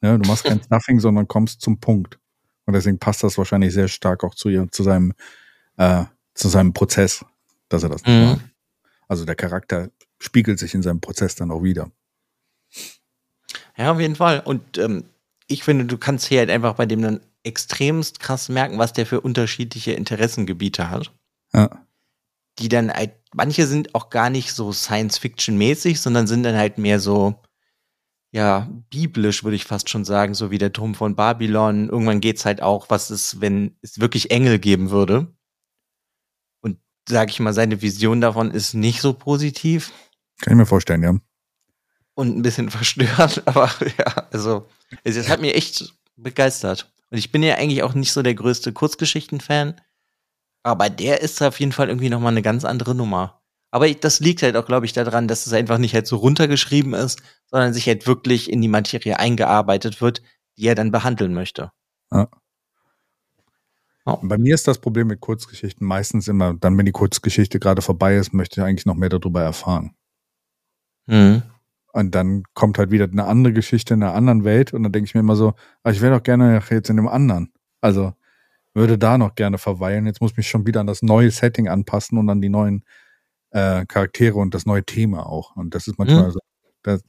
Ne? 0.00 0.18
Du 0.18 0.28
machst 0.28 0.44
kein 0.44 0.62
Stuffing, 0.64 1.00
sondern 1.00 1.28
kommst 1.28 1.60
zum 1.60 1.80
Punkt. 1.80 2.18
Und 2.66 2.74
deswegen 2.74 2.98
passt 2.98 3.22
das 3.22 3.38
wahrscheinlich 3.38 3.72
sehr 3.72 3.88
stark 3.88 4.24
auch 4.24 4.34
zu 4.34 4.48
ihr, 4.48 4.70
zu 4.70 4.82
seinem, 4.82 5.12
äh, 5.76 6.04
zu 6.34 6.48
seinem 6.48 6.72
Prozess, 6.72 7.24
dass 7.68 7.82
er 7.82 7.88
das 7.88 8.04
mhm. 8.04 8.24
macht. 8.24 8.40
Also 9.08 9.24
der 9.24 9.34
Charakter 9.34 9.90
spiegelt 10.18 10.58
sich 10.58 10.74
in 10.74 10.82
seinem 10.82 11.00
Prozess 11.00 11.34
dann 11.34 11.50
auch 11.50 11.62
wieder. 11.62 11.90
Ja, 13.76 13.92
auf 13.92 14.00
jeden 14.00 14.16
Fall. 14.16 14.40
Und 14.40 14.78
ähm, 14.78 15.04
ich 15.46 15.64
finde, 15.64 15.84
du 15.84 15.98
kannst 15.98 16.26
hier 16.26 16.38
halt 16.38 16.50
einfach 16.50 16.74
bei 16.74 16.86
dem 16.86 17.02
dann 17.02 17.20
extremst 17.42 18.20
krass 18.20 18.48
merken, 18.48 18.78
was 18.78 18.92
der 18.92 19.06
für 19.06 19.20
unterschiedliche 19.20 19.92
Interessengebiete 19.92 20.88
hat. 20.88 21.12
Ja 21.52 21.84
die 22.58 22.68
dann 22.68 22.92
halt, 22.92 23.12
manche 23.34 23.66
sind 23.66 23.94
auch 23.94 24.10
gar 24.10 24.30
nicht 24.30 24.52
so 24.52 24.72
Science-Fiction-mäßig, 24.72 26.00
sondern 26.00 26.26
sind 26.26 26.44
dann 26.44 26.56
halt 26.56 26.78
mehr 26.78 27.00
so, 27.00 27.42
ja, 28.30 28.68
biblisch, 28.90 29.44
würde 29.44 29.56
ich 29.56 29.64
fast 29.64 29.90
schon 29.90 30.04
sagen, 30.04 30.34
so 30.34 30.50
wie 30.50 30.58
der 30.58 30.72
Turm 30.72 30.94
von 30.94 31.16
Babylon. 31.16 31.88
Irgendwann 31.88 32.20
geht's 32.20 32.44
halt 32.44 32.62
auch, 32.62 32.90
was 32.90 33.10
ist, 33.10 33.40
wenn 33.40 33.76
es 33.82 34.00
wirklich 34.00 34.30
Engel 34.30 34.58
geben 34.58 34.90
würde. 34.90 35.34
Und 37.08 37.14
sag 37.14 37.30
ich 37.30 37.40
mal, 37.40 37.52
seine 37.52 37.82
Vision 37.82 38.20
davon 38.20 38.50
ist 38.50 38.74
nicht 38.74 39.00
so 39.00 39.12
positiv. 39.12 39.92
Kann 40.40 40.54
ich 40.54 40.58
mir 40.58 40.66
vorstellen, 40.66 41.02
ja. 41.02 41.16
Und 42.14 42.36
ein 42.36 42.42
bisschen 42.42 42.70
verstört, 42.70 43.42
aber 43.46 43.70
ja, 43.98 44.26
also, 44.32 44.66
es 45.04 45.28
hat 45.28 45.40
mich 45.40 45.54
echt 45.54 45.94
begeistert. 46.16 46.92
Und 47.10 47.18
ich 47.18 47.32
bin 47.32 47.42
ja 47.42 47.56
eigentlich 47.56 47.82
auch 47.82 47.94
nicht 47.94 48.12
so 48.12 48.22
der 48.22 48.34
größte 48.34 48.72
Kurzgeschichten-Fan. 48.72 49.80
Aber 50.62 50.88
der 50.88 51.20
ist 51.20 51.42
auf 51.42 51.60
jeden 51.60 51.72
Fall 51.72 51.88
irgendwie 51.88 52.08
nochmal 52.08 52.32
eine 52.32 52.42
ganz 52.42 52.64
andere 52.64 52.94
Nummer. 52.94 53.42
Aber 53.70 53.92
das 53.92 54.20
liegt 54.20 54.42
halt 54.42 54.56
auch, 54.56 54.66
glaube 54.66 54.86
ich, 54.86 54.92
daran, 54.92 55.28
dass 55.28 55.46
es 55.46 55.52
einfach 55.52 55.78
nicht 55.78 55.94
halt 55.94 56.06
so 56.06 56.16
runtergeschrieben 56.16 56.94
ist, 56.94 57.20
sondern 57.50 57.74
sich 57.74 57.86
halt 57.86 58.06
wirklich 58.06 58.50
in 58.50 58.62
die 58.62 58.68
Materie 58.68 59.18
eingearbeitet 59.18 60.00
wird, 60.00 60.22
die 60.56 60.66
er 60.66 60.74
dann 60.74 60.92
behandeln 60.92 61.34
möchte. 61.34 61.72
Ja. 62.12 62.28
Oh. 64.06 64.18
Bei 64.22 64.36
mir 64.36 64.54
ist 64.54 64.68
das 64.68 64.78
Problem 64.78 65.06
mit 65.06 65.20
Kurzgeschichten 65.20 65.86
meistens 65.86 66.28
immer, 66.28 66.54
dann, 66.54 66.76
wenn 66.76 66.86
die 66.86 66.92
Kurzgeschichte 66.92 67.58
gerade 67.58 67.80
vorbei 67.80 68.16
ist, 68.16 68.34
möchte 68.34 68.60
ich 68.60 68.66
eigentlich 68.66 68.86
noch 68.86 68.96
mehr 68.96 69.08
darüber 69.08 69.42
erfahren. 69.42 69.94
Mhm. 71.06 71.42
Und 71.92 72.14
dann 72.14 72.42
kommt 72.54 72.78
halt 72.78 72.90
wieder 72.90 73.04
eine 73.04 73.24
andere 73.24 73.52
Geschichte 73.52 73.94
in 73.94 74.02
einer 74.02 74.14
anderen 74.14 74.44
Welt 74.44 74.74
und 74.74 74.82
dann 74.82 74.92
denke 74.92 75.06
ich 75.06 75.14
mir 75.14 75.20
immer 75.20 75.36
so, 75.36 75.54
ah, 75.84 75.90
ich 75.90 76.00
wäre 76.00 76.16
doch 76.16 76.22
gerne 76.22 76.60
jetzt 76.68 76.90
in 76.90 76.96
dem 76.96 77.08
anderen. 77.08 77.52
Also 77.80 78.12
würde 78.74 78.98
da 78.98 79.16
noch 79.16 79.36
gerne 79.36 79.58
verweilen. 79.58 80.06
Jetzt 80.06 80.20
muss 80.20 80.32
ich 80.32 80.36
mich 80.36 80.48
schon 80.48 80.66
wieder 80.66 80.80
an 80.80 80.86
das 80.86 81.02
neue 81.02 81.30
Setting 81.30 81.68
anpassen 81.68 82.18
und 82.18 82.28
an 82.28 82.40
die 82.40 82.48
neuen 82.48 82.84
äh, 83.50 83.86
Charaktere 83.86 84.38
und 84.38 84.54
das 84.54 84.66
neue 84.66 84.84
Thema 84.84 85.26
auch. 85.26 85.54
Und 85.56 85.74
das 85.74 85.86
ist 85.86 85.98
manchmal 85.98 86.28
mhm. 86.28 86.32
so. 86.32 86.40
Das 86.82 87.02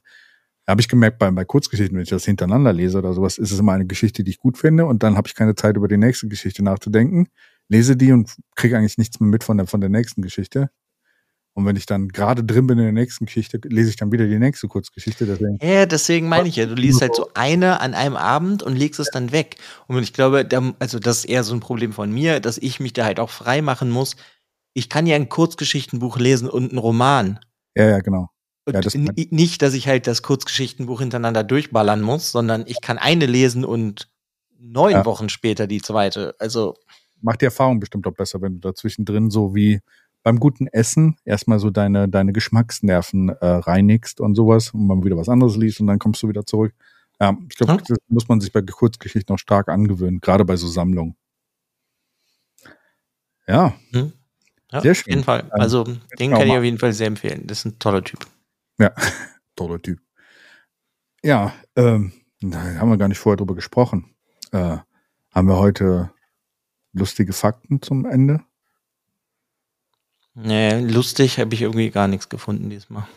habe 0.66 0.80
ich 0.80 0.88
gemerkt 0.88 1.18
bei, 1.18 1.30
bei 1.30 1.44
Kurzgeschichten, 1.44 1.96
wenn 1.96 2.02
ich 2.02 2.10
das 2.10 2.24
hintereinander 2.24 2.72
lese 2.72 2.98
oder 2.98 3.12
sowas, 3.12 3.38
ist 3.38 3.52
es 3.52 3.58
immer 3.58 3.72
eine 3.72 3.86
Geschichte, 3.86 4.24
die 4.24 4.32
ich 4.32 4.38
gut 4.38 4.58
finde 4.58 4.86
und 4.86 5.02
dann 5.02 5.16
habe 5.16 5.28
ich 5.28 5.34
keine 5.34 5.54
Zeit, 5.54 5.76
über 5.76 5.88
die 5.88 5.96
nächste 5.96 6.28
Geschichte 6.28 6.64
nachzudenken. 6.64 7.28
Lese 7.68 7.96
die 7.96 8.12
und 8.12 8.36
kriege 8.54 8.76
eigentlich 8.76 8.98
nichts 8.98 9.20
mehr 9.20 9.28
mit 9.28 9.44
von 9.44 9.56
der, 9.56 9.66
von 9.66 9.80
der 9.80 9.90
nächsten 9.90 10.22
Geschichte. 10.22 10.70
Und 11.56 11.64
wenn 11.64 11.76
ich 11.76 11.86
dann 11.86 12.08
gerade 12.08 12.44
drin 12.44 12.66
bin 12.66 12.76
in 12.76 12.84
der 12.84 12.92
nächsten 12.92 13.24
Geschichte, 13.24 13.58
lese 13.64 13.88
ich 13.88 13.96
dann 13.96 14.12
wieder 14.12 14.26
die 14.26 14.38
nächste 14.38 14.68
Kurzgeschichte. 14.68 15.24
Deswegen. 15.24 15.58
Ja, 15.62 15.86
deswegen 15.86 16.28
meine 16.28 16.48
ich 16.48 16.56
ja, 16.56 16.66
du 16.66 16.74
liest 16.74 17.00
halt 17.00 17.14
so 17.16 17.30
eine 17.32 17.80
an 17.80 17.94
einem 17.94 18.14
Abend 18.14 18.62
und 18.62 18.76
legst 18.76 19.00
es 19.00 19.08
dann 19.10 19.32
weg. 19.32 19.56
Und 19.86 20.02
ich 20.02 20.12
glaube, 20.12 20.44
da, 20.44 20.74
also 20.80 20.98
das 20.98 21.20
ist 21.20 21.24
eher 21.24 21.44
so 21.44 21.54
ein 21.54 21.60
Problem 21.60 21.94
von 21.94 22.12
mir, 22.12 22.40
dass 22.40 22.58
ich 22.58 22.78
mich 22.78 22.92
da 22.92 23.06
halt 23.06 23.18
auch 23.18 23.30
frei 23.30 23.62
machen 23.62 23.88
muss. 23.88 24.16
Ich 24.74 24.90
kann 24.90 25.06
ja 25.06 25.16
ein 25.16 25.30
Kurzgeschichtenbuch 25.30 26.18
lesen 26.18 26.50
und 26.50 26.72
einen 26.72 26.78
Roman. 26.78 27.40
Ja, 27.74 27.88
ja, 27.88 28.00
genau. 28.00 28.28
Ja, 28.68 28.80
das 28.80 28.94
nicht, 28.94 29.62
dass 29.62 29.74
ich 29.74 29.86
halt 29.86 30.06
das 30.06 30.22
Kurzgeschichtenbuch 30.22 31.00
hintereinander 31.00 31.44
durchballern 31.44 32.02
muss, 32.02 32.32
sondern 32.32 32.64
ich 32.66 32.80
kann 32.80 32.98
eine 32.98 33.26
lesen 33.26 33.64
und 33.64 34.08
neun 34.58 34.92
ja. 34.92 35.04
Wochen 35.04 35.28
später 35.28 35.66
die 35.66 35.80
zweite. 35.80 36.34
Also. 36.40 36.74
Macht 37.20 37.42
die 37.42 37.46
Erfahrung 37.46 37.78
bestimmt 37.78 38.06
auch 38.06 38.12
besser, 38.14 38.42
wenn 38.42 38.54
du 38.54 38.68
dazwischen 38.68 39.04
drin 39.04 39.30
so 39.30 39.54
wie 39.54 39.80
beim 40.24 40.40
guten 40.40 40.66
Essen 40.66 41.16
erstmal 41.24 41.60
so 41.60 41.70
deine, 41.70 42.08
deine 42.08 42.32
Geschmacksnerven 42.32 43.28
äh, 43.28 43.46
reinigst 43.46 44.20
und 44.20 44.34
sowas 44.34 44.70
und 44.70 44.84
man 44.84 45.04
wieder 45.04 45.16
was 45.16 45.28
anderes 45.28 45.56
liest 45.56 45.80
und 45.80 45.86
dann 45.86 46.00
kommst 46.00 46.20
du 46.24 46.28
wieder 46.28 46.44
zurück. 46.44 46.74
Ja, 47.20 47.36
ich 47.48 47.56
glaube, 47.56 47.74
hm? 47.74 47.82
das 47.86 47.98
muss 48.08 48.28
man 48.28 48.40
sich 48.40 48.52
bei 48.52 48.60
Kurzgeschichten 48.60 49.32
noch 49.32 49.38
stark 49.38 49.68
angewöhnen, 49.68 50.20
gerade 50.20 50.44
bei 50.44 50.56
so 50.56 50.66
Sammlungen. 50.66 51.14
Ja. 53.46 53.74
Hm. 53.92 54.12
ja 54.72 54.80
Sehr 54.80 54.94
schön. 54.96 55.04
Auf 55.04 55.08
jeden 55.08 55.24
Fall. 55.24 55.46
Also, 55.50 55.84
den 56.18 56.32
kann 56.32 56.48
ich 56.48 56.56
auf 56.56 56.64
jeden 56.64 56.78
Fall 56.78 56.92
sehr 56.92 57.06
empfehlen. 57.06 57.46
Das 57.46 57.60
ist 57.60 57.64
ein 57.66 57.78
toller 57.78 58.02
Typ. 58.02 58.26
Ja, 58.78 58.92
toller 59.54 59.80
Typ. 59.80 60.00
Ja, 61.22 61.52
ähm, 61.76 62.12
Nein, 62.40 62.78
haben 62.78 62.90
wir 62.90 62.98
gar 62.98 63.08
nicht 63.08 63.18
vorher 63.18 63.36
drüber 63.36 63.54
gesprochen. 63.54 64.14
Äh, 64.52 64.78
haben 65.30 65.48
wir 65.48 65.56
heute 65.56 66.12
lustige 66.92 67.32
Fakten 67.32 67.80
zum 67.80 68.04
Ende? 68.04 68.44
Nee, 70.34 70.80
lustig 70.80 71.38
habe 71.38 71.54
ich 71.54 71.62
irgendwie 71.62 71.90
gar 71.90 72.08
nichts 72.08 72.28
gefunden 72.28 72.68
diesmal. 72.68 73.08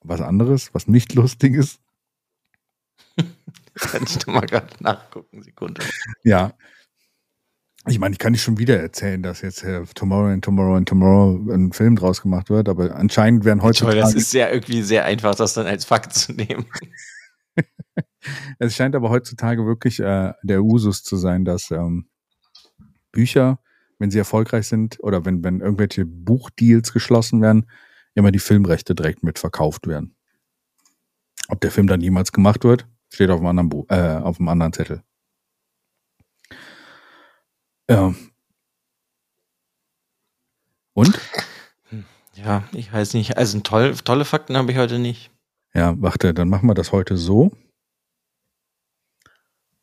Was 0.00 0.20
anderes, 0.20 0.74
was 0.74 0.86
nicht 0.86 1.14
lustig 1.14 1.54
ist? 1.54 1.80
kann 3.74 4.04
ich 4.04 4.18
doch 4.18 4.32
mal 4.32 4.46
gerade 4.46 4.68
nachgucken, 4.80 5.42
Sekunde. 5.42 5.82
Ja. 6.22 6.52
Ich 7.88 8.00
meine, 8.00 8.14
ich 8.14 8.18
kann 8.18 8.32
nicht 8.32 8.42
schon 8.42 8.58
wieder 8.58 8.80
erzählen, 8.80 9.22
dass 9.22 9.42
jetzt 9.42 9.62
äh, 9.62 9.84
Tomorrow 9.94 10.32
and 10.32 10.44
Tomorrow 10.44 10.74
and 10.74 10.88
Tomorrow 10.88 11.52
ein 11.52 11.72
Film 11.72 11.94
draus 11.94 12.20
gemacht 12.20 12.50
wird, 12.50 12.68
aber 12.68 12.96
anscheinend 12.96 13.44
werden 13.44 13.62
heute. 13.62 13.84
Toll, 13.84 13.94
das 13.94 14.14
ist 14.14 14.32
ja 14.32 14.50
irgendwie 14.50 14.82
sehr 14.82 15.04
einfach, 15.04 15.36
das 15.36 15.54
dann 15.54 15.66
als 15.66 15.84
Fakt 15.84 16.12
zu 16.12 16.32
nehmen. 16.32 16.66
es 18.58 18.74
scheint 18.74 18.96
aber 18.96 19.10
heutzutage 19.10 19.64
wirklich 19.66 20.00
äh, 20.00 20.32
der 20.42 20.64
Usus 20.64 21.04
zu 21.04 21.16
sein, 21.16 21.44
dass 21.44 21.70
ähm, 21.70 22.08
Bücher, 23.12 23.60
wenn 24.00 24.10
sie 24.10 24.18
erfolgreich 24.18 24.66
sind 24.66 24.98
oder 25.00 25.24
wenn, 25.24 25.44
wenn 25.44 25.60
irgendwelche 25.60 26.04
Buchdeals 26.04 26.92
geschlossen 26.92 27.40
werden, 27.40 27.70
immer 28.14 28.32
die 28.32 28.40
Filmrechte 28.40 28.96
direkt 28.96 29.22
mit 29.22 29.38
verkauft 29.38 29.86
werden. 29.86 30.16
Ob 31.48 31.60
der 31.60 31.70
Film 31.70 31.86
dann 31.86 32.00
jemals 32.00 32.32
gemacht 32.32 32.64
wird, 32.64 32.88
steht 33.12 33.30
auf 33.30 33.38
einem 33.38 33.46
anderen, 33.46 33.68
Buch, 33.68 33.86
äh, 33.90 34.16
auf 34.16 34.40
einem 34.40 34.48
anderen 34.48 34.72
Zettel. 34.72 35.02
Ja. 37.88 38.14
Und? 40.94 41.20
Ja, 42.34 42.64
ich 42.72 42.92
weiß 42.92 43.14
nicht. 43.14 43.36
Also 43.36 43.60
toll, 43.60 43.94
tolle 44.04 44.24
Fakten 44.24 44.56
habe 44.56 44.72
ich 44.72 44.78
heute 44.78 44.98
nicht. 44.98 45.30
Ja, 45.74 45.94
warte, 46.00 46.34
dann 46.34 46.48
machen 46.48 46.68
wir 46.68 46.74
das 46.74 46.92
heute 46.92 47.16
so. 47.16 47.52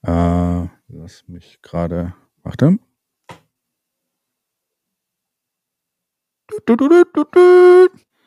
Äh, 0.01 0.67
lass 0.87 1.27
mich 1.27 1.61
gerade. 1.61 2.13
Warte. 2.43 2.77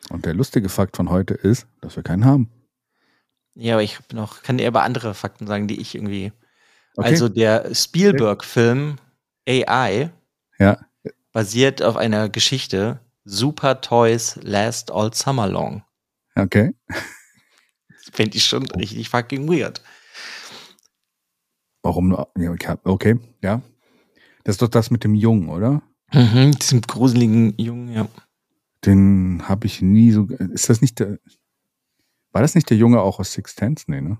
Und 0.09 0.25
der 0.25 0.33
lustige 0.33 0.69
Fakt 0.69 0.97
von 0.97 1.09
heute 1.09 1.33
ist, 1.33 1.67
dass 1.81 1.95
wir 1.95 2.03
keinen 2.03 2.25
haben. 2.25 2.51
Ja, 3.53 3.75
aber 3.75 3.83
ich 3.83 3.99
noch, 4.11 4.43
kann 4.43 4.57
dir 4.57 4.67
aber 4.67 4.83
andere 4.83 5.13
Fakten 5.13 5.47
sagen, 5.47 5.67
die 5.67 5.79
ich 5.79 5.95
irgendwie. 5.95 6.31
Okay. 6.95 7.09
Also 7.09 7.29
der 7.29 7.73
Spielberg-Film 7.73 8.97
AI 9.47 10.11
ja. 10.59 10.77
basiert 11.31 11.81
auf 11.81 11.95
einer 11.95 12.29
Geschichte 12.29 12.99
Super 13.23 13.81
Toys 13.81 14.39
Last 14.41 14.91
All 14.91 15.13
Summer 15.13 15.47
Long. 15.47 15.83
Okay. 16.35 16.73
Das 17.89 18.15
fände 18.15 18.37
ich 18.37 18.45
schon 18.45 18.65
richtig 18.71 19.09
fucking 19.09 19.49
weird. 19.49 19.81
Warum? 21.83 22.17
Okay, 22.85 23.19
ja. 23.43 23.61
Das 24.45 24.53
ist 24.53 24.61
doch 24.61 24.69
das 24.69 24.91
mit 24.91 25.03
dem 25.03 25.13
Jungen, 25.13 25.49
oder? 25.49 25.81
Mhm, 26.13 26.51
diesem 26.51 26.81
gruseligen 26.81 27.53
Jungen, 27.57 27.91
ja. 27.91 28.07
Den 28.85 29.43
habe 29.47 29.67
ich 29.67 29.81
nie 29.81 30.11
so. 30.11 30.23
Ist 30.25 30.69
das 30.69 30.81
nicht 30.81 30.99
der. 30.99 31.19
War 32.31 32.41
das 32.41 32.55
nicht 32.55 32.69
der 32.69 32.77
Junge 32.77 33.01
auch 33.01 33.19
aus 33.19 33.33
Six 33.33 33.55
Tense? 33.55 33.85
Nee, 33.87 33.99
ne? 33.99 34.17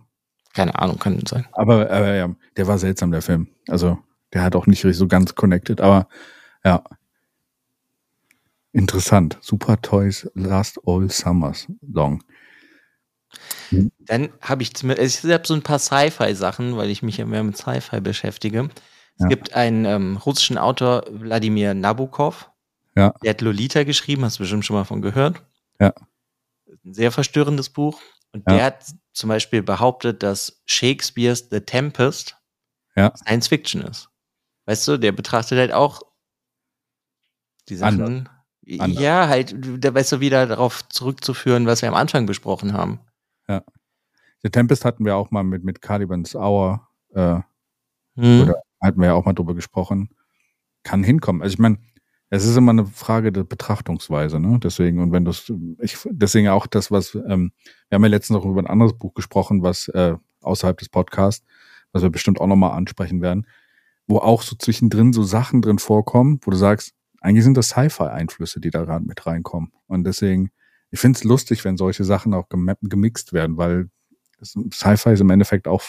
Keine 0.54 0.78
Ahnung, 0.78 1.00
kann 1.00 1.26
sein. 1.26 1.48
Aber, 1.54 1.90
aber 1.90 2.16
ja, 2.16 2.36
der 2.58 2.68
war 2.68 2.78
seltsam, 2.78 3.12
der 3.12 3.22
Film. 3.22 3.48
Also, 3.68 4.00
der 4.34 4.44
hat 4.44 4.56
auch 4.56 4.68
nicht 4.68 4.82
so 4.82 5.08
ganz 5.08 5.36
connected, 5.36 5.82
aber 5.82 6.08
ja. 6.64 6.84
Interessant. 8.74 9.38
Super 9.42 9.82
Toys 9.82 10.30
Last 10.36 10.80
All 10.86 11.10
Summers 11.10 11.68
Long. 11.82 12.24
Dann 14.00 14.30
habe 14.42 14.64
ich 14.64 14.74
zumindest, 14.74 15.26
ich 15.26 15.32
habe 15.32 15.48
so 15.48 15.54
ein 15.54 15.64
paar 15.64 15.80
Sci-Fi-Sachen, 15.80 16.78
weil 16.78 16.90
ich 16.90 17.02
mich 17.02 17.18
ja 17.18 17.26
mehr 17.26 17.44
mit 17.44 17.58
Sci-Fi 17.58 18.02
beschäftige. 18.02 18.70
Es 19.16 19.24
ja. 19.24 19.28
gibt 19.28 19.54
einen 19.54 19.86
ähm, 19.86 20.18
russischen 20.18 20.58
Autor, 20.58 21.06
Wladimir 21.10 21.74
Nabokov. 21.74 22.50
Ja. 22.96 23.14
Der 23.24 23.32
hat 23.32 23.42
Lolita 23.42 23.84
geschrieben, 23.84 24.24
hast 24.24 24.40
du 24.40 24.44
bestimmt 24.44 24.66
schon 24.66 24.76
mal 24.76 24.84
von 24.84 25.02
gehört. 25.02 25.44
Ja. 25.80 25.94
Ein 26.86 26.94
sehr 26.94 27.12
verstörendes 27.12 27.70
Buch. 27.70 28.00
Und 28.32 28.44
ja. 28.48 28.56
der 28.56 28.66
hat 28.66 28.86
zum 29.14 29.30
Beispiel 29.30 29.64
behauptet, 29.64 30.24
dass 30.24 30.62
Shakespeares 30.66 31.48
The 31.50 31.62
Tempest 31.62 32.38
ja. 32.96 33.16
Science 33.16 33.48
Fiction 33.48 33.82
ist. 33.82 34.10
Weißt 34.68 34.88
du, 34.88 34.98
der 34.98 35.14
betrachtet 35.14 35.58
halt 35.58 35.74
auch 35.74 36.02
die 37.70 37.78
Sachen. 37.78 38.30
Anders. 38.70 39.02
Ja, 39.02 39.30
halt, 39.30 39.56
da 39.80 39.94
weißt 39.94 40.12
du, 40.12 40.20
wieder 40.20 40.46
darauf 40.46 40.88
zurückzuführen, 40.90 41.66
was 41.66 41.82
wir 41.82 41.90
am 41.90 41.96
Anfang 41.96 42.26
besprochen 42.26 42.74
haben. 42.74 43.00
Ja. 43.48 43.64
The 44.44 44.50
Tempest 44.50 44.84
hatten 44.84 45.06
wir 45.06 45.16
auch 45.16 45.32
mal 45.32 45.44
mit, 45.44 45.64
mit 45.64 45.82
Caliban's 45.82 46.36
Hour, 46.36 46.86
äh, 47.14 47.40
hm. 48.18 48.42
oder 48.42 48.62
hatten 48.82 49.00
wir 49.00 49.08
ja 49.08 49.14
auch 49.14 49.24
mal 49.26 49.34
drüber 49.34 49.56
gesprochen. 49.56 50.10
Kann 50.84 51.02
hinkommen. 51.02 51.42
Also 51.42 51.54
ich 51.54 51.60
meine, 51.60 51.80
es 52.30 52.46
ist 52.46 52.58
immer 52.58 52.72
eine 52.72 52.86
Frage 52.86 53.32
der 53.32 53.46
Betrachtungsweise, 53.46 54.38
ne? 54.42 54.60
Deswegen, 54.62 55.00
und 55.00 55.14
wenn 55.14 55.24
das, 55.24 55.50
ich, 55.80 55.98
deswegen 56.12 56.50
auch 56.50 56.68
das, 56.68 56.92
was, 56.92 57.16
ähm, 57.16 57.54
wir 57.88 57.96
haben 57.96 58.04
ja 58.04 58.10
letztens 58.10 58.38
noch 58.38 58.46
über 58.46 58.62
ein 58.62 58.68
anderes 58.68 58.98
Buch 58.98 59.14
gesprochen, 59.14 59.64
was 59.64 59.88
äh, 59.88 60.16
außerhalb 60.42 60.78
des 60.78 60.90
Podcasts, 60.90 61.46
was 61.94 62.04
wir 62.04 62.10
bestimmt 62.10 62.42
auch 62.42 62.48
nochmal 62.48 62.74
ansprechen 62.74 63.22
werden, 63.22 63.48
wo 64.08 64.20
auch 64.20 64.42
so 64.42 64.56
zwischendrin 64.56 65.14
so 65.14 65.24
Sachen 65.24 65.62
drin 65.62 65.80
vorkommen, 65.80 66.40
wo 66.44 66.52
du 66.52 66.58
sagst, 66.58 66.94
eigentlich 67.22 67.44
sind 67.44 67.58
das 67.58 67.70
Sci-Fi-Einflüsse, 67.70 68.60
die 68.60 68.70
da 68.70 68.84
gerade 68.84 69.06
mit 69.06 69.26
reinkommen. 69.26 69.72
Und 69.88 70.06
deswegen, 70.06 70.52
ich 70.92 71.00
finde 71.00 71.18
es 71.18 71.24
lustig, 71.24 71.66
wenn 71.66 71.78
solche 71.78 72.04
Sachen 72.04 72.34
auch 72.34 72.48
gemixt 72.50 73.34
werden, 73.34 73.58
weil 73.58 73.90
Sci-Fi 74.42 75.12
ist 75.12 75.20
im 75.20 75.30
Endeffekt 75.30 75.68
auch 75.68 75.82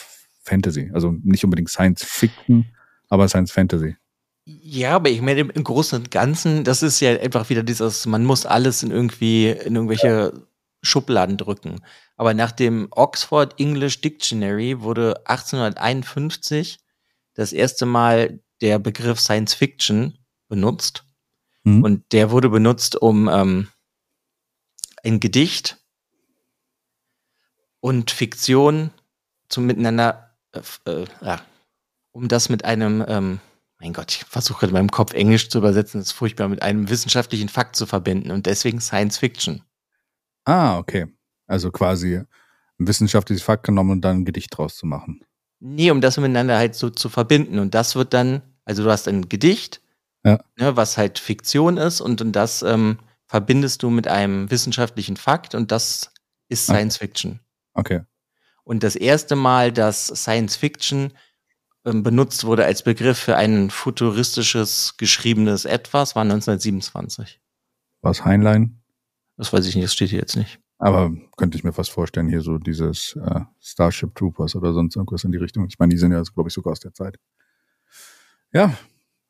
Fantasy. 0.42 0.90
Also 0.92 1.14
nicht 1.22 1.44
unbedingt 1.44 1.68
Science 1.68 2.04
Fiction, 2.04 2.66
aber 3.08 3.28
Science 3.28 3.52
Fantasy. 3.52 3.96
Ja, 4.44 4.96
aber 4.96 5.10
ich 5.10 5.20
meine, 5.20 5.40
im 5.40 5.64
Großen 5.64 5.98
und 5.98 6.10
Ganzen, 6.10 6.64
das 6.64 6.82
ist 6.82 7.00
ja 7.00 7.10
einfach 7.20 7.50
wieder 7.50 7.62
dieses, 7.62 8.06
man 8.06 8.24
muss 8.24 8.46
alles 8.46 8.82
in 8.82 8.90
irgendwie, 8.90 9.50
in 9.50 9.74
irgendwelche 9.74 10.08
ja. 10.08 10.32
Schubladen 10.80 11.36
drücken. 11.36 11.80
Aber 12.16 12.32
nach 12.32 12.52
dem 12.52 12.88
Oxford 12.90 13.60
English 13.60 14.00
Dictionary 14.00 14.80
wurde 14.80 15.18
1851 15.26 16.78
das 17.38 17.52
erste 17.52 17.86
Mal 17.86 18.40
der 18.60 18.80
Begriff 18.80 19.20
Science 19.20 19.54
Fiction 19.54 20.18
benutzt. 20.48 21.04
Mhm. 21.62 21.84
Und 21.84 22.12
der 22.12 22.32
wurde 22.32 22.48
benutzt, 22.48 22.96
um 22.96 23.28
ähm, 23.28 23.68
ein 25.04 25.20
Gedicht 25.20 25.80
und 27.78 28.10
Fiktion 28.10 28.90
zum 29.48 29.66
Miteinander, 29.66 30.36
äh, 30.52 31.04
äh, 31.22 31.38
um 32.10 32.26
das 32.26 32.48
mit 32.48 32.64
einem, 32.64 33.04
ähm, 33.06 33.38
mein 33.78 33.92
Gott, 33.92 34.10
ich 34.10 34.24
versuche 34.24 34.66
in 34.66 34.72
meinem 34.72 34.90
Kopf 34.90 35.12
Englisch 35.12 35.48
zu 35.48 35.58
übersetzen, 35.58 36.00
das 36.00 36.08
ist 36.08 36.14
furchtbar, 36.14 36.48
mit 36.48 36.62
einem 36.62 36.88
wissenschaftlichen 36.88 37.48
Fakt 37.48 37.76
zu 37.76 37.86
verbinden 37.86 38.32
und 38.32 38.46
deswegen 38.46 38.80
Science 38.80 39.16
Fiction. 39.16 39.62
Ah, 40.44 40.76
okay. 40.76 41.06
Also 41.46 41.70
quasi 41.70 42.16
ein 42.16 42.26
wissenschaftliches 42.78 43.44
Fakt 43.44 43.64
genommen 43.64 43.92
und 43.92 44.00
dann 44.00 44.18
ein 44.18 44.24
Gedicht 44.24 44.58
draus 44.58 44.76
zu 44.76 44.86
machen. 44.86 45.24
Nee, 45.60 45.90
um 45.90 46.00
das 46.00 46.16
miteinander 46.16 46.56
halt 46.56 46.74
so 46.74 46.90
zu 46.90 47.08
verbinden. 47.08 47.58
Und 47.58 47.74
das 47.74 47.96
wird 47.96 48.14
dann, 48.14 48.42
also 48.64 48.84
du 48.84 48.90
hast 48.90 49.08
ein 49.08 49.28
Gedicht, 49.28 49.80
ja. 50.24 50.38
ne, 50.56 50.76
was 50.76 50.96
halt 50.96 51.18
Fiktion 51.18 51.76
ist 51.76 52.00
und, 52.00 52.20
und 52.20 52.32
das 52.32 52.62
ähm, 52.62 52.98
verbindest 53.26 53.82
du 53.82 53.90
mit 53.90 54.08
einem 54.08 54.50
wissenschaftlichen 54.50 55.16
Fakt 55.16 55.54
und 55.54 55.70
das 55.72 56.12
ist 56.48 56.64
Science 56.64 56.96
okay. 56.96 57.06
Fiction. 57.06 57.40
Okay. 57.74 58.00
Und 58.64 58.82
das 58.82 58.96
erste 58.96 59.36
Mal, 59.36 59.72
dass 59.72 60.06
Science 60.06 60.56
Fiction 60.56 61.12
ähm, 61.84 62.02
benutzt 62.02 62.44
wurde 62.44 62.64
als 62.64 62.82
Begriff 62.82 63.18
für 63.18 63.36
ein 63.36 63.70
futuristisches 63.70 64.96
geschriebenes 64.96 65.64
Etwas, 65.64 66.14
war 66.14 66.22
1927. 66.22 67.40
Was 68.02 68.24
Heinlein? 68.24 68.82
Das 69.36 69.52
weiß 69.52 69.66
ich 69.66 69.74
nicht, 69.74 69.84
das 69.84 69.94
steht 69.94 70.10
hier 70.10 70.18
jetzt 70.18 70.36
nicht. 70.36 70.60
Aber 70.78 71.12
könnte 71.36 71.58
ich 71.58 71.64
mir 71.64 71.72
fast 71.72 71.90
vorstellen, 71.90 72.28
hier 72.28 72.40
so 72.40 72.58
dieses 72.58 73.16
äh, 73.16 73.40
Starship 73.60 74.14
Troopers 74.14 74.54
oder 74.54 74.72
sonst 74.72 74.96
irgendwas 74.96 75.24
in 75.24 75.32
die 75.32 75.38
Richtung. 75.38 75.66
Ich 75.66 75.78
meine, 75.78 75.90
die 75.90 75.98
sind 75.98 76.12
ja, 76.12 76.22
glaube 76.22 76.48
ich, 76.48 76.54
sogar 76.54 76.72
aus 76.72 76.80
der 76.80 76.94
Zeit. 76.94 77.18
Ja, 78.52 78.74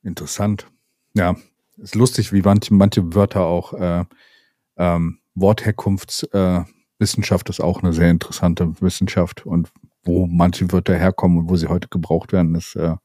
interessant. 0.03 0.71
Ja, 1.15 1.37
ist 1.79 1.95
lustig, 1.95 2.33
wie 2.33 2.43
manche, 2.43 2.75
manche 2.75 3.15
Wörter 3.15 3.47
auch 3.47 3.73
äh, 3.73 4.05
ähm, 4.77 5.21
Wortherkunftswissenschaft 5.35 7.49
äh, 7.49 7.51
ist 7.51 7.61
auch 7.61 7.83
eine 7.83 7.93
sehr 7.93 8.11
interessante 8.11 8.81
Wissenschaft 8.81 9.47
und 9.47 9.71
wo 10.05 10.27
manche 10.27 10.71
Wörter 10.73 10.97
herkommen 10.97 11.39
und 11.39 11.51
wo 11.51 11.57
sie 11.57 11.69
heute 11.69 11.89
gebraucht 11.89 12.33
werden, 12.33 12.55
ist 12.55 12.77
äh, 12.77 12.97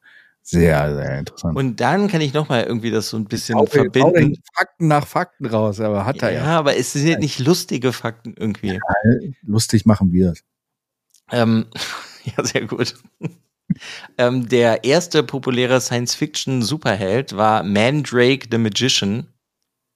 sehr, 0.46 0.94
sehr 0.94 1.20
interessant. 1.20 1.58
Und 1.58 1.80
dann 1.80 2.10
kann 2.10 2.20
ich 2.20 2.34
nochmal 2.34 2.64
irgendwie 2.64 2.92
das 2.92 3.08
so 3.08 3.18
ein 3.18 3.26
bisschen 3.26 3.58
auch, 3.58 3.70
verbinden. 3.70 4.36
Auch 4.36 4.58
Fakten 4.58 4.88
nach 4.90 5.08
Fakten 5.08 5.46
raus, 5.46 5.80
aber 5.80 6.06
hat 6.06 6.22
er 6.22 6.32
ja. 6.32 6.44
Ja, 6.44 6.60
aber 6.60 6.76
es 6.76 6.92
sind 6.92 7.08
ja 7.08 7.18
nicht 7.18 7.40
lustige 7.40 7.94
Fakten 7.94 8.36
irgendwie. 8.38 8.74
Ja, 8.74 8.80
lustig 9.42 9.86
machen 9.86 10.12
wir 10.12 10.34
es. 10.34 10.44
Ähm, 11.32 11.68
ja, 12.26 12.44
sehr 12.44 12.66
gut. 12.66 12.96
ähm, 14.18 14.50
der 14.50 14.84
erste 14.84 15.24
populäre 15.24 15.80
Science-Fiction-Superheld 15.80 17.38
war 17.38 17.64
Mandrake 17.64 18.48
the 18.52 18.58
Magician 18.58 19.28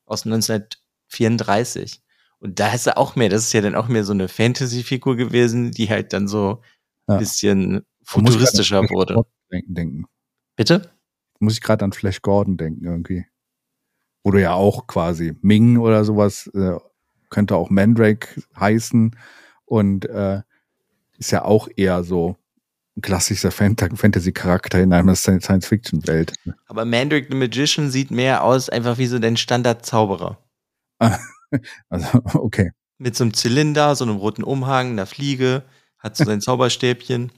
aus 0.05 0.25
1934. 0.25 2.01
Und 2.39 2.59
da 2.59 2.73
ist 2.73 2.87
er 2.87 2.97
auch 2.97 3.17
mehr, 3.17 3.27
das 3.27 3.43
ist 3.43 3.53
ja 3.53 3.61
dann 3.61 3.75
auch 3.75 3.89
mehr 3.89 4.05
so 4.05 4.13
eine 4.13 4.29
Fantasy-Figur 4.29 5.17
gewesen, 5.17 5.71
die 5.71 5.89
halt 5.89 6.13
dann 6.13 6.29
so 6.29 6.61
ja. 7.09 7.17
bisschen 7.17 7.85
futuristischer 8.03 8.89
wurde. 8.89 9.25
Denken, 9.51 9.73
denken. 9.73 10.05
Bitte? 10.57 10.91
Muss 11.39 11.53
ich 11.53 11.61
gerade 11.61 11.85
an 11.85 11.93
Flash 11.93 12.21
Gordon 12.21 12.57
denken 12.57 12.83
irgendwie. 12.83 13.25
Wo 14.23 14.31
du 14.31 14.41
ja 14.41 14.53
auch 14.53 14.87
quasi 14.87 15.37
Ming 15.41 15.77
oder 15.77 16.03
sowas 16.03 16.47
äh, 16.47 16.75
könnte 17.29 17.55
auch 17.55 17.69
Mandrake 17.69 18.27
heißen 18.59 19.15
und 19.65 20.05
äh, 20.09 20.41
ist 21.17 21.31
ja 21.31 21.45
auch 21.45 21.69
eher 21.75 22.03
so 22.03 22.35
ein 22.97 23.01
klassischer 23.01 23.51
Fantasy-Charakter 23.51 24.81
in 24.81 24.91
einer 24.91 25.15
Science-Fiction-Welt. 25.15 26.33
Aber 26.65 26.83
Mandrake 26.83 27.27
the 27.29 27.35
Magician 27.35 27.91
sieht 27.91 28.11
mehr 28.11 28.43
aus 28.43 28.69
einfach 28.69 28.97
wie 28.97 29.05
so 29.05 29.19
dein 29.19 29.37
Standard-Zauberer. 29.37 30.37
also, 31.89 32.21
okay. 32.33 32.71
Mit 32.97 33.15
so 33.15 33.23
einem 33.23 33.35
Zylinder, 33.35 33.95
so 33.95 34.03
einem 34.03 34.17
roten 34.17 34.43
Umhang, 34.43 34.91
einer 34.91 35.05
Fliege, 35.05 35.63
hat 35.99 36.17
so 36.17 36.25
sein 36.25 36.41
Zauberstäbchen, 36.41 37.31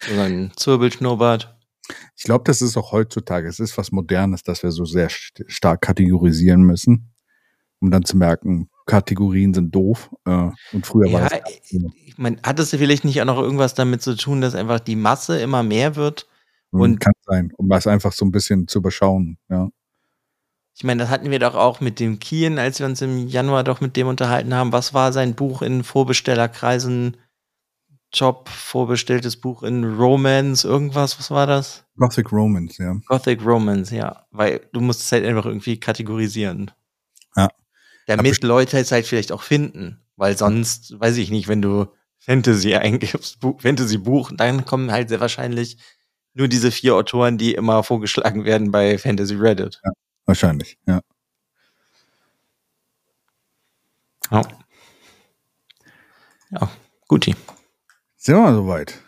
so 0.00 0.14
sein 0.14 0.52
Zirbelschnurrbart. 0.56 1.56
Ich 2.16 2.24
glaube, 2.24 2.44
das 2.44 2.60
ist 2.60 2.76
auch 2.76 2.92
heutzutage, 2.92 3.48
es 3.48 3.60
ist 3.60 3.78
was 3.78 3.92
Modernes, 3.92 4.42
dass 4.42 4.62
wir 4.62 4.70
so 4.72 4.84
sehr 4.84 5.08
stark 5.10 5.80
kategorisieren 5.80 6.62
müssen, 6.62 7.10
um 7.80 7.90
dann 7.90 8.04
zu 8.04 8.16
merken, 8.16 8.68
Kategorien 8.86 9.54
sind 9.54 9.74
doof. 9.74 10.10
Äh, 10.24 10.50
und 10.72 10.86
früher 10.86 11.08
ja, 11.08 11.20
war 11.20 11.28
das. 11.28 11.40
Ich 11.70 12.18
meine, 12.18 12.38
hat 12.42 12.58
es 12.58 12.70
vielleicht 12.70 13.04
nicht 13.04 13.20
auch 13.20 13.26
noch 13.26 13.38
irgendwas 13.38 13.74
damit 13.74 14.02
zu 14.02 14.16
tun, 14.16 14.40
dass 14.40 14.54
einfach 14.54 14.80
die 14.80 14.96
Masse 14.96 15.40
immer 15.40 15.62
mehr 15.62 15.96
wird? 15.96 16.26
Hm, 16.72 16.80
und 16.80 17.00
kann 17.00 17.12
sein, 17.24 17.52
um 17.56 17.68
das 17.68 17.86
einfach 17.86 18.12
so 18.12 18.24
ein 18.24 18.32
bisschen 18.32 18.68
zu 18.68 18.78
überschauen, 18.78 19.38
ja. 19.48 19.68
Ich 20.76 20.84
meine, 20.84 21.02
das 21.02 21.10
hatten 21.10 21.32
wir 21.32 21.40
doch 21.40 21.56
auch 21.56 21.80
mit 21.80 21.98
dem 21.98 22.20
Kien, 22.20 22.60
als 22.60 22.78
wir 22.78 22.86
uns 22.86 23.02
im 23.02 23.26
Januar 23.26 23.64
doch 23.64 23.80
mit 23.80 23.96
dem 23.96 24.06
unterhalten 24.06 24.54
haben. 24.54 24.70
Was 24.70 24.94
war 24.94 25.12
sein 25.12 25.34
Buch 25.34 25.60
in 25.60 25.82
Vorbestellerkreisen? 25.82 27.16
Job, 28.12 28.48
vorbestelltes 28.48 29.38
Buch 29.40 29.62
in 29.62 29.84
Romance, 29.84 30.64
irgendwas, 30.66 31.18
was 31.18 31.30
war 31.30 31.46
das? 31.46 31.84
Gothic 31.96 32.32
Romance, 32.32 32.78
ja. 32.78 32.96
Gothic 33.06 33.44
Romance, 33.44 33.94
ja. 33.94 34.24
Weil 34.30 34.60
du 34.72 34.80
musst 34.80 35.02
es 35.02 35.12
halt 35.12 35.24
einfach 35.24 35.44
irgendwie 35.44 35.78
kategorisieren. 35.78 36.70
Ja. 37.36 37.48
Damit 38.06 38.42
Leute 38.42 38.78
es 38.78 38.92
halt 38.92 39.06
vielleicht 39.06 39.32
auch 39.32 39.42
finden. 39.42 40.00
Weil 40.16 40.36
sonst, 40.36 40.98
weiß 40.98 41.16
ich 41.18 41.30
nicht, 41.30 41.48
wenn 41.48 41.62
du 41.62 41.86
Fantasy 42.18 42.74
eingibst, 42.74 43.38
Fantasy 43.58 43.98
Buch, 43.98 44.32
dann 44.34 44.64
kommen 44.64 44.90
halt 44.90 45.10
sehr 45.10 45.20
wahrscheinlich 45.20 45.78
nur 46.34 46.48
diese 46.48 46.70
vier 46.70 46.94
Autoren, 46.94 47.38
die 47.38 47.54
immer 47.54 47.82
vorgeschlagen 47.82 48.44
werden 48.44 48.70
bei 48.70 48.98
Fantasy 48.98 49.34
Reddit. 49.34 49.80
Ja, 49.84 49.92
wahrscheinlich, 50.24 50.78
ja. 50.86 51.00
Ja. 54.30 54.42
Ja, 56.50 56.70
guti. 57.08 57.34
Sind 58.20 58.34
wir 58.34 58.42
mal 58.42 58.54
soweit. 58.54 59.00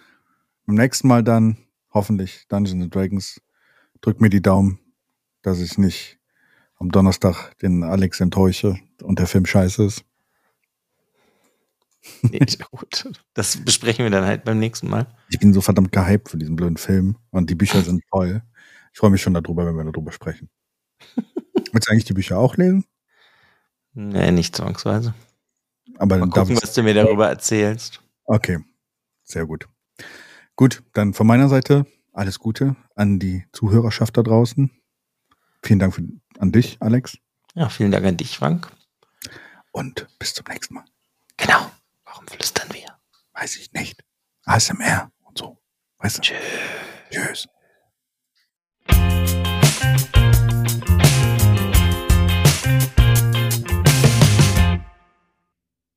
Beim 0.66 0.76
nächsten 0.76 1.08
Mal 1.08 1.24
dann 1.24 1.56
hoffentlich 1.92 2.46
Dungeons 2.48 2.84
and 2.84 2.94
Dragons. 2.94 3.40
Drück 4.02 4.20
mir 4.20 4.30
die 4.30 4.40
Daumen, 4.40 4.78
dass 5.42 5.60
ich 5.60 5.78
nicht 5.78 6.20
am 6.76 6.92
Donnerstag 6.92 7.58
den 7.58 7.82
Alex 7.82 8.20
enttäusche 8.20 8.78
und 9.02 9.18
der 9.18 9.26
Film 9.26 9.46
scheiße 9.46 9.84
ist. 9.84 10.04
Nee, 12.22 12.38
gut. 12.70 13.10
Das 13.34 13.56
besprechen 13.56 14.04
wir 14.04 14.10
dann 14.10 14.24
halt 14.24 14.44
beim 14.44 14.60
nächsten 14.60 14.88
Mal. 14.88 15.08
Ich 15.28 15.40
bin 15.40 15.52
so 15.52 15.60
verdammt 15.60 15.90
gehypt 15.90 16.30
für 16.30 16.38
diesen 16.38 16.54
blöden 16.54 16.76
Film 16.76 17.16
und 17.30 17.50
die 17.50 17.56
Bücher 17.56 17.82
sind 17.82 18.04
toll. 18.12 18.42
Ich 18.92 19.00
freue 19.00 19.10
mich 19.10 19.20
schon 19.20 19.34
darüber, 19.34 19.66
wenn 19.66 19.74
wir 19.76 19.90
darüber 19.90 20.12
sprechen. 20.12 20.48
Willst 21.72 21.88
du 21.88 21.92
eigentlich 21.92 22.04
die 22.04 22.14
Bücher 22.14 22.38
auch 22.38 22.56
lesen? 22.56 22.84
Nee, 23.92 24.30
nicht 24.30 24.54
zwangsweise. 24.54 25.14
Aber 25.98 26.16
Mal 26.16 26.30
gucken, 26.30 26.56
was 26.62 26.74
du 26.74 26.84
mir 26.84 26.94
darüber 26.94 27.28
erzählst. 27.28 28.00
Okay. 28.24 28.60
Sehr 29.30 29.46
gut. 29.46 29.68
Gut, 30.56 30.82
dann 30.92 31.14
von 31.14 31.26
meiner 31.26 31.48
Seite 31.48 31.86
alles 32.12 32.40
Gute 32.40 32.74
an 32.96 33.20
die 33.20 33.44
Zuhörerschaft 33.52 34.16
da 34.16 34.22
draußen. 34.22 34.70
Vielen 35.62 35.78
Dank 35.78 35.94
für, 35.94 36.02
an 36.38 36.50
dich, 36.50 36.78
Alex. 36.80 37.16
Ja, 37.54 37.68
vielen 37.68 37.92
Dank 37.92 38.04
an 38.04 38.16
dich, 38.16 38.36
Frank. 38.36 38.68
Und 39.70 40.08
bis 40.18 40.34
zum 40.34 40.46
nächsten 40.48 40.74
Mal. 40.74 40.84
Genau. 41.36 41.70
Warum 42.04 42.26
flüstern 42.26 42.68
wir? 42.72 42.98
Weiß 43.32 43.56
ich 43.56 43.72
nicht. 43.72 44.02
ASMR 44.44 45.12
und 45.22 45.38
so. 45.38 45.58
Weißt 45.98 46.18
du? 46.18 46.22
Tschüss. 46.22 46.38
Tschüss. 47.10 47.48